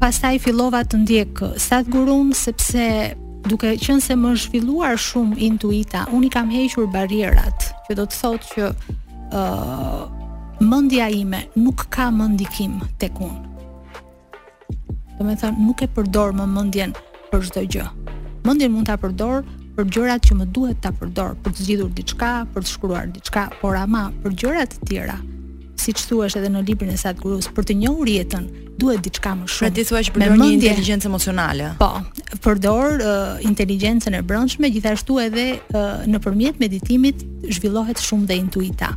pastaj 0.00 0.36
fillova 0.44 0.82
të 0.88 1.02
ndjek 1.02 1.42
të 1.60 1.80
gurun 1.92 2.32
sepse 2.36 2.86
duke 3.48 3.72
qenë 3.80 4.04
se 4.04 4.16
më 4.20 4.34
zhvilluar 4.44 4.98
shumë 5.00 5.36
intuita, 5.48 6.06
unë 6.12 6.28
i 6.28 6.32
kam 6.34 6.50
hequr 6.52 6.88
barrierat, 6.92 7.70
që 7.88 7.96
do 8.00 8.06
të 8.08 8.18
thotë 8.20 8.48
që 8.52 8.70
ë 8.70 9.44
uh, 9.44 10.02
mendja 10.60 11.06
ime 11.14 11.46
nuk 11.56 11.86
ka 11.94 12.10
më 12.12 12.32
ndikim 12.34 12.80
tek 13.00 13.16
unë. 13.20 13.46
me 15.24 15.34
thonë 15.36 15.60
nuk 15.64 15.80
e 15.84 15.86
përdor 15.92 16.30
më 16.32 16.44
mendjen 16.48 16.94
për 17.32 17.42
çdo 17.48 17.62
gjë. 17.72 17.82
Mendjen 18.46 18.72
mund 18.72 18.88
ta 18.88 18.94
përdorë 18.96 19.44
për 19.80 19.88
gjërat 19.94 20.26
që 20.28 20.34
më 20.40 20.46
duhet 20.54 20.80
ta 20.84 20.90
përdor, 20.92 21.36
për 21.42 21.54
të 21.56 21.64
zgjidhur 21.64 21.90
diçka, 21.96 22.30
për 22.52 22.64
të 22.66 22.72
shkruar 22.74 23.06
diçka, 23.14 23.46
por 23.62 23.76
ama 23.80 24.10
për 24.22 24.34
gjëra 24.40 24.64
të 24.70 24.84
tjera. 24.90 25.14
Siç 25.80 26.02
thuash 26.10 26.34
edhe 26.36 26.50
në 26.52 26.60
librin 26.68 26.90
e 26.92 26.96
Sad 27.00 27.20
Gurus, 27.22 27.46
për 27.56 27.64
të 27.70 27.76
njohur 27.84 28.10
jetën 28.10 28.48
duhet 28.80 29.00
diçka 29.04 29.32
më 29.38 29.46
shumë. 29.48 29.62
Pra 29.62 29.70
ti 29.76 29.84
thua 29.88 30.02
që 30.04 30.26
një 30.34 30.48
inteligjencë 30.58 31.08
emocionale. 31.08 31.70
Po, 31.80 31.94
përdor 32.44 32.98
uh, 33.00 33.38
inteligjencën 33.48 34.18
e 34.18 34.20
brendshme, 34.28 34.68
gjithashtu 34.74 35.16
edhe 35.24 35.46
uh, 35.62 36.02
nëpërmjet 36.12 36.60
meditimit 36.60 37.24
zhvillohet 37.56 38.02
shumë 38.04 38.28
dhe 38.28 38.36
intuita. 38.42 38.92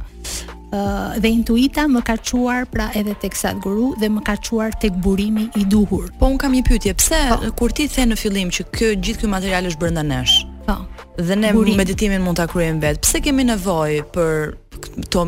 Uh, 0.73 1.13
dhe 1.23 1.29
intuita 1.31 1.85
më 1.87 2.01
ka 2.03 2.17
çuar 2.17 2.65
pra 2.67 2.89
edhe 2.97 3.13
tek 3.21 3.35
Sad 3.39 3.59
Guru 3.63 3.91
dhe 4.01 4.09
më 4.19 4.23
ka 4.27 4.33
çuar 4.43 4.73
tek 4.83 4.97
burimi 5.05 5.47
i 5.55 5.63
duhur. 5.69 6.09
Po 6.19 6.27
un 6.33 6.41
kam 6.41 6.51
një 6.57 6.65
pyetje, 6.67 6.97
pse 6.99 7.23
po, 7.29 7.53
kur 7.63 7.71
ti 7.77 7.85
the 7.87 8.03
në 8.11 8.17
fillim 8.19 8.49
që 8.51 8.65
kjo 8.73 8.91
gjithë 8.99 9.23
ky 9.23 9.29
material 9.31 9.69
është 9.71 9.79
brenda 9.83 10.03
nesh, 10.07 10.41
Po. 10.65 10.77
Dhe 11.19 11.35
ne 11.37 11.51
meditimin 11.77 12.23
mund 12.23 12.39
ta 12.39 12.47
kryejmë 12.49 12.81
vetë. 12.83 13.03
Pse 13.05 13.21
kemi 13.25 13.45
nevojë 13.47 14.03
për 14.15 14.53
këto 14.85 15.23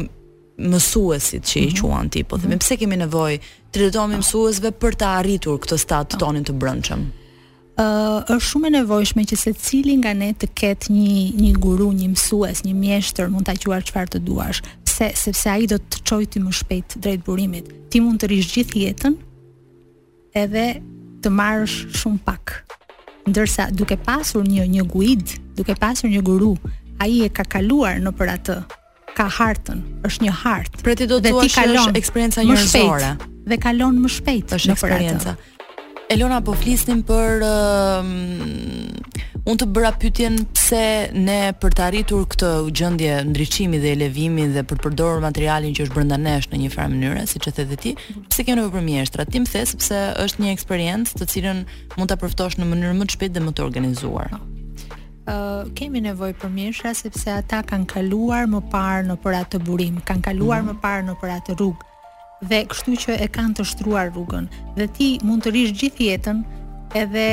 mësuesit 0.65 1.43
që 1.47 1.59
i 1.65 1.69
mhm. 1.71 1.81
quan 1.81 2.09
ti, 2.13 2.23
po 2.23 2.39
themi 2.39 2.53
mhm. 2.55 2.63
pse 2.63 2.77
kemi 2.79 2.99
nevojë 3.01 3.39
të 3.75 3.81
rritohemi 3.81 4.15
ah. 4.17 4.21
mësuesve 4.23 4.71
për 4.81 4.95
të 5.01 5.09
arritur 5.19 5.57
këtë 5.65 5.79
stat 5.81 6.15
ah. 6.15 6.21
tonin 6.21 6.47
të 6.47 6.55
brendshëm. 6.61 7.05
Ë 7.75 7.83
uh, 7.83 8.29
është 8.37 8.45
shumë 8.53 8.69
e 8.69 8.73
nevojshme 8.77 9.25
që 9.33 9.35
secili 9.41 9.97
nga 9.99 10.13
ne 10.15 10.29
të 10.39 10.47
ketë 10.55 10.93
një 10.95 11.15
një 11.35 11.49
guru, 11.59 11.89
një 11.91 12.07
mësues, 12.13 12.61
një 12.63 12.71
mjeshtër, 12.79 13.27
mund 13.33 13.49
ta 13.49 13.57
quar 13.59 13.83
çfarë 13.83 14.13
të 14.15 14.21
duash, 14.29 14.61
pse 14.87 15.09
sepse 15.19 15.49
ai 15.57 15.67
do 15.67 15.75
të 15.83 16.05
çojë 16.07 16.29
ti 16.37 16.43
më 16.45 16.53
shpejt 16.61 16.95
drejt 17.03 17.27
burimit. 17.27 17.67
Ti 17.91 17.99
mund 18.05 18.23
të 18.23 18.31
rish 18.31 18.53
gjithë 18.55 18.79
jetën 18.85 19.19
edhe 20.39 20.65
të 21.23 21.31
marrësh 21.35 21.81
shumë 21.99 22.19
pak 22.27 22.55
ndërsa 23.25 23.69
duke 23.73 23.97
pasur 23.97 24.45
një 24.45 24.65
një 24.69 24.85
guid, 24.93 25.33
duke 25.57 25.75
pasur 25.81 26.09
një 26.09 26.21
guru, 26.23 26.53
ai 27.01 27.23
e 27.25 27.29
ka 27.33 27.43
kaluar 27.45 27.97
në 28.01 28.13
për 28.15 28.33
atë. 28.37 28.57
Ka 29.15 29.29
hartën, 29.31 29.81
është 30.07 30.25
një 30.27 30.33
hartë. 30.43 30.83
Pra 30.83 30.95
ti 30.99 31.07
do 31.07 31.21
të 31.23 31.31
thuash 31.33 31.55
që 31.55 31.67
është 31.73 32.01
eksperjenca 32.01 32.43
njerëzore 32.45 33.13
dhe 33.45 33.59
kalon 33.63 33.97
më 34.03 34.11
shpejt 34.17 34.57
në 34.71 34.77
për 34.81 34.95
atë. 34.99 35.35
Elona 36.05 36.37
po 36.45 36.53
flisnim 36.53 36.99
për 37.01 37.41
um, 37.41 38.09
unë 39.49 39.57
të 39.61 39.65
bëra 39.73 39.89
pyetjen 39.99 40.35
pse 40.53 40.81
ne 41.17 41.37
për 41.57 41.73
të 41.73 41.81
arritur 41.87 42.27
këtë 42.29 42.51
gjendje 42.77 43.15
ndriçimi 43.31 43.79
dhe 43.81 43.93
elevimi 43.95 44.45
dhe 44.53 44.61
për 44.69 44.83
përdorur 44.85 45.23
materialin 45.23 45.73
që 45.73 45.87
është 45.87 45.97
brenda 45.97 46.19
nesh 46.21 46.45
në 46.51 46.59
një 46.61 46.69
farë 46.75 46.91
mënyrë, 46.93 47.23
siç 47.31 47.47
e 47.49 47.55
the 47.57 47.65
dhe 47.71 47.79
ti, 47.81 47.95
pse 48.27 48.45
kemi 48.45 48.59
nevojë 48.61 48.75
për 48.77 48.85
mjeshtra? 48.91 49.25
Ti 49.25 49.41
më 49.41 49.49
the 49.55 49.63
sepse 49.71 50.03
është 50.27 50.45
një 50.45 50.53
eksperiencë 50.53 51.23
të 51.23 51.27
cilën 51.33 51.63
mund 51.97 52.13
ta 52.13 52.19
përftosh 52.21 52.59
në 52.61 52.69
mënyrë 52.69 52.99
më 53.01 53.09
të 53.09 53.17
shpejtë 53.17 53.37
dhe 53.39 53.43
më 53.47 53.55
të 53.57 53.65
organizuar. 53.65 54.37
Uh, 55.25 55.73
kemi 55.73 56.05
nevojë 56.05 56.37
për 56.43 56.53
mjeshtra 56.53 56.93
sepse 57.01 57.33
ata 57.33 57.63
kanë 57.65 57.89
kaluar 57.95 58.45
më 58.45 58.61
parë 58.75 59.09
në 59.09 59.17
për 59.25 59.41
atë 59.41 59.63
burim, 59.65 59.97
kanë 60.05 60.25
kaluar 60.29 60.61
mm 60.61 60.69
-hmm. 60.69 60.77
më 60.77 60.85
parë 60.85 61.19
për 61.25 61.37
atë 61.39 61.57
rrugë 61.57 61.89
dhe 62.49 62.61
kështu 62.69 62.95
që 63.05 63.15
e 63.25 63.31
kanë 63.33 63.55
të 63.59 63.65
shtruar 63.71 64.09
rrugën 64.11 64.47
dhe 64.77 64.87
ti 64.97 65.09
mund 65.25 65.45
të 65.45 65.53
rish 65.55 65.75
gjithë 65.81 66.09
jetën 66.11 66.41
edhe 67.01 67.23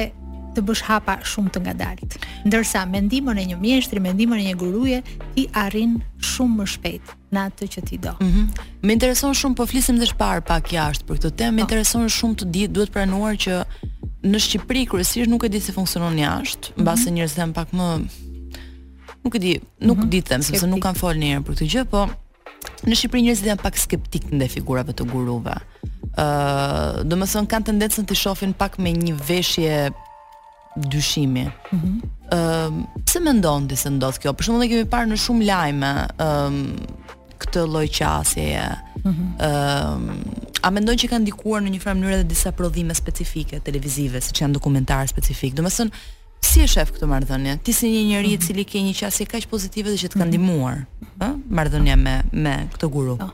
të 0.53 0.61
bësh 0.69 0.83
hapa 0.85 1.15
shumë 1.33 1.51
të 1.55 1.61
ngadalit. 1.65 2.15
Ndërsa 2.47 2.83
me 2.91 3.01
ndihmën 3.07 3.39
e 3.41 3.45
një 3.53 3.57
mjeshtri, 3.63 4.01
me 4.05 4.11
ndihmën 4.13 4.43
e 4.43 4.51
një 4.51 4.57
guruje, 4.61 4.99
ti 5.33 5.47
arrin 5.57 5.95
shumë 6.31 6.59
më 6.59 6.67
shpejt 6.75 7.13
në 7.33 7.45
atë 7.49 7.69
që 7.75 7.83
ti 7.89 7.99
do. 8.05 8.15
Mhm. 8.21 8.43
Mm 8.45 8.69
më 8.83 8.95
intereson 8.97 9.37
shumë 9.39 9.55
po 9.55 9.65
flisim 9.71 9.99
dhe 10.01 10.09
shpar 10.11 10.41
pak 10.43 10.73
jashtë 10.75 11.07
për 11.07 11.19
këtë 11.19 11.31
temë. 11.39 11.55
Më 11.55 11.55
oh. 11.55 11.57
Po. 11.57 11.63
intereson 11.69 12.09
shumë 12.19 12.37
të 12.43 12.49
di, 12.55 12.65
duhet 12.75 12.91
pranuar 12.93 13.39
që 13.45 13.61
në 14.29 14.39
Shqipëri 14.45 14.83
kryesisht 14.91 15.31
nuk 15.31 15.47
e 15.47 15.49
di 15.55 15.61
se 15.63 15.73
funksionon 15.73 16.19
jashtë, 16.21 16.65
mhm. 16.75 16.83
mbase 16.83 17.01
mm 17.01 17.07
-hmm. 17.07 17.15
njerëzit 17.17 17.39
janë 17.41 17.55
pak 17.59 17.69
më 17.79 17.87
nuk 19.25 19.35
e 19.35 19.39
di, 19.45 19.53
nuk 19.89 19.97
mm 19.97 20.03
-hmm. 20.03 20.09
di 20.11 20.21
them, 20.29 20.43
sepse 20.43 20.67
nuk 20.67 20.83
kanë 20.85 20.99
folur 21.01 21.17
ndonjëherë 21.23 21.45
për 21.47 21.55
këtë 21.55 21.71
gjë, 21.73 21.85
po 21.93 22.03
Në 22.87 22.97
Shqipëri 22.99 23.25
njerëzit 23.27 23.49
janë 23.51 23.63
pak 23.63 23.79
skeptik 23.79 24.29
ndaj 24.35 24.49
figurave 24.57 24.95
të 24.97 25.07
guruve. 25.13 25.55
Ëh, 26.19 27.03
uh, 27.05 27.37
kanë 27.53 27.69
tendencën 27.71 28.07
të 28.11 28.17
shohin 28.19 28.55
pak 28.59 28.79
me 28.83 28.93
një 28.95 29.15
veshje 29.29 29.93
dyshimi. 30.93 31.47
Ëm, 31.47 31.53
mm 31.73 31.81
-hmm. 31.81 31.99
uh, 32.33 33.03
pse 33.07 33.21
mendon 33.21 33.69
ti 33.69 33.77
se 33.77 33.91
ndodh 33.91 34.19
kjo? 34.21 34.33
Për 34.33 34.43
shembull 34.45 34.63
ne 34.65 34.71
kemi 34.73 34.91
parë 34.95 35.09
në 35.13 35.17
shumë 35.25 35.45
lajme 35.51 35.91
ëm 36.03 36.27
um, 36.29 36.57
këtë 37.43 37.67
lloj 37.73 37.89
qasjeje. 37.99 38.69
Mhm. 39.05 39.11
Ëm, 39.11 39.13
mm 39.13 39.37
-hmm. 39.37 39.39
uh, 39.49 40.39
a 40.67 40.71
mendon 40.71 40.95
që 40.99 41.11
kanë 41.11 41.23
ndikuar 41.27 41.61
në 41.63 41.69
një 41.77 41.81
farë 41.85 41.97
mënyrë 41.99 42.15
edhe 42.19 42.29
disa 42.35 42.53
prodhime 42.53 42.95
specifike 42.95 43.61
televizive, 43.61 44.21
siç 44.21 44.43
janë 44.43 44.55
dokumentarë 44.59 45.07
specifik? 45.15 45.55
Domethënë, 45.55 45.91
si 46.43 46.61
e 46.63 46.69
shef 46.69 46.91
këtë 46.97 47.09
marrëdhënie? 47.11 47.55
Ti 47.65 47.73
si 47.75 47.89
një 47.95 48.03
njeri 48.11 48.33
i 48.35 48.37
mhm. 48.37 48.45
cili 48.47 48.65
ke 48.69 48.83
një 48.83 48.95
qasje 49.01 49.27
kaq 49.31 49.47
pozitive 49.51 49.91
dhe 49.93 49.99
që 50.03 50.11
të 50.13 50.19
ka 50.19 50.23
mhm. 50.27 50.33
ndihmuar, 50.33 50.81
ëh, 51.23 51.35
marrëdhënia 51.59 51.97
me 52.03 52.17
me 52.45 52.55
këtë 52.75 52.89
guru. 52.95 53.17
Po. 53.21 53.31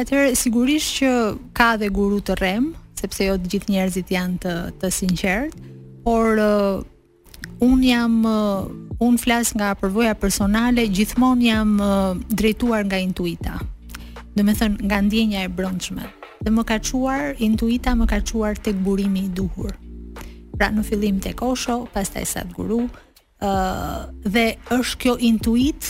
Atëherë 0.00 0.36
sigurisht 0.38 1.00
që 1.00 1.10
ka 1.58 1.74
dhe 1.82 1.90
guru 1.92 2.22
të 2.24 2.38
rrem, 2.40 2.70
sepse 3.00 3.26
jo 3.26 3.34
të 3.40 3.50
gjithë 3.52 3.74
njerëzit 3.74 4.14
janë 4.14 4.38
të 4.44 4.54
të 4.80 4.90
sinqert, 4.96 5.58
por 6.06 6.40
uh, 6.40 6.82
un 7.68 7.82
jam 7.84 8.16
uh, 8.28 8.70
un 9.04 9.18
flas 9.20 9.52
nga 9.56 9.74
përvoja 9.80 10.14
personale, 10.16 10.86
gjithmonë 10.96 11.48
jam 11.50 11.76
uh, 11.84 11.92
drejtuar 12.32 12.86
nga 12.88 12.98
intuita. 13.02 13.58
Do 14.36 14.46
të 14.46 14.54
thënë 14.60 14.88
nga 14.88 14.98
ndjenja 15.04 15.44
e 15.44 15.50
brendshme. 15.52 16.06
Dhe 16.40 16.50
më 16.54 16.62
ka 16.68 16.78
çuar 16.80 17.34
intuita, 17.44 17.92
më 17.98 18.06
ka 18.08 18.18
çuar 18.24 18.56
tek 18.64 18.78
burimi 18.84 19.26
i 19.26 19.32
duhur 19.36 19.74
pra 20.60 20.68
në 20.76 20.82
fillim 20.84 21.20
të 21.24 21.30
kosho, 21.40 21.78
pas 21.94 22.10
taj 22.12 22.26
sa 22.34 22.42
guru, 22.52 22.82
uh, 22.84 24.02
dhe 24.28 24.42
është 24.76 24.98
kjo 25.00 25.14
intuit 25.24 25.88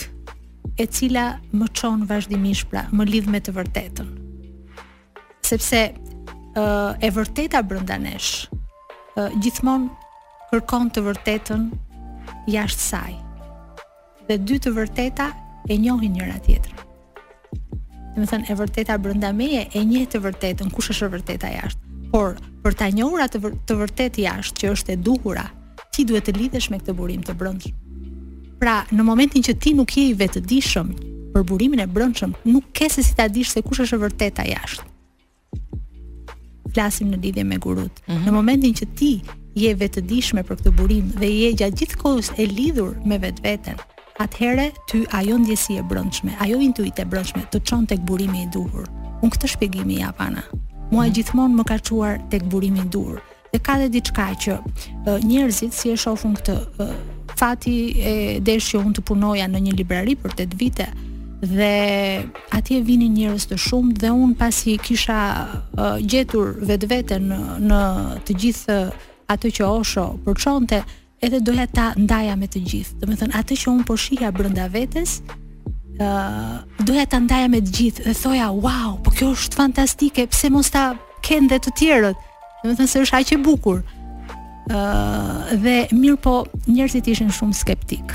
e 0.79 0.85
cila 0.87 1.25
më 1.51 1.67
qonë 1.75 2.07
vazhdimish, 2.07 2.61
pra 2.71 2.85
më 2.95 3.09
lidh 3.09 3.27
me 3.33 3.41
të 3.43 3.51
vërtetën. 3.57 4.13
Sepse 5.49 5.81
uh, 5.91 6.95
e 7.03 7.09
vërteta 7.11 7.59
brëndanesh, 7.67 8.31
uh, 9.19 9.27
gjithmonë 9.43 9.91
kërkon 10.53 10.87
të 10.95 11.03
vërtetën 11.09 11.67
jashtë 12.55 12.85
saj. 12.87 13.11
Dhe 14.31 14.39
dy 14.39 14.55
të 14.63 14.71
vërteta 14.79 15.27
e 15.67 15.75
njohin 15.83 16.15
njëra 16.15 16.39
tjetrën. 16.47 16.79
Dhe 18.15 18.23
thënë, 18.27 18.47
e 18.51 18.55
vërteta 18.63 18.95
brënda 19.03 19.35
meje, 19.35 19.67
e 19.75 19.83
një 19.83 20.07
të 20.15 20.23
vërtetën, 20.31 20.71
kush 20.71 20.93
është 20.95 21.11
e 21.11 21.17
vërteta 21.17 21.51
jashtë? 21.59 21.90
Por 22.11 22.35
për 22.61 22.75
ta 22.77 22.89
njohur 22.93 23.23
atë 23.23 23.39
të 23.67 23.75
vërtetë 23.79 24.25
jashtë 24.25 24.59
që 24.61 24.71
është 24.75 24.93
e 24.93 24.99
duhur, 25.05 25.39
ti 25.95 26.03
duhet 26.07 26.27
të 26.27 26.33
lidhesh 26.37 26.67
me 26.71 26.79
këtë 26.81 26.95
burim 26.99 27.23
të 27.23 27.35
brendshëm. 27.39 27.77
Pra, 28.61 28.75
në 28.93 29.05
momentin 29.07 29.43
që 29.47 29.55
ti 29.63 29.71
nuk 29.77 29.95
je 29.97 30.03
i 30.11 30.13
vetëdijshëm 30.19 30.89
për 31.33 31.45
burimin 31.49 31.79
e 31.81 31.87
brendshëm, 31.89 32.35
nuk 32.51 32.67
ke 32.75 32.89
se 32.91 33.01
si 33.07 33.15
ta 33.17 33.27
dish 33.31 33.53
se 33.55 33.63
kush 33.65 33.81
është 33.85 33.95
e 33.97 34.01
vërteta 34.03 34.45
jashtë. 34.49 34.85
Flasim 36.75 37.09
në 37.11 37.21
lidhje 37.23 37.43
me 37.47 37.57
gurut. 37.63 38.01
Mm 38.07 38.11
-hmm. 38.13 38.25
Në 38.27 38.31
momentin 38.37 38.73
që 38.79 38.85
ti 38.99 39.11
je 39.61 39.71
i 39.71 39.75
vetëdijshëm 39.81 40.43
për 40.43 40.55
këtë 40.59 40.75
burim 40.77 41.07
dhe 41.19 41.27
je 41.31 41.49
gjatë 41.59 41.77
gjithkohës 41.79 42.29
e 42.37 42.45
lidhur 42.45 42.91
me 43.05 43.17
vetveten, 43.19 43.75
atëherë 44.19 44.67
ty 44.91 45.05
ajo 45.19 45.35
ndjesie 45.37 45.79
e 45.79 45.83
brendshme, 45.89 46.31
ajo 46.43 46.57
intuitë 46.59 47.01
e 47.01 47.05
brendshme 47.11 47.41
të 47.51 47.57
çon 47.67 47.85
tek 47.85 47.99
burimi 48.07 48.41
i 48.43 48.49
duhur. 48.53 48.85
Unë 49.23 49.31
këtë 49.33 49.47
shpjegimi 49.53 49.95
japana 49.99 50.43
mua 50.91 51.07
gjithmonë 51.09 51.55
më 51.59 51.63
ka 51.71 51.77
çuar 51.87 52.19
tek 52.31 52.43
burimi 52.51 52.83
i 52.83 52.89
dur. 52.91 53.19
Dhe 53.51 53.59
ka 53.65 53.73
edhe 53.79 53.89
diçka 53.93 54.25
që 54.43 54.53
njerëzit 55.27 55.73
si 55.75 55.91
e 55.91 55.97
shohun 55.97 56.35
këtë 56.37 56.55
fati 57.39 57.77
e 57.99 58.13
që 58.43 58.81
unë 58.83 58.95
të 58.97 59.05
punoja 59.07 59.47
në 59.49 59.59
një 59.67 59.73
librari 59.79 60.15
për 60.19 60.35
8 60.45 60.59
vite 60.59 60.85
dhe 61.41 61.73
atje 62.53 62.81
vini 62.85 63.07
njerëz 63.09 63.47
të 63.49 63.57
shumë 63.57 63.93
dhe 64.03 64.09
unë 64.13 64.35
pasi 64.37 64.75
kisha 64.77 65.17
uh, 65.41 65.97
gjetur 66.11 66.51
vetvete 66.69 67.17
në, 67.23 67.39
në 67.65 67.79
të 68.27 68.35
gjithë 68.43 68.77
atë 69.33 69.49
që 69.57 69.69
osho 69.71 70.05
për 70.25 70.37
qonte 70.43 70.83
edhe 71.25 71.39
doja 71.41 71.65
ta 71.75 71.87
ndaja 71.97 72.37
me 72.37 72.45
të 72.49 72.61
gjithë 72.67 72.99
dhe 73.01 73.09
me 73.09 73.17
thënë 73.17 73.39
atë 73.41 73.57
që 73.63 73.73
unë 73.73 73.87
po 73.89 73.97
shihja 74.03 74.29
brënda 74.31 74.69
vetes 74.75 75.17
doja 76.83 77.03
ta 77.09 77.19
ndaja 77.19 77.49
me 77.51 77.61
të 77.61 77.71
gjithë 77.75 78.03
dhe 78.05 78.13
thoja 78.15 78.49
wow, 78.53 78.97
po 79.03 79.11
kjo 79.11 79.31
është 79.35 79.57
fantastike, 79.57 80.27
pse 80.31 80.49
mos 80.49 80.69
ta 80.71 80.93
kenë 81.25 81.49
dhe 81.51 81.59
të 81.59 81.73
tjerët? 81.77 82.19
Domethënë 82.63 82.87
se 82.89 83.01
është 83.03 83.19
aq 83.19 83.31
e 83.33 83.37
bukur. 83.45 83.81
ë 84.69 84.75
uh, 84.77 85.49
dhe 85.63 85.87
mirë 85.91 86.17
po 86.21 86.33
njerëzit 86.67 87.07
ishin 87.11 87.31
shumë 87.33 87.53
skeptik. 87.57 88.11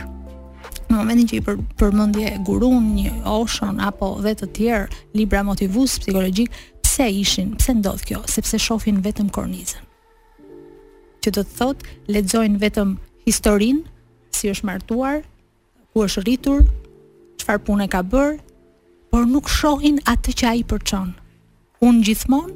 Në 0.89 0.95
momentin 0.95 1.27
që 1.29 1.35
i 1.37 1.41
për, 1.45 1.57
përmëndje 1.77 2.31
gurun, 2.47 2.85
një 2.95 3.11
oshon, 3.29 3.81
apo 3.83 4.15
dhe 4.23 4.33
të 4.35 4.47
tjerë, 4.57 4.87
libra 5.19 5.43
motivus, 5.43 5.99
psikologjik, 5.99 6.53
pse 6.87 7.11
ishin, 7.11 7.57
pse 7.59 7.75
ndodh 7.75 8.05
kjo, 8.07 8.23
sepse 8.31 8.59
shofin 8.63 9.03
vetëm 9.05 9.29
kornizën. 9.35 9.83
Që 11.27 11.35
do 11.35 11.43
të 11.45 11.57
thot, 11.59 11.83
ledzojnë 12.09 12.63
vetëm 12.63 12.95
historin, 13.27 13.83
si 14.31 14.49
është 14.49 14.71
martuar, 14.71 15.21
ku 15.93 16.07
është 16.07 16.23
rritur, 16.25 16.63
çfarë 17.47 17.63
pune 17.65 17.87
ka 17.89 18.03
bër, 18.03 18.31
por 19.11 19.23
nuk 19.35 19.47
shohin 19.59 19.97
atë 20.13 20.31
që 20.41 20.45
ai 20.51 20.63
përçon. 20.71 21.09
Unë 21.87 22.03
gjithmonë 22.07 22.53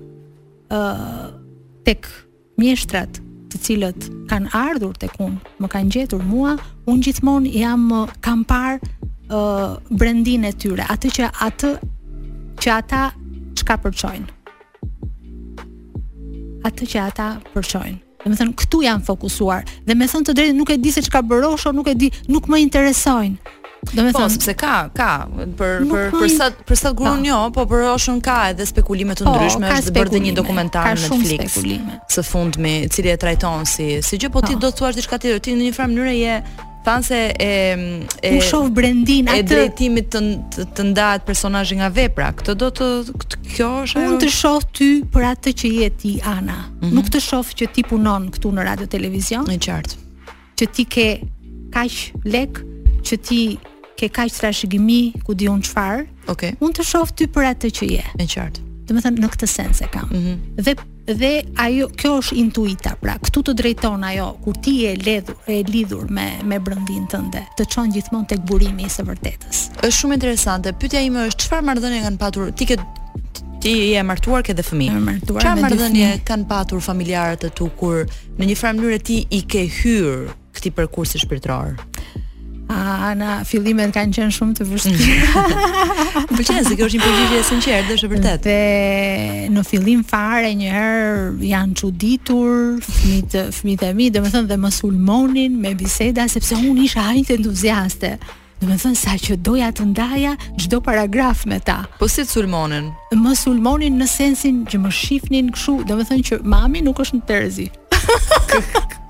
ë 0.71 0.79
uh, 0.79 1.29
tek 1.87 2.09
mjeshtrat 2.59 3.21
të 3.53 3.61
cilët 3.67 4.09
kanë 4.31 4.51
ardhur 4.57 4.95
tek 4.99 5.15
unë, 5.23 5.39
më 5.63 5.71
kanë 5.73 5.95
gjetur 5.95 6.25
mua, 6.27 6.57
unë 6.91 7.03
gjithmonë 7.07 7.53
jam 7.61 7.87
kam 8.25 8.43
parë 8.51 8.81
uh, 9.31 9.79
brendin 9.91 10.49
e 10.49 10.53
tyre, 10.59 10.87
atë 10.91 11.13
që 11.19 11.29
atë 11.47 11.71
që 12.61 12.75
ata 12.81 13.05
çka 13.59 13.79
përçojnë. 13.87 14.37
Atë 16.67 16.91
që 16.93 17.03
ata 17.07 17.31
përçojnë. 17.55 17.99
Dhe 18.21 18.29
me 18.29 18.37
thënë, 18.37 18.51
këtu 18.53 18.83
janë 18.85 19.01
fokusuar 19.07 19.63
Dhe 19.89 19.95
me 19.97 20.05
thënë 20.05 20.27
të 20.29 20.33
drejtë, 20.37 20.53
nuk 20.59 20.69
e 20.69 20.75
di 20.77 20.91
se 20.93 21.01
që 21.07 21.13
ka 21.15 21.23
bërosho 21.25 21.71
Nuk 21.73 21.87
e 21.89 21.95
di, 21.97 22.11
nuk 22.29 22.51
më 22.53 22.59
interesojnë 22.67 23.39
Do 23.81 24.03
më 24.05 24.11
po, 24.13 24.27
sepse 24.29 24.53
ka, 24.61 24.75
ka 24.93 25.09
për 25.57 25.87
nuk 25.87 25.93
për 25.97 26.11
për 26.21 26.33
sa 26.37 26.49
për 26.69 26.79
sa 26.79 26.91
po. 26.93 26.97
gruan 27.01 27.23
jo, 27.25 27.37
po 27.57 27.65
për 27.71 27.87
oshun 27.95 28.19
ka 28.25 28.35
edhe 28.53 28.67
spekulime 28.69 29.15
të 29.17 29.25
po, 29.25 29.33
ndryshme, 29.33 29.71
po, 29.71 29.77
është 29.81 29.95
bërë 29.97 30.21
një 30.27 30.33
dokumentar 30.37 30.99
në 30.99 31.21
Netflix. 31.21 31.61
Së 32.13 32.25
fundmi, 32.29 32.75
i 32.85 32.91
cili 32.93 33.13
e 33.15 33.17
trajton 33.21 33.65
si 33.69 33.89
si 34.05 34.19
gjë, 34.21 34.29
po 34.35 34.43
ti 34.45 34.53
po. 34.59 34.67
do 34.67 34.71
të 34.71 34.81
thuash 34.83 34.99
diçka 35.01 35.17
tjetër, 35.19 35.41
ti 35.47 35.55
në 35.57 35.71
një 35.71 35.79
farë 35.79 35.93
mënyrë 35.97 36.17
je 36.21 36.43
Tan 36.81 37.03
se 37.05 37.17
e 37.37 37.55
e 38.25 38.29
u 38.33 38.37
shoh 38.41 38.71
brendin 38.73 39.27
atë 39.29 39.43
e 39.43 39.45
drejtimit 39.51 40.07
të 40.15 40.21
të, 40.55 40.63
të 40.77 40.85
ndahet 40.89 41.27
personazhi 41.29 41.77
nga 41.77 41.91
vepra. 41.93 42.31
Këtë 42.39 42.55
do 42.57 42.71
të 42.79 42.87
këtë, 43.21 43.41
kjo 43.53 43.67
është 43.85 44.01
ajo. 44.01 44.13
Mund 44.15 44.23
të 44.25 44.31
shoh 44.33 44.65
ty 44.79 44.89
për 45.13 45.27
atë 45.35 45.53
që 45.61 45.73
je 45.77 45.89
ti 46.01 46.15
Ana. 46.25 46.57
Mm 46.57 46.71
-hmm. 46.81 46.95
Nuk 46.97 47.13
të 47.13 47.21
shoh 47.21 47.53
që 47.59 47.69
ti 47.77 47.85
punon 47.85 48.31
këtu 48.33 48.55
në 48.57 48.65
radio 48.71 48.87
televizion. 48.95 49.45
Në 49.45 49.59
qartë. 49.67 50.01
Që 50.57 50.65
ti 50.73 50.85
ke 50.95 51.07
kaq 51.77 52.17
lek, 52.25 52.65
që 53.05 53.15
ti 53.29 53.43
ke 54.01 54.09
kaq 54.09 54.33
trashëgimi, 54.39 55.03
ku 55.29 55.35
di 55.37 55.47
un 55.55 55.61
çfarë. 55.67 56.07
Okej. 56.07 56.33
Okay. 56.33 56.59
Un 56.65 56.73
të 56.77 56.85
shoh 56.93 57.09
ty 57.17 57.29
për 57.35 57.53
atë 57.53 57.71
që 57.77 57.89
je. 57.93 58.05
Me 58.21 58.27
qartë. 58.27 58.65
Do 58.89 58.97
të 58.97 59.03
thënë 59.05 59.23
në 59.23 59.29
këtë 59.35 59.49
sens 59.55 59.83
e 59.85 59.89
kam. 59.95 60.09
Mm 60.09 60.23
-hmm. 60.23 60.37
Dhe 60.67 60.75
dhe 61.21 61.31
ajo 61.67 61.87
kjo 62.01 62.11
është 62.23 62.37
intuita, 62.43 62.93
pra 63.03 63.15
këtu 63.25 63.41
të 63.47 63.53
drejton 63.61 64.05
ajo 64.11 64.27
kur 64.45 64.55
ti 64.65 64.75
je 64.83 64.91
e 65.55 65.63
lidhur 65.75 66.05
me 66.17 66.27
me 66.51 66.57
brëndin 66.67 67.05
tënde, 67.13 67.43
të 67.59 67.65
çon 67.73 67.89
gjithmonë 67.97 68.27
tek 68.33 68.41
burimi 68.49 68.83
i 68.83 68.91
së 68.97 69.03
vërtetës. 69.11 69.57
Është 69.87 69.97
shumë 69.99 70.15
interesante. 70.19 70.73
Pyetja 70.81 71.01
ime 71.11 71.21
është 71.29 71.41
çfarë 71.45 71.65
marrëdhënie 71.69 72.01
kanë 72.07 72.19
patur 72.23 72.45
ti 72.59 72.65
ke 72.65 72.77
ti 73.61 73.73
je 73.95 74.03
martuar 74.03 74.41
ke 74.43 74.53
dhe 74.59 74.63
fëmijë. 74.71 75.19
Çfarë 75.37 75.61
marrëdhënie 75.65 76.11
kanë 76.29 76.47
patur 76.53 76.81
familjarët 76.91 77.43
e 77.49 77.51
tu 77.59 77.67
kur 77.81 77.97
në 78.39 78.43
një 78.49 78.57
farë 78.61 78.75
mënyrë 78.79 78.99
ti 79.09 79.17
i 79.39 79.41
ke 79.53 79.63
hyr 79.81 80.15
këtij 80.57 80.73
përkursi 80.79 81.17
shpirtëror? 81.25 81.71
Ana, 82.79 83.41
fillimet 83.45 83.91
kanë 83.97 84.15
qenë 84.15 84.33
shumë 84.37 84.53
të 84.61 84.65
vështira. 84.69 85.45
Më 86.29 86.37
pëlqen 86.39 86.67
se 86.69 86.77
kjo 86.79 86.87
është 86.87 86.99
një 86.99 87.03
përgjigje 87.05 87.41
e 87.41 87.47
sinqertë, 87.49 87.97
është 87.97 88.11
vërtetë. 88.13 88.37
Dhe 88.47 89.49
në 89.57 89.65
fillim 89.67 90.05
fare 90.07 90.53
një 90.55 90.75
herë 90.77 91.49
janë 91.51 91.75
çuditur 91.81 92.79
fëmijët, 92.87 93.87
e 93.89 93.91
mi, 93.99 94.07
domethënë 94.15 94.47
dhe 94.53 94.59
më 94.63 94.71
sulmonin 94.77 95.59
me 95.65 95.73
biseda 95.81 96.29
sepse 96.31 96.61
unë 96.61 96.87
isha 96.87 97.09
aq 97.11 97.33
entuziaste. 97.37 98.13
Do 98.63 98.69
më 98.69 98.77
thënë 98.85 99.01
sa 99.03 99.15
që 99.19 99.39
doja 99.43 99.71
të 99.75 99.87
ndaja 99.95 100.35
gjdo 100.61 100.83
paragraf 100.85 101.43
me 101.51 101.59
ta. 101.65 101.79
Po 101.99 102.07
si 102.13 102.23
të 102.27 102.31
sulmonin? 102.37 102.91
Më 103.19 103.35
sulmonin 103.41 103.97
në 103.99 104.07
sensin 104.13 104.63
që 104.71 104.83
më 104.85 104.93
shifnin 104.95 105.49
këshu, 105.57 105.81
do 105.91 105.97
më 105.99 106.07
thënë 106.13 106.27
që 106.29 106.43
mami 106.55 106.85
nuk 106.87 107.03
është 107.03 107.19
në 107.19 107.27
Terezi. 107.33 107.69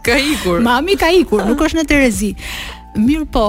ka 0.05 0.17
ikur. 0.17 0.61
Mami 0.65 0.95
ka 0.97 1.11
ikur, 1.13 1.43
nuk 1.45 1.61
është 1.67 1.81
në 1.83 1.89
Terezi. 1.91 2.33
Mirë 2.99 3.27
po, 3.31 3.45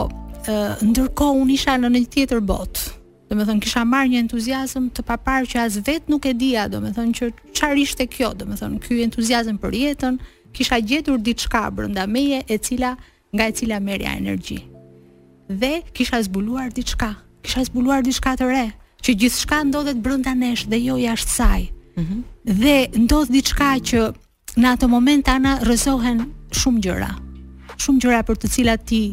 ndërko 0.85 1.31
unë 1.41 1.55
isha 1.55 1.73
në 1.81 1.89
një 1.95 2.01
tjetër 2.13 2.41
botë, 2.45 2.91
do 3.29 3.37
me 3.39 3.45
thënë, 3.47 3.61
kisha 3.63 3.81
marrë 3.87 4.11
një 4.13 4.19
entuziasm 4.27 4.89
të 4.93 5.05
paparë 5.07 5.47
që 5.49 5.61
as 5.63 5.79
vetë 5.81 6.11
nuk 6.13 6.27
e 6.29 6.33
dija, 6.37 6.67
do 6.69 6.81
me 6.83 6.91
thënë, 6.93 7.13
që 7.17 7.29
qarë 7.57 7.79
ishte 7.81 8.05
kjo, 8.11 8.33
do 8.37 8.45
me 8.45 8.57
thënë, 8.59 8.77
kjo 8.83 8.99
entuziasm 9.05 9.57
për 9.63 9.77
jetën, 9.79 10.19
kisha 10.53 10.77
gjetur 10.85 11.17
diçka 11.25 11.63
brënda 11.73 12.05
meje 12.09 12.43
e 12.47 12.59
cila, 12.61 12.93
nga 13.33 13.47
e 13.49 13.55
cila 13.57 13.79
merja 13.81 14.13
energji. 14.19 14.59
Dhe 15.49 15.81
kisha 15.95 16.21
zbuluar 16.27 16.69
diçka, 16.75 17.13
kisha 17.45 17.65
zbuluar 17.71 18.05
diçka 18.05 18.35
të 18.37 18.51
re, 18.51 18.67
që 19.01 19.17
gjithë 19.23 19.41
shka 19.41 19.63
ndodhet 19.71 20.03
brënda 20.05 20.35
nesh 20.37 20.67
dhe 20.69 20.83
jo 20.85 20.99
jashtë 21.01 21.35
saj. 21.37 21.65
Mm 21.97 22.03
-hmm. 22.05 22.21
Dhe 22.61 22.75
ndodh 23.01 23.31
diçka 23.33 23.73
që 23.89 24.05
në 24.61 24.67
atë 24.77 24.87
moment 24.87 25.25
ana 25.33 25.57
rëzohen 25.65 26.27
shumë 26.53 26.79
gjëra, 26.83 27.11
shumë 27.81 27.99
gjëra 27.99 28.21
për 28.23 28.35
të 28.37 28.47
cilat 28.53 28.85
ti 28.85 29.03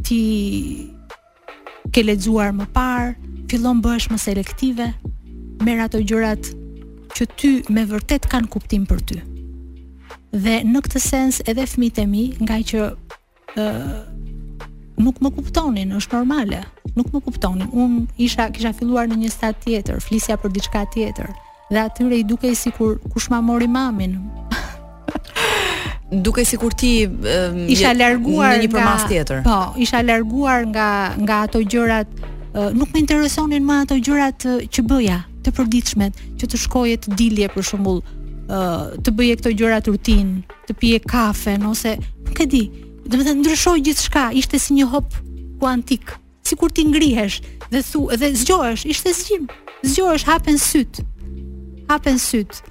ti 0.00 0.22
ke 1.92 2.00
lexuar 2.04 2.54
më 2.56 2.64
parë, 2.72 3.12
fillon 3.50 3.82
bëhesh 3.84 4.08
më 4.08 4.16
selektive, 4.22 4.86
merr 5.64 5.84
ato 5.84 6.00
gjërat 6.00 6.52
që 7.12 7.24
ty 7.36 7.50
me 7.74 7.84
vërtet 7.84 8.24
kanë 8.32 8.48
kuptim 8.48 8.86
për 8.88 9.00
ty. 9.10 9.18
Dhe 10.32 10.62
në 10.64 10.80
këtë 10.86 11.02
sens 11.04 11.42
edhe 11.44 11.66
fëmijët 11.68 11.98
e 12.00 12.06
mi, 12.08 12.24
nga 12.40 12.56
që 12.70 12.86
ë 13.58 13.66
nuk 15.02 15.18
më 15.24 15.32
kuptonin, 15.36 15.92
është 15.98 16.16
normale. 16.16 16.60
Nuk 16.96 17.08
më 17.12 17.20
kuptonin. 17.26 17.66
Unë 17.74 18.04
isha 18.22 18.48
kisha 18.54 18.70
filluar 18.76 19.06
në 19.10 19.16
një 19.24 19.30
stad 19.34 19.56
tjetër, 19.64 19.98
flisja 20.04 20.36
për 20.40 20.52
diçka 20.56 20.84
tjetër. 20.94 21.32
Dhe 21.72 21.80
atyre 21.84 22.18
i 22.20 22.22
dukej 22.28 22.54
sikur 22.56 22.98
kush 23.12 23.26
ma 23.32 23.40
mori 23.42 23.66
mamin. 23.68 24.14
duke 26.12 26.44
sikur 26.44 26.70
ti 26.76 27.06
um, 27.08 27.58
isha 27.72 27.92
larguar 27.96 28.56
në 28.58 28.66
një 28.66 28.70
përmas 28.72 29.06
tjetër. 29.08 29.40
Po, 29.46 29.56
isha 29.80 30.02
larguar 30.04 30.66
nga 30.68 30.88
nga 31.22 31.38
ato 31.48 31.62
gjërat 31.62 32.08
nuk 32.76 32.90
më 32.92 33.00
interesonin 33.04 33.64
më 33.64 33.76
ato 33.86 33.96
gjërat 34.04 34.44
që 34.68 34.82
bëja 34.84 35.20
të 35.42 35.50
përditshme, 35.56 36.10
që 36.38 36.46
të 36.50 36.58
shkoje 36.66 36.98
të 37.06 37.14
dilje 37.18 37.48
për 37.54 37.64
shembull, 37.66 38.02
të 39.02 39.10
bëje 39.18 39.38
këto 39.40 39.52
gjëra 39.58 39.78
rutin 39.80 39.94
rutinë, 39.94 40.58
të 40.68 40.76
pije 40.80 40.98
kafe 41.08 41.56
ose 41.70 41.96
nuk 41.96 42.42
e 42.44 42.46
di. 42.46 42.64
Do 43.06 43.16
të 43.16 43.24
ndryshoj 43.24 43.40
ndryshoi 43.42 43.82
gjithçka, 43.88 44.26
ishte 44.38 44.60
si 44.62 44.76
një 44.76 44.86
hop 44.92 45.16
kuantik. 45.58 46.12
Sikur 46.46 46.70
ti 46.70 46.84
ngrihesh 46.86 47.40
dhe 47.72 47.80
thu 47.88 48.04
dhe 48.20 48.28
zgjohesh, 48.38 48.84
ishte 48.92 49.10
zgjim. 49.18 49.48
Zgjohesh, 49.82 50.24
hapen 50.30 50.58
syt. 50.62 51.00
Hapen 51.90 52.20
syt. 52.22 52.62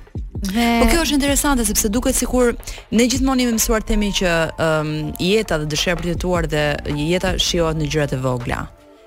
Dhe... 0.41 0.81
Po 0.81 0.89
kjo 0.89 1.03
është 1.05 1.17
interesante 1.19 1.65
sepse 1.67 1.89
duket 1.93 2.17
sikur 2.17 2.55
ne 2.95 3.05
gjithmonë 3.05 3.43
i 3.43 3.49
mësuar 3.53 3.83
themi 3.85 4.07
që 4.17 4.31
um, 4.57 4.93
jeta 5.21 5.59
dhe 5.61 5.67
dëshira 5.69 5.97
për 5.99 6.07
të 6.07 6.13
jetuar 6.15 6.47
dhe 6.49 6.63
jeta 6.97 7.35
shijohet 7.37 7.77
në 7.77 7.89
gjërat 7.93 8.15
e 8.17 8.19
vogla. 8.23 8.63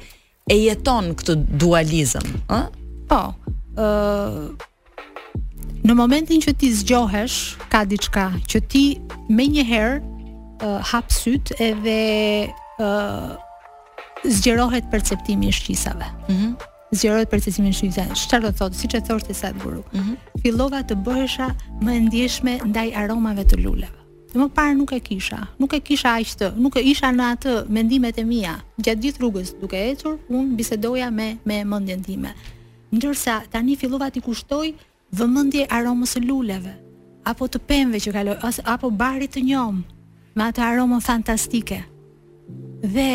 e 0.50 0.56
jeton 0.58 1.12
këtë 1.18 1.34
dualizëm, 1.62 2.30
ë? 2.50 2.64
Po. 3.10 3.20
ë 3.78 4.66
Në 5.80 5.94
momentin 5.96 6.42
që 6.44 6.52
ti 6.60 6.68
zgjohesh, 6.76 7.36
ka 7.72 7.86
diçka 7.88 8.26
që 8.50 8.58
ti 8.68 8.82
më 9.32 9.46
njëherë 9.54 10.72
hap 10.90 11.08
syt 11.16 11.54
edhe 11.56 11.94
ë 12.78 12.88
zgjerohet 14.28 14.90
perceptimi 14.92 15.48
i 15.48 15.52
shqisave. 15.56 16.10
Mhm. 16.28 16.40
Mm 16.44 16.54
zgjerohet 16.90 17.30
perceptimi 17.30 17.68
i 17.68 17.72
shqisave. 17.76 18.14
Çfarë 18.18 18.42
do 18.42 18.50
thotë, 18.58 18.74
siç 18.80 18.94
e 18.98 19.00
thoshte 19.06 19.32
sa 19.40 19.52
të 19.54 19.60
buruk. 19.62 19.86
Mhm. 19.94 20.10
Mm 20.10 20.40
Fillova 20.42 20.80
të 20.88 20.94
bëhesha 21.06 21.46
më 21.86 21.92
ndjeshme 22.06 22.52
ndaj 22.66 22.88
aromave 23.02 23.44
të 23.46 23.56
luleve. 23.62 23.99
Dhe 24.30 24.38
më 24.38 24.46
parë 24.54 24.74
nuk 24.78 24.92
e 24.94 25.00
kisha, 25.02 25.40
nuk 25.58 25.72
e 25.74 25.80
kisha 25.82 26.12
aq 26.22 26.34
të, 26.38 26.48
nuk 26.62 26.76
e 26.78 26.84
isha 26.86 27.08
në 27.10 27.24
atë 27.34 27.54
mendimet 27.74 28.18
e 28.22 28.24
mia. 28.26 28.52
Gjatë 28.78 29.02
gjithë 29.06 29.18
rrugës 29.22 29.50
duke 29.58 29.78
ecur, 29.90 30.20
unë 30.30 30.54
bisedoja 30.58 31.08
me 31.10 31.32
me 31.44 31.56
mendjen 31.66 32.02
time. 32.06 32.30
Ndërsa 32.94 33.40
tani 33.50 33.74
fillova 33.80 34.06
të 34.14 34.22
kushtoj 34.22 34.68
vëmendje 35.18 35.66
aromës 35.74 36.14
së 36.14 36.22
luleve 36.28 36.76
apo 37.30 37.46
të 37.52 37.58
pemëve 37.68 37.98
që 38.04 38.12
kaloj 38.14 38.36
apo 38.72 38.88
barit 38.90 39.34
të 39.34 39.42
njom 39.50 39.82
me 40.38 40.44
atë 40.46 40.62
aromë 40.68 41.00
fantastike. 41.04 41.80
Dhe 42.94 43.08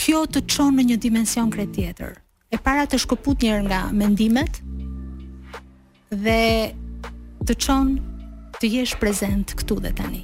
kjo 0.00 0.24
të 0.28 0.40
çon 0.50 0.72
në 0.78 0.88
një 0.88 0.96
dimension 1.04 1.52
krejt 1.52 1.76
tjetër. 1.76 2.16
E 2.50 2.56
para 2.64 2.88
të 2.88 2.96
shkëput 3.04 3.44
njërë 3.44 3.64
nga 3.68 3.80
mendimet 3.92 4.62
dhe 6.24 6.40
të 7.44 7.54
qonë 7.64 8.13
të 8.64 8.70
jesh 8.80 8.94
prezent 8.96 9.52
këtu 9.60 9.76
dhe 9.84 9.90
tani. 9.92 10.22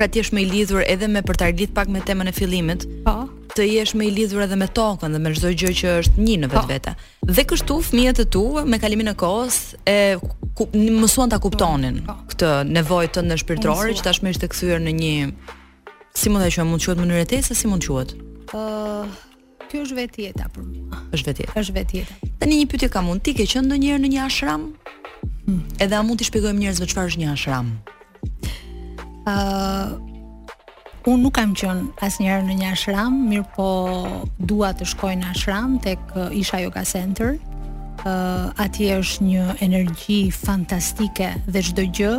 Pra 0.00 0.06
ti 0.08 0.22
jesh 0.22 0.32
më 0.32 0.46
i 0.46 0.46
lidhur 0.48 0.80
edhe 0.88 1.10
me 1.12 1.20
për 1.20 1.36
të 1.36 1.46
arritur 1.50 1.74
pak 1.76 1.90
me 1.92 2.00
temën 2.00 2.30
e 2.32 2.32
fillimit. 2.32 2.86
Po. 3.04 3.26
Të 3.52 3.66
jesh 3.68 3.92
më 3.98 4.06
i 4.06 4.10
lidhur 4.16 4.40
edhe 4.46 4.56
me 4.56 4.64
tokën 4.70 5.12
dhe 5.12 5.20
me 5.20 5.34
çdo 5.36 5.50
gjë 5.60 5.72
që 5.80 5.92
është 6.04 6.24
një 6.24 6.36
në 6.40 6.48
po. 6.48 6.56
vetvete. 6.56 6.94
Dhe 7.36 7.44
kështu 7.52 7.76
fëmijët 7.90 8.22
e 8.24 8.26
tu 8.32 8.44
me 8.70 8.80
kalimin 8.80 9.12
e 9.12 9.16
kohës 9.20 9.58
e 9.92 9.96
ku, 10.56 10.70
mësuan 10.72 11.28
ta 11.28 11.36
kuptonin 11.38 12.00
po. 12.08 12.16
këtë 12.32 12.48
nevojë 12.72 13.12
tënde 13.18 13.36
shpirtërore 13.44 13.92
që 13.98 14.06
tashmë 14.08 14.32
është 14.32 14.50
kthyer 14.54 14.80
në 14.86 14.96
një 15.02 15.14
si 16.16 16.32
mund 16.32 16.46
ta 16.46 16.48
quhet 16.48 16.66
mund 16.70 16.80
të 16.80 16.88
quhet 16.88 17.02
mënyrë 17.04 17.28
tese 17.34 17.54
si 17.60 17.68
mund 17.68 17.84
të 17.84 17.92
quhet. 17.92 18.16
Uh, 18.56 19.04
kjo 19.68 19.84
është 19.84 19.98
vetjeta 20.00 20.48
për 20.56 20.64
mua. 20.72 21.04
Është 21.12 21.28
vetjeta. 21.32 21.58
Është 21.60 21.76
vetjeta. 21.76 22.32
Tani 22.40 22.62
një 22.62 22.70
pyetje 22.72 22.88
kam 22.94 23.12
unë, 23.12 23.20
ti 23.26 23.36
ke 23.36 23.44
qenë 23.52 23.68
ndonjëherë 23.68 24.04
në 24.06 24.10
një 24.16 24.24
ashram? 24.26 24.70
Edhe 25.82 25.96
a 25.96 26.04
mund 26.06 26.18
t'i 26.20 26.26
shpjegojmë 26.28 26.62
njerëzve 26.64 26.86
çfarë 26.92 27.10
është 27.10 27.22
një 27.22 27.30
ashram? 27.34 27.70
Ë 29.26 29.34
uh, 29.34 29.98
Unë 31.08 31.22
nuk 31.24 31.32
kam 31.38 31.54
qënë 31.56 32.02
asë 32.04 32.20
njerë 32.26 32.44
në 32.44 32.54
një 32.58 32.66
ashram, 32.74 33.14
mirë 33.30 33.46
po 33.54 33.66
dua 34.50 34.74
të 34.76 34.84
shkoj 34.90 35.14
në 35.16 35.30
ashram, 35.30 35.78
tek 35.80 36.10
isha 36.36 36.58
yoga 36.60 36.82
center, 36.84 37.38
uh, 38.04 38.50
ati 38.60 38.90
është 38.98 39.24
një 39.24 39.46
energji 39.64 40.18
fantastike 40.42 41.30
dhe 41.46 41.62
gjdo 41.70 41.86
gjë, 41.96 42.12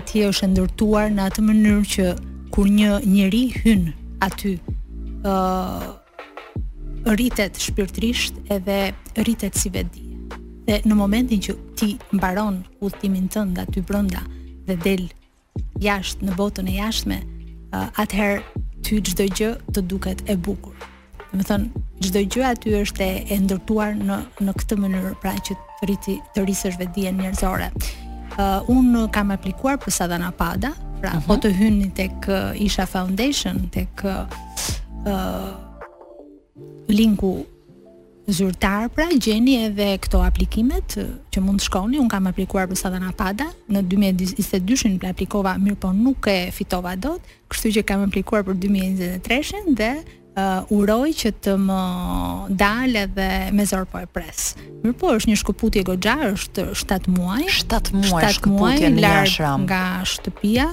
ati 0.00 0.24
është 0.30 0.48
ndërtuar 0.54 1.12
në 1.12 1.26
atë 1.28 1.44
mënyrë 1.50 1.84
që 1.94 2.06
kur 2.56 2.70
një 2.72 2.94
njeri 3.04 3.42
hynë 3.58 3.92
aty, 4.30 4.54
uh, 5.28 5.92
rritet 7.12 7.60
shpirtrisht 7.66 8.40
edhe 8.48 8.80
rritet 9.20 9.60
si 9.60 9.74
vetë 9.76 10.08
Dhe 10.66 10.78
në 10.86 10.94
momentin 10.94 11.40
që 11.42 11.54
ti 11.78 11.88
mbaron 12.14 12.60
udhtimin 12.84 13.26
tënd 13.32 13.56
nga 13.56 13.64
ty 13.66 13.82
brenda 13.82 14.22
dhe 14.66 14.76
del 14.84 15.08
jashtë 15.82 16.28
në 16.28 16.36
botën 16.38 16.68
e 16.70 16.76
jashtme, 16.76 17.16
uh, 17.74 17.88
atëherë 17.98 18.62
ty 18.86 19.00
çdo 19.08 19.26
gjë 19.26 19.48
të 19.74 19.82
duket 19.90 20.22
e 20.30 20.36
bukur. 20.36 20.76
Do 21.32 21.40
të 21.40 21.48
thonë 21.48 21.82
çdo 22.06 22.22
gjë 22.36 22.44
aty 22.52 22.76
është 22.78 23.08
e 23.34 23.40
ndërtuar 23.42 23.98
në 23.98 24.20
në 24.46 24.54
këtë 24.60 24.78
mënyrë 24.82 25.14
pra 25.22 25.32
që 25.38 25.58
të 25.80 25.88
rriti 25.88 26.16
të 26.36 26.44
rrisësh 26.46 26.78
vetë 26.78 27.08
njerëzore. 27.18 27.68
Uh, 28.38 28.70
unë 28.72 29.08
kam 29.12 29.34
aplikuar 29.34 29.76
për 29.82 29.92
Sadana 29.98 30.30
Pada, 30.32 30.70
pra 31.00 31.10
uh 31.10 31.16
mhm. 31.16 31.22
-huh. 31.22 31.26
po 31.26 31.34
të 31.42 31.50
hynë 31.58 31.90
të 31.98 32.06
kë 32.24 32.40
isha 32.68 32.86
foundation, 32.86 33.66
të 33.74 33.82
kë 33.98 34.14
uh, 35.06 36.88
linku 36.88 37.34
zyrtar, 38.28 38.86
pra 38.94 39.08
gjeni 39.18 39.56
edhe 39.66 39.96
këto 40.06 40.22
aplikimet 40.22 40.94
që 41.32 41.42
mund 41.42 41.60
të 41.62 41.66
shkoni. 41.66 41.98
Un 42.02 42.08
kam 42.10 42.26
aplikuar 42.30 42.68
për 42.70 42.78
Sadana 42.78 43.10
Pada 43.16 43.48
në 43.72 43.84
2022 43.90 44.76
shën 44.82 44.98
aplikova 45.10 45.56
mirë, 45.58 45.78
po 45.82 45.92
nuk 45.94 46.28
e 46.30 46.50
fitova 46.54 46.94
dot, 46.96 47.22
kështu 47.52 47.72
që 47.78 47.84
kam 47.88 48.06
aplikuar 48.06 48.44
për 48.46 48.58
2023 48.62 49.40
shën 49.50 49.74
dhe 49.78 49.90
uh, 49.98 50.70
uroj 50.72 51.10
që 51.22 51.34
të 51.42 51.56
më 51.66 51.80
dalë 52.60 53.06
edhe 53.08 53.28
me 53.58 53.66
zor 53.66 53.86
po 53.90 54.02
e 54.02 54.06
pres. 54.06 54.52
Mirë 54.84 54.96
po, 55.02 55.14
është 55.18 55.32
një 55.32 55.40
shkëputje 55.42 55.86
goxha, 55.90 56.18
është 56.32 56.68
7 56.86 57.14
muaj. 57.16 57.48
7 57.64 57.96
muaj 58.06 58.32
shkëputje 58.38 58.94
në 58.96 59.54
Nga 59.66 59.84
shtëpia. 60.14 60.70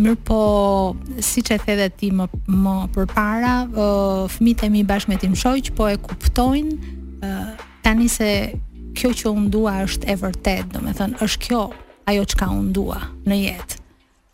Mirë 0.00 0.20
po, 0.24 0.38
si 1.20 1.42
që 1.44 1.58
e 1.58 1.62
thedhe 1.64 1.88
ti 2.00 2.08
më, 2.16 2.26
më 2.48 2.74
përpara, 2.94 3.54
fmitë 4.36 4.68
e 4.68 4.72
mi 4.72 4.84
bashkë 4.88 5.12
me 5.12 5.18
tim 5.20 5.36
shojqë, 5.36 5.74
po 5.76 5.90
e 5.92 5.98
kuptojnë 6.00 7.32
tani 7.84 8.08
se 8.08 8.30
kjo 8.96 9.12
që 9.16 9.32
unë 9.32 9.50
dua 9.54 9.76
është 9.84 10.08
e 10.08 10.16
vërtet, 10.22 10.72
do 10.74 10.82
me 10.84 10.94
thënë, 10.98 11.20
është 11.24 11.42
kjo 11.46 11.60
ajo 12.12 12.24
që 12.32 12.40
ka 12.40 12.48
unë 12.58 12.72
dua 12.76 13.00
në 13.30 13.38
jetë. 13.44 13.78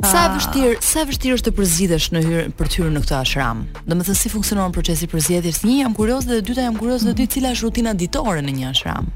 Sa 0.07 0.27
e 0.29 0.33
vështirë 0.37 0.73
sa 0.85 1.03
vështirë 1.09 1.39
është 1.39 1.51
të 1.51 1.57
përzidhesh 1.57 2.09
në 2.13 2.21
hyrë 2.27 2.45
për 2.59 2.69
të 2.69 2.81
hyrë 2.83 2.95
në 2.95 3.01
këtë 3.07 3.15
ashram. 3.19 3.65
Domethënë 3.89 4.21
si 4.23 4.29
funksionon 4.33 4.75
procesi 4.75 5.09
i 5.09 5.53
Një 5.65 5.77
jam 5.81 5.95
kurioz 5.97 6.27
dhe 6.29 6.43
dyta 6.45 6.67
jam 6.69 6.77
kurioz 6.77 7.01
se 7.03 7.09
mm 7.09 7.13
-hmm. 7.13 7.17
di 7.17 7.27
cila 7.27 7.51
është 7.57 7.63
rutina 7.65 7.95
ditore 7.95 8.41
në 8.43 8.53
një 8.59 8.71
ashram. 8.71 9.07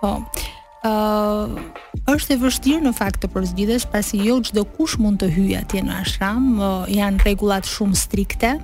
Po. 0.00 0.08
Oh, 0.08 0.22
është 0.84 2.32
e 2.34 2.40
vështirë 2.40 2.82
në 2.88 2.92
fakt 2.96 3.20
të 3.22 3.28
përzgjidhesh 3.34 3.86
pasi 3.92 4.18
jo 4.24 4.38
çdo 4.42 4.64
kush 4.76 4.96
mund 5.02 5.18
të 5.20 5.28
hyjë 5.34 5.58
atje 5.62 5.82
në 5.84 5.96
ashram, 6.00 6.60
uh, 6.60 6.86
janë 6.88 7.20
rregullat 7.24 7.64
shumë 7.68 7.94
strikte 8.00 8.54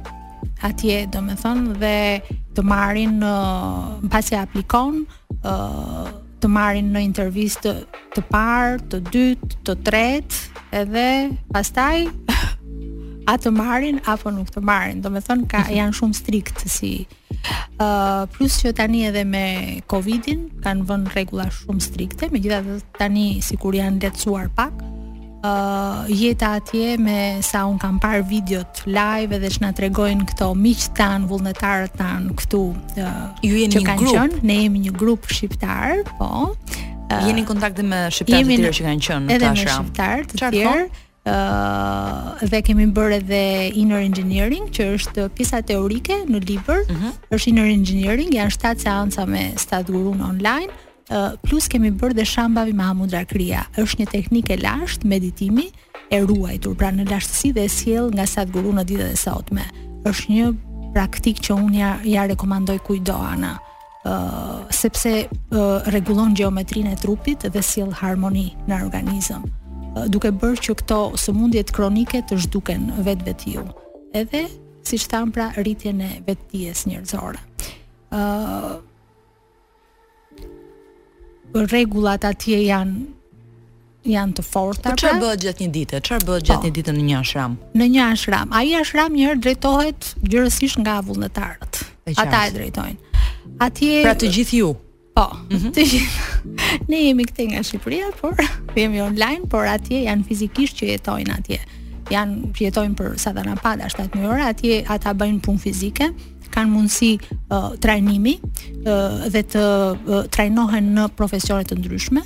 atje, 0.65 1.07
do 1.13 1.21
thonë 1.43 1.75
dhe 1.77 2.21
të 2.55 2.63
marrin 2.65 3.19
në 3.21 3.27
uh, 3.27 4.09
pasi 4.11 4.35
aplikon, 4.41 5.05
ë 5.45 5.53
uh, 5.53 6.09
të 6.41 6.51
marrin 6.53 6.91
në 6.93 7.01
intervistë 7.05 7.63
të, 7.65 8.01
të 8.13 8.23
parë, 8.33 8.79
të 8.93 8.99
dytë, 9.13 9.49
të 9.67 9.75
tretë, 9.87 10.41
edhe 10.77 11.05
pastaj 11.53 12.07
a 13.33 13.37
të 13.41 13.53
marrin 13.57 14.01
apo 14.05 14.31
nuk 14.33 14.51
të 14.57 14.61
marrin. 14.65 15.01
Do 15.05 15.09
thonë 15.17 15.49
ka 15.49 15.65
janë 15.79 15.97
shumë 16.01 16.19
strikt 16.21 16.65
si 16.69 16.97
Uh, 17.77 18.25
plus 18.33 18.57
që 18.63 18.71
tani 18.79 19.03
edhe 19.11 19.21
me 19.29 19.43
Covidin 19.93 20.47
kanë 20.65 20.87
vënë 20.89 21.11
rregulla 21.15 21.45
shumë 21.53 21.85
strikte, 21.85 22.31
megjithatë 22.33 22.77
tani 22.97 23.25
sikur 23.45 23.77
janë 23.77 24.01
lehtësuar 24.07 24.49
pak. 24.57 24.77
Uh, 25.47 26.09
jeta 26.11 26.55
atje 26.59 26.95
me 26.99 27.43
sa 27.45 27.67
unë 27.71 27.79
kam 27.83 27.99
parë 28.03 28.23
videot 28.31 28.81
live 28.89 29.35
edhe 29.37 29.51
që 29.53 29.69
nga 29.69 30.25
këto 30.33 30.49
miqë 30.57 30.89
tanë, 30.97 31.29
vullnetarët 31.31 31.95
tanë 32.01 32.35
këtu 32.41 32.63
uh, 32.75 33.27
ju 33.45 33.55
jeni 33.63 33.77
një 33.77 33.85
grupë 33.85 34.17
qën, 34.17 34.39
ne 34.43 34.57
jemi 34.65 34.87
një 34.89 34.93
grupë 34.97 35.35
shqiptarë 35.37 36.01
po, 36.17 36.31
uh, 36.51 37.27
jeni 37.29 37.45
kontakt 37.45 37.79
me 37.85 38.07
shqiptarët 38.11 38.47
të 38.49 38.57
tjerë 38.57 38.75
që 38.81 38.87
kanë 38.89 39.07
qënë 39.11 39.35
edhe 39.37 39.51
me 39.53 39.67
shqiptarët 39.69 40.33
të 40.33 40.41
tjerë 40.43 40.65
po? 40.65 41.05
dhe 42.51 42.61
kemi 42.63 42.87
bërë 42.95 43.17
edhe 43.19 43.73
inner 43.81 44.01
engineering 44.05 44.69
që 44.71 44.87
është 44.97 45.25
pjesa 45.35 45.59
teorike 45.67 46.21
në 46.29 46.41
libër, 46.47 46.85
mhm. 46.91 47.09
është 47.35 47.51
inner 47.53 47.71
engineering, 47.73 48.31
janë 48.35 48.55
7 48.55 48.85
seanca 48.85 49.25
me 49.29 49.49
staduron 49.59 50.23
online, 50.23 50.69
uh, 51.11 51.35
plus 51.43 51.67
kemi 51.69 51.91
bërë 51.91 52.19
dhe 52.21 52.25
shambavi 52.27 52.73
me 52.73 52.87
Hamudra 52.87 53.25
Kria. 53.27 53.65
Është 53.79 54.03
një 54.05 54.11
teknikë 54.15 54.61
lashtë 54.63 55.09
meditimi 55.11 55.69
e 56.15 56.23
ruajtur, 56.23 56.77
pra 56.79 56.93
në 56.95 57.09
lashtësi 57.11 57.51
dhe 57.57 57.67
sjell 57.69 58.13
nga 58.15 58.27
sa 58.31 58.45
guru 58.47 58.77
në 58.79 58.87
ditën 58.87 59.17
e 59.17 59.19
sotme. 59.19 59.67
Është 60.07 60.33
një 60.33 60.51
praktik 60.95 61.43
që 61.43 61.57
unë 61.59 61.79
ja, 61.81 61.91
ja 62.07 62.29
rekomandoj 62.31 62.79
kujdo 62.87 63.19
ana, 63.19 63.57
uh, 64.07 64.63
sepse 64.71 65.27
rregullon 65.91 66.31
uh, 66.31 66.39
gjeometrinë 66.39 66.95
e 66.95 67.01
trupit 67.03 67.51
dhe 67.51 67.63
sjell 67.63 67.91
harmoni 67.99 68.53
në 68.69 68.85
organizëm 68.87 69.51
duke 70.13 70.33
bërë 70.37 70.61
që 70.65 70.75
këto 70.83 70.99
sëmundjet 71.21 71.73
kronike 71.75 72.21
të 72.29 72.37
zhduken 72.45 72.91
vetë 73.07 73.27
vetë 73.29 73.55
ju. 73.55 73.65
Edhe, 74.17 74.43
si 74.87 74.99
që 75.01 75.23
pra, 75.35 75.51
rritjen 75.57 76.01
e 76.05 76.11
vetë 76.27 76.47
tijes 76.53 76.85
njërzore. 76.89 77.41
Uh, 78.17 78.77
regullat 81.73 82.25
atje 82.29 82.61
janë 82.69 83.07
janë 84.07 84.37
të 84.39 84.45
forta. 84.47 84.93
Po 84.93 85.01
çfarë 85.01 85.17
pra? 85.19 85.23
bëhet 85.25 85.43
gjatë 85.47 85.65
një 85.65 85.73
dite? 85.75 86.01
Çfarë 86.05 86.27
bëhet 86.29 86.45
gjatë 86.47 86.61
po. 86.61 86.67
një 86.69 86.77
dite 86.79 86.95
në 86.95 87.05
një 87.09 87.17
ashram? 87.25 87.57
Në 87.75 87.89
një 87.97 88.07
ashram, 88.13 88.53
ai 88.55 88.73
ashram 88.81 89.17
një 89.17 89.31
herë 89.31 89.43
drejtohet 89.43 90.11
gjërësisht 90.23 90.79
nga 90.85 91.01
vullnetarët. 91.07 91.83
Ata 92.17 92.47
e 92.51 92.57
drejtojnë. 92.61 93.23
Atje 93.63 94.03
Pra 94.05 94.13
të 94.19 94.29
gjithë 94.37 94.61
ju. 94.61 94.75
Po. 95.17 95.31
Mhm. 95.53 95.73
Të 95.73 95.85
Ne 96.93 96.99
jemi 97.01 97.25
këthe 97.25 97.47
nga 97.53 97.63
Shqipëria, 97.65 98.11
por 98.21 98.37
jemi 98.77 99.01
online, 99.01 99.49
por 99.49 99.65
atje 99.69 100.03
janë 100.05 100.27
fizikisht 100.29 100.77
që 100.77 100.91
jetojnë 100.93 101.33
atje. 101.39 101.59
Janë 102.13 102.51
që 102.55 102.65
jetojnë 102.69 102.97
për 102.99 103.15
sa 103.23 103.33
dana 103.35 103.57
pa 103.59 103.73
atje 103.79 104.75
ata 104.95 105.15
bëjnë 105.17 105.41
punë 105.43 105.63
fizike, 105.65 106.11
kanë 106.53 106.71
mundësi 106.71 107.15
uh, 107.19 107.73
trajnimi 107.81 108.37
uh, 108.45 109.25
dhe 109.33 109.43
të 109.55 109.65
uh, 109.65 110.27
trajnohen 110.33 110.93
në 110.97 111.09
profesione 111.19 111.65
të 111.67 111.81
ndryshme 111.81 112.23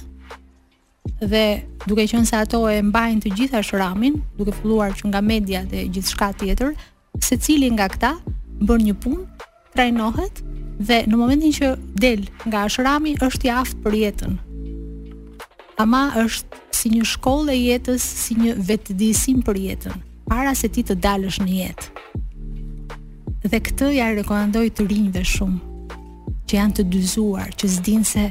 dhe 1.23 1.45
duke 1.87 2.05
qenë 2.11 2.29
se 2.29 2.37
ato 2.43 2.61
e 2.71 2.81
mbajnë 2.85 3.25
të 3.25 3.33
gjitha 3.39 3.63
shramin, 3.65 4.19
duke 4.39 4.53
filluar 4.59 4.93
që 4.97 5.11
nga 5.13 5.21
media 5.25 5.63
dhe 5.69 5.87
gjithë 5.93 6.13
shka 6.15 6.31
tjetër, 6.43 6.75
se 7.25 7.37
cili 7.41 7.69
nga 7.75 7.89
këta 7.95 8.13
bën 8.69 8.85
një 8.89 8.95
punë 9.03 9.49
trajnohet 9.75 10.33
dhe 10.81 11.01
në 11.11 11.19
momentin 11.21 11.53
që 11.55 11.71
del 12.03 12.25
nga 12.49 12.65
ashrami 12.67 13.13
është 13.23 13.49
i 13.49 13.53
aftë 13.61 13.83
për 13.85 13.97
jetën. 14.01 14.37
Ama 15.83 16.03
është 16.23 16.59
si 16.77 16.91
një 16.95 17.05
shkollë 17.13 17.53
e 17.55 17.59
jetës, 17.61 18.03
si 18.23 18.37
një 18.39 18.55
vetëdijësim 18.71 19.43
për 19.45 19.61
jetën, 19.65 19.97
para 20.31 20.55
se 20.57 20.71
ti 20.73 20.83
të 20.87 20.97
dalësh 21.05 21.41
në 21.45 21.51
jetë. 21.59 21.91
Dhe 23.47 23.61
këtë 23.69 23.89
ja 23.97 24.11
rekomandoj 24.17 24.67
të 24.77 24.87
rinjve 24.91 25.23
shumë, 25.29 25.61
që 26.49 26.57
janë 26.59 26.77
të 26.81 26.85
dyzuar, 26.93 27.53
që 27.57 27.71
s'din 27.77 28.05
se 28.05 28.27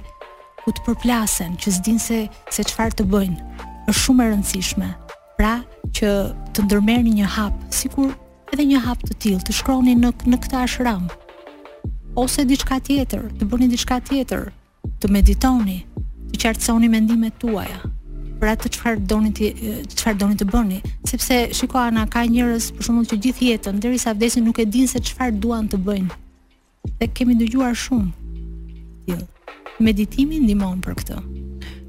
ku 0.64 0.74
të 0.76 0.84
përplasen, 0.86 1.56
që 1.62 1.74
s'din 1.78 2.00
se 2.02 2.24
se 2.54 2.66
çfarë 2.70 2.98
të 3.00 3.06
bëjnë. 3.14 3.38
Është 3.90 4.02
shumë 4.04 4.26
e 4.26 4.30
rëndësishme. 4.34 4.90
Pra, 5.40 5.54
që 5.96 6.10
të 6.54 6.66
ndërmerrni 6.68 7.14
një 7.22 7.30
hap, 7.38 7.56
sikur 7.74 8.12
edhe 8.54 8.66
një 8.68 8.82
hap 8.86 9.02
të 9.08 9.16
tillë, 9.24 9.46
të 9.48 9.56
shkroni 9.62 9.96
në 9.98 10.12
në 10.30 10.40
këtë 10.44 10.58
ashram, 10.66 11.08
ose 12.20 12.44
diçka 12.50 12.80
tjetër, 12.84 13.22
të 13.40 13.48
bëni 13.50 13.68
diçka 13.72 14.00
tjetër, 14.08 14.42
të 15.02 15.08
meditoni, 15.14 15.80
të 16.34 16.42
qartësoni 16.44 16.90
mendimet 16.92 17.38
tuaja 17.42 17.80
për 18.40 18.50
atë 18.54 18.70
çfarë 18.76 19.02
doni 19.10 19.30
të 19.36 19.48
çfarë 20.00 20.16
doni 20.22 20.36
të 20.40 20.46
bëni, 20.48 20.78
sepse 21.10 21.40
shiko 21.58 21.76
ana 21.82 22.06
ka 22.08 22.22
njerëz 22.32 22.70
për 22.78 22.86
shembull 22.88 23.08
që 23.12 23.18
gjithë 23.26 23.50
jetën 23.50 23.82
derisa 23.84 24.14
vdesin 24.16 24.46
nuk 24.48 24.60
e 24.64 24.66
din 24.72 24.88
se 24.88 25.02
çfarë 25.10 25.36
duan 25.44 25.68
të 25.72 25.80
bëjnë. 25.84 26.18
Dhe 27.02 27.10
kemi 27.20 27.36
dëgjuar 27.42 27.76
shumë. 27.84 28.14
Jo. 29.12 29.18
Meditimi 29.84 30.40
ndihmon 30.46 30.80
për 30.86 30.96
këtë. 31.02 31.18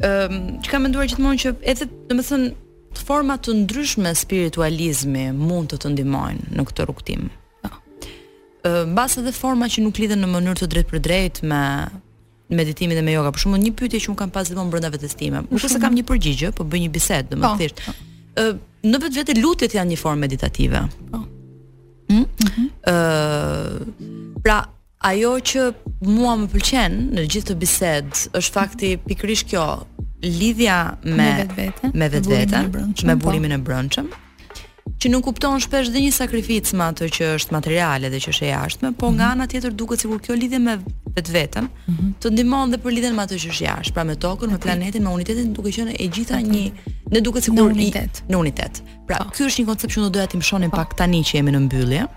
Ëm, 0.01 0.35
um, 0.35 0.59
që 0.63 0.71
kam 0.71 0.81
menduar 0.85 1.09
gjithmonë 1.09 1.41
që 1.43 1.51
edhe, 1.71 1.87
domethënë, 2.09 2.51
forma 3.05 3.35
të 3.37 3.53
ndryshme 3.63 4.11
spiritualizmi 4.23 5.25
mund 5.47 5.67
të 5.71 5.77
të 5.81 5.89
ndihmojnë 5.93 6.45
në 6.55 6.63
këtë 6.69 6.85
rrugtim. 6.87 7.27
Po. 7.65 7.75
Ëm, 7.75 7.81
uh, 8.69 8.85
mbas 8.93 9.17
edhe 9.19 9.31
forma 9.35 9.67
që 9.67 9.83
nuk 9.85 9.99
lidhen 10.01 10.21
në 10.23 10.29
mënyrë 10.35 10.59
të 10.61 10.71
drejtë 10.73 10.89
për 10.93 11.01
drejt 11.07 11.41
me 11.51 11.61
meditimin 12.49 12.95
dhe 12.97 13.05
me 13.07 13.13
yoga. 13.17 13.31
Për 13.35 13.41
shembull, 13.43 13.63
një 13.67 13.73
pyetje 13.79 13.99
që 14.05 14.09
un 14.13 14.17
kam 14.21 14.29
pas 14.31 14.47
dhe 14.49 14.65
brenda 14.71 14.89
vetes 14.95 15.13
time. 15.19 15.43
Nuk 15.51 15.59
se 15.73 15.79
kam 15.83 15.93
një 15.95 16.05
përgjigje, 16.09 16.51
po 16.55 16.63
bëj 16.63 16.83
një 16.87 16.91
bisedë, 16.97 17.29
po, 17.29 17.35
domethënë. 17.35 17.85
Po. 17.85 18.19
Ëm, 18.41 18.55
në 18.91 18.97
vetvete 19.03 19.33
lutjet 19.43 19.75
janë 19.77 19.91
një 19.93 19.99
formë 20.03 20.21
meditative. 20.25 20.79
Po. 21.11 21.19
Ëm, 21.21 22.17
mm 22.17 22.25
-hmm. 22.27 22.67
uh, 22.93 24.37
pra 24.45 24.57
ajo 25.01 25.35
që 25.41 25.61
mua 26.05 26.35
më 26.37 26.49
pëlqen 26.53 26.97
në 27.17 27.23
gjithë 27.33 27.49
të 27.51 27.55
bisedë 27.61 28.25
është 28.37 28.53
fakti 28.53 28.91
pikërisht 29.05 29.49
kjo 29.49 29.63
lidhja 30.21 30.75
me 31.01 31.29
me 32.01 32.09
vetveten, 32.09 32.75
me 33.09 33.15
burimin 33.17 33.55
e 33.57 33.57
brendshëm, 33.65 34.11
po. 34.11 34.99
që 35.01 35.09
nuk 35.09 35.25
kupton 35.25 35.57
shpesh 35.63 35.89
dhe 35.89 36.03
një 36.05 36.11
sakrificë 36.13 36.77
me 36.77 36.85
ato 36.91 37.07
që 37.09 37.31
është 37.39 37.55
materiale 37.55 38.11
dhe 38.13 38.21
që 38.21 38.33
është 38.35 38.45
e 38.45 38.51
jashtme, 38.51 38.91
po 39.01 39.09
nga 39.15 39.31
mhm. 39.31 39.33
ana 39.39 39.47
tjetër 39.49 39.73
duket 39.73 40.05
sikur 40.05 40.21
kjo 40.21 40.37
lidhje 40.37 40.61
me 40.61 40.77
vetveten 41.17 41.71
mhm. 41.89 42.13
të 42.21 42.35
ndihmon 42.35 42.75
dhe 42.75 42.81
për 42.83 42.93
lidhen 42.99 43.17
me 43.17 43.25
ato 43.25 43.41
që 43.41 43.55
është 43.55 43.67
jashtë, 43.71 43.93
pra 43.97 44.05
me 44.05 44.15
tokën, 44.21 44.53
me 44.53 44.61
planetin, 44.61 45.01
me 45.09 45.17
unitetin, 45.17 45.49
duke 45.57 45.73
qenë 45.79 45.97
e 45.97 46.07
gjitha 46.13 46.43
një 46.45 46.65
ne 47.15 47.25
duket 47.25 47.43
sikur 47.49 47.65
në 47.65 47.69
unitet. 47.73 48.21
Në 48.29 48.37
unitet. 48.37 48.85
Pra, 49.09 49.23
po. 49.25 49.33
ky 49.33 49.49
është 49.49 49.63
një 49.65 49.71
koncept 49.73 49.97
që 49.97 50.05
do 50.05 50.13
doja 50.19 50.29
ti 50.31 50.37
më 50.45 50.69
pak 50.69 50.93
tani 51.01 51.25
që 51.25 51.41
jemi 51.41 51.57
në 51.57 51.65
mbyllje. 51.67 52.07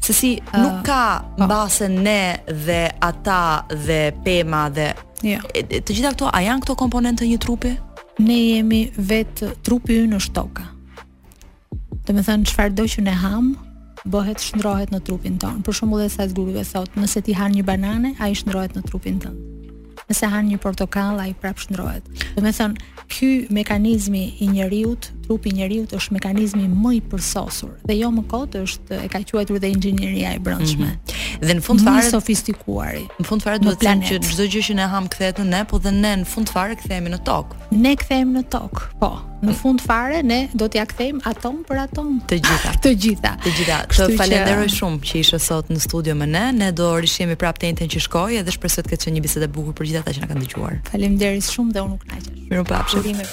Se 0.00 0.12
si 0.14 0.38
uh, 0.40 0.60
nuk 0.62 0.86
ka 0.86 1.24
po. 1.38 1.44
mbase 1.44 1.88
ne 1.88 2.38
dhe 2.66 2.82
ata 3.00 3.66
dhe 3.70 4.14
pema 4.24 4.68
dhe 4.70 4.92
jo. 5.22 5.38
të 5.58 5.90
gjitha 5.94 6.12
këto 6.14 6.30
a 6.32 6.38
janë 6.46 6.62
këto 6.62 6.74
komponente 6.78 7.26
një 7.26 7.38
trupi? 7.42 7.72
Ne 8.22 8.38
jemi 8.38 8.80
vetë 8.96 9.50
trupi 9.66 9.98
ynë 10.06 10.20
është 10.22 10.34
toka. 10.38 10.64
Do 12.06 12.14
të 12.14 12.22
thënë 12.28 12.48
çfarëdo 12.50 12.86
që 12.94 13.04
ne 13.08 13.16
ham 13.22 13.54
bëhet 14.06 14.38
shndrohet 14.40 14.92
në 14.94 15.00
trupin 15.04 15.36
tonë. 15.42 15.64
Për 15.66 15.74
shembull 15.80 16.04
edhe 16.06 16.14
sa 16.14 16.70
sot 16.70 16.94
nëse 16.96 17.22
ti 17.26 17.34
han 17.34 17.52
një 17.58 17.64
banane, 17.66 18.14
ai 18.22 18.32
shndrohet 18.38 18.78
në 18.78 18.84
trupin 18.86 19.18
tënd. 19.20 19.42
Nëse 20.06 20.28
han 20.30 20.46
një 20.46 20.60
portokall, 20.62 21.18
ai 21.18 21.34
prap 21.34 21.58
shndrohet. 21.58 22.06
Do 22.36 22.44
të 22.46 22.52
thënë 22.54 22.92
ky 23.10 23.30
mekanizmi 23.50 24.28
i 24.40 24.46
njerëut 24.54 25.10
trupi 25.26 25.50
njeriu 25.54 25.86
është 25.90 26.12
mekanizmi 26.16 26.66
më 26.70 26.92
i 26.98 27.02
përsosur 27.10 27.72
dhe 27.88 27.94
jo 28.00 28.10
më 28.14 28.22
kot 28.30 28.54
është 28.62 28.94
e 29.06 29.10
ka 29.12 29.20
quajtur 29.30 29.58
dhe 29.62 29.68
inxhinieria 29.74 30.28
e 30.36 30.40
brendshme. 30.46 30.86
Mm 30.86 30.92
-hmm. 30.92 31.44
Dhe 31.46 31.52
në 31.54 31.60
fund 31.66 31.80
fare 31.86 32.04
sofistikuari. 32.10 33.04
Në 33.20 33.24
fund 33.28 33.40
fare 33.44 33.58
duhet 33.58 33.78
të 33.80 33.86
them 33.88 34.00
që 34.08 34.14
çdo 34.32 34.44
gjë 34.52 34.62
që 34.68 34.74
ne 34.80 34.86
ham 34.94 35.04
kthehet 35.12 35.36
në 35.40 35.46
ne, 35.54 35.60
po 35.70 35.78
dhe 35.84 35.92
ne 36.04 36.12
në 36.22 36.24
fund 36.24 36.46
fare 36.54 36.74
kthehemi 36.80 37.10
në 37.14 37.18
tokë. 37.30 37.54
Ne 37.84 37.92
kthehemi 38.00 38.32
në 38.38 38.42
tokë. 38.56 38.80
Po, 39.02 39.10
në 39.46 39.54
fund 39.60 39.78
fare 39.88 40.18
ne 40.22 40.40
do 40.60 40.64
t'ia 40.72 40.84
kthejm 40.92 41.16
atom 41.30 41.54
për 41.68 41.76
atom 41.86 42.20
të 42.30 42.36
gjitha. 42.46 42.70
të 42.84 42.90
gjitha. 43.02 43.32
Të 43.44 43.50
gjitha. 43.58 43.78
Të 43.98 44.08
falenderoj 44.22 44.68
shumë 44.78 44.98
që 45.08 45.14
ishe 45.24 45.38
sot 45.48 45.66
në 45.74 45.78
studio 45.88 46.14
me 46.20 46.26
ne. 46.26 46.46
Ne 46.60 46.72
do 46.72 46.86
rishihemi 47.00 47.36
prapë 47.42 47.58
tani 47.60 47.88
që 47.96 48.00
shkoi 48.08 48.32
edhe 48.40 48.50
shpresoj 48.56 48.82
të 48.86 48.90
ketë 48.94 49.10
një 49.14 49.20
bisedë 49.26 49.44
e 49.48 49.52
bukur 49.56 49.72
për 49.78 49.84
gjithatë 49.88 50.04
ata 50.08 50.12
që 50.18 50.24
na 50.24 50.28
kanë 50.32 50.42
dëgjuar. 50.46 50.74
Faleminderit 50.92 51.44
shumë 51.54 51.72
dhe 51.74 51.80
unë 51.84 51.94
u 51.94 51.98
kënaqesh. 52.02 52.48
Mirupafshim. 52.50 53.28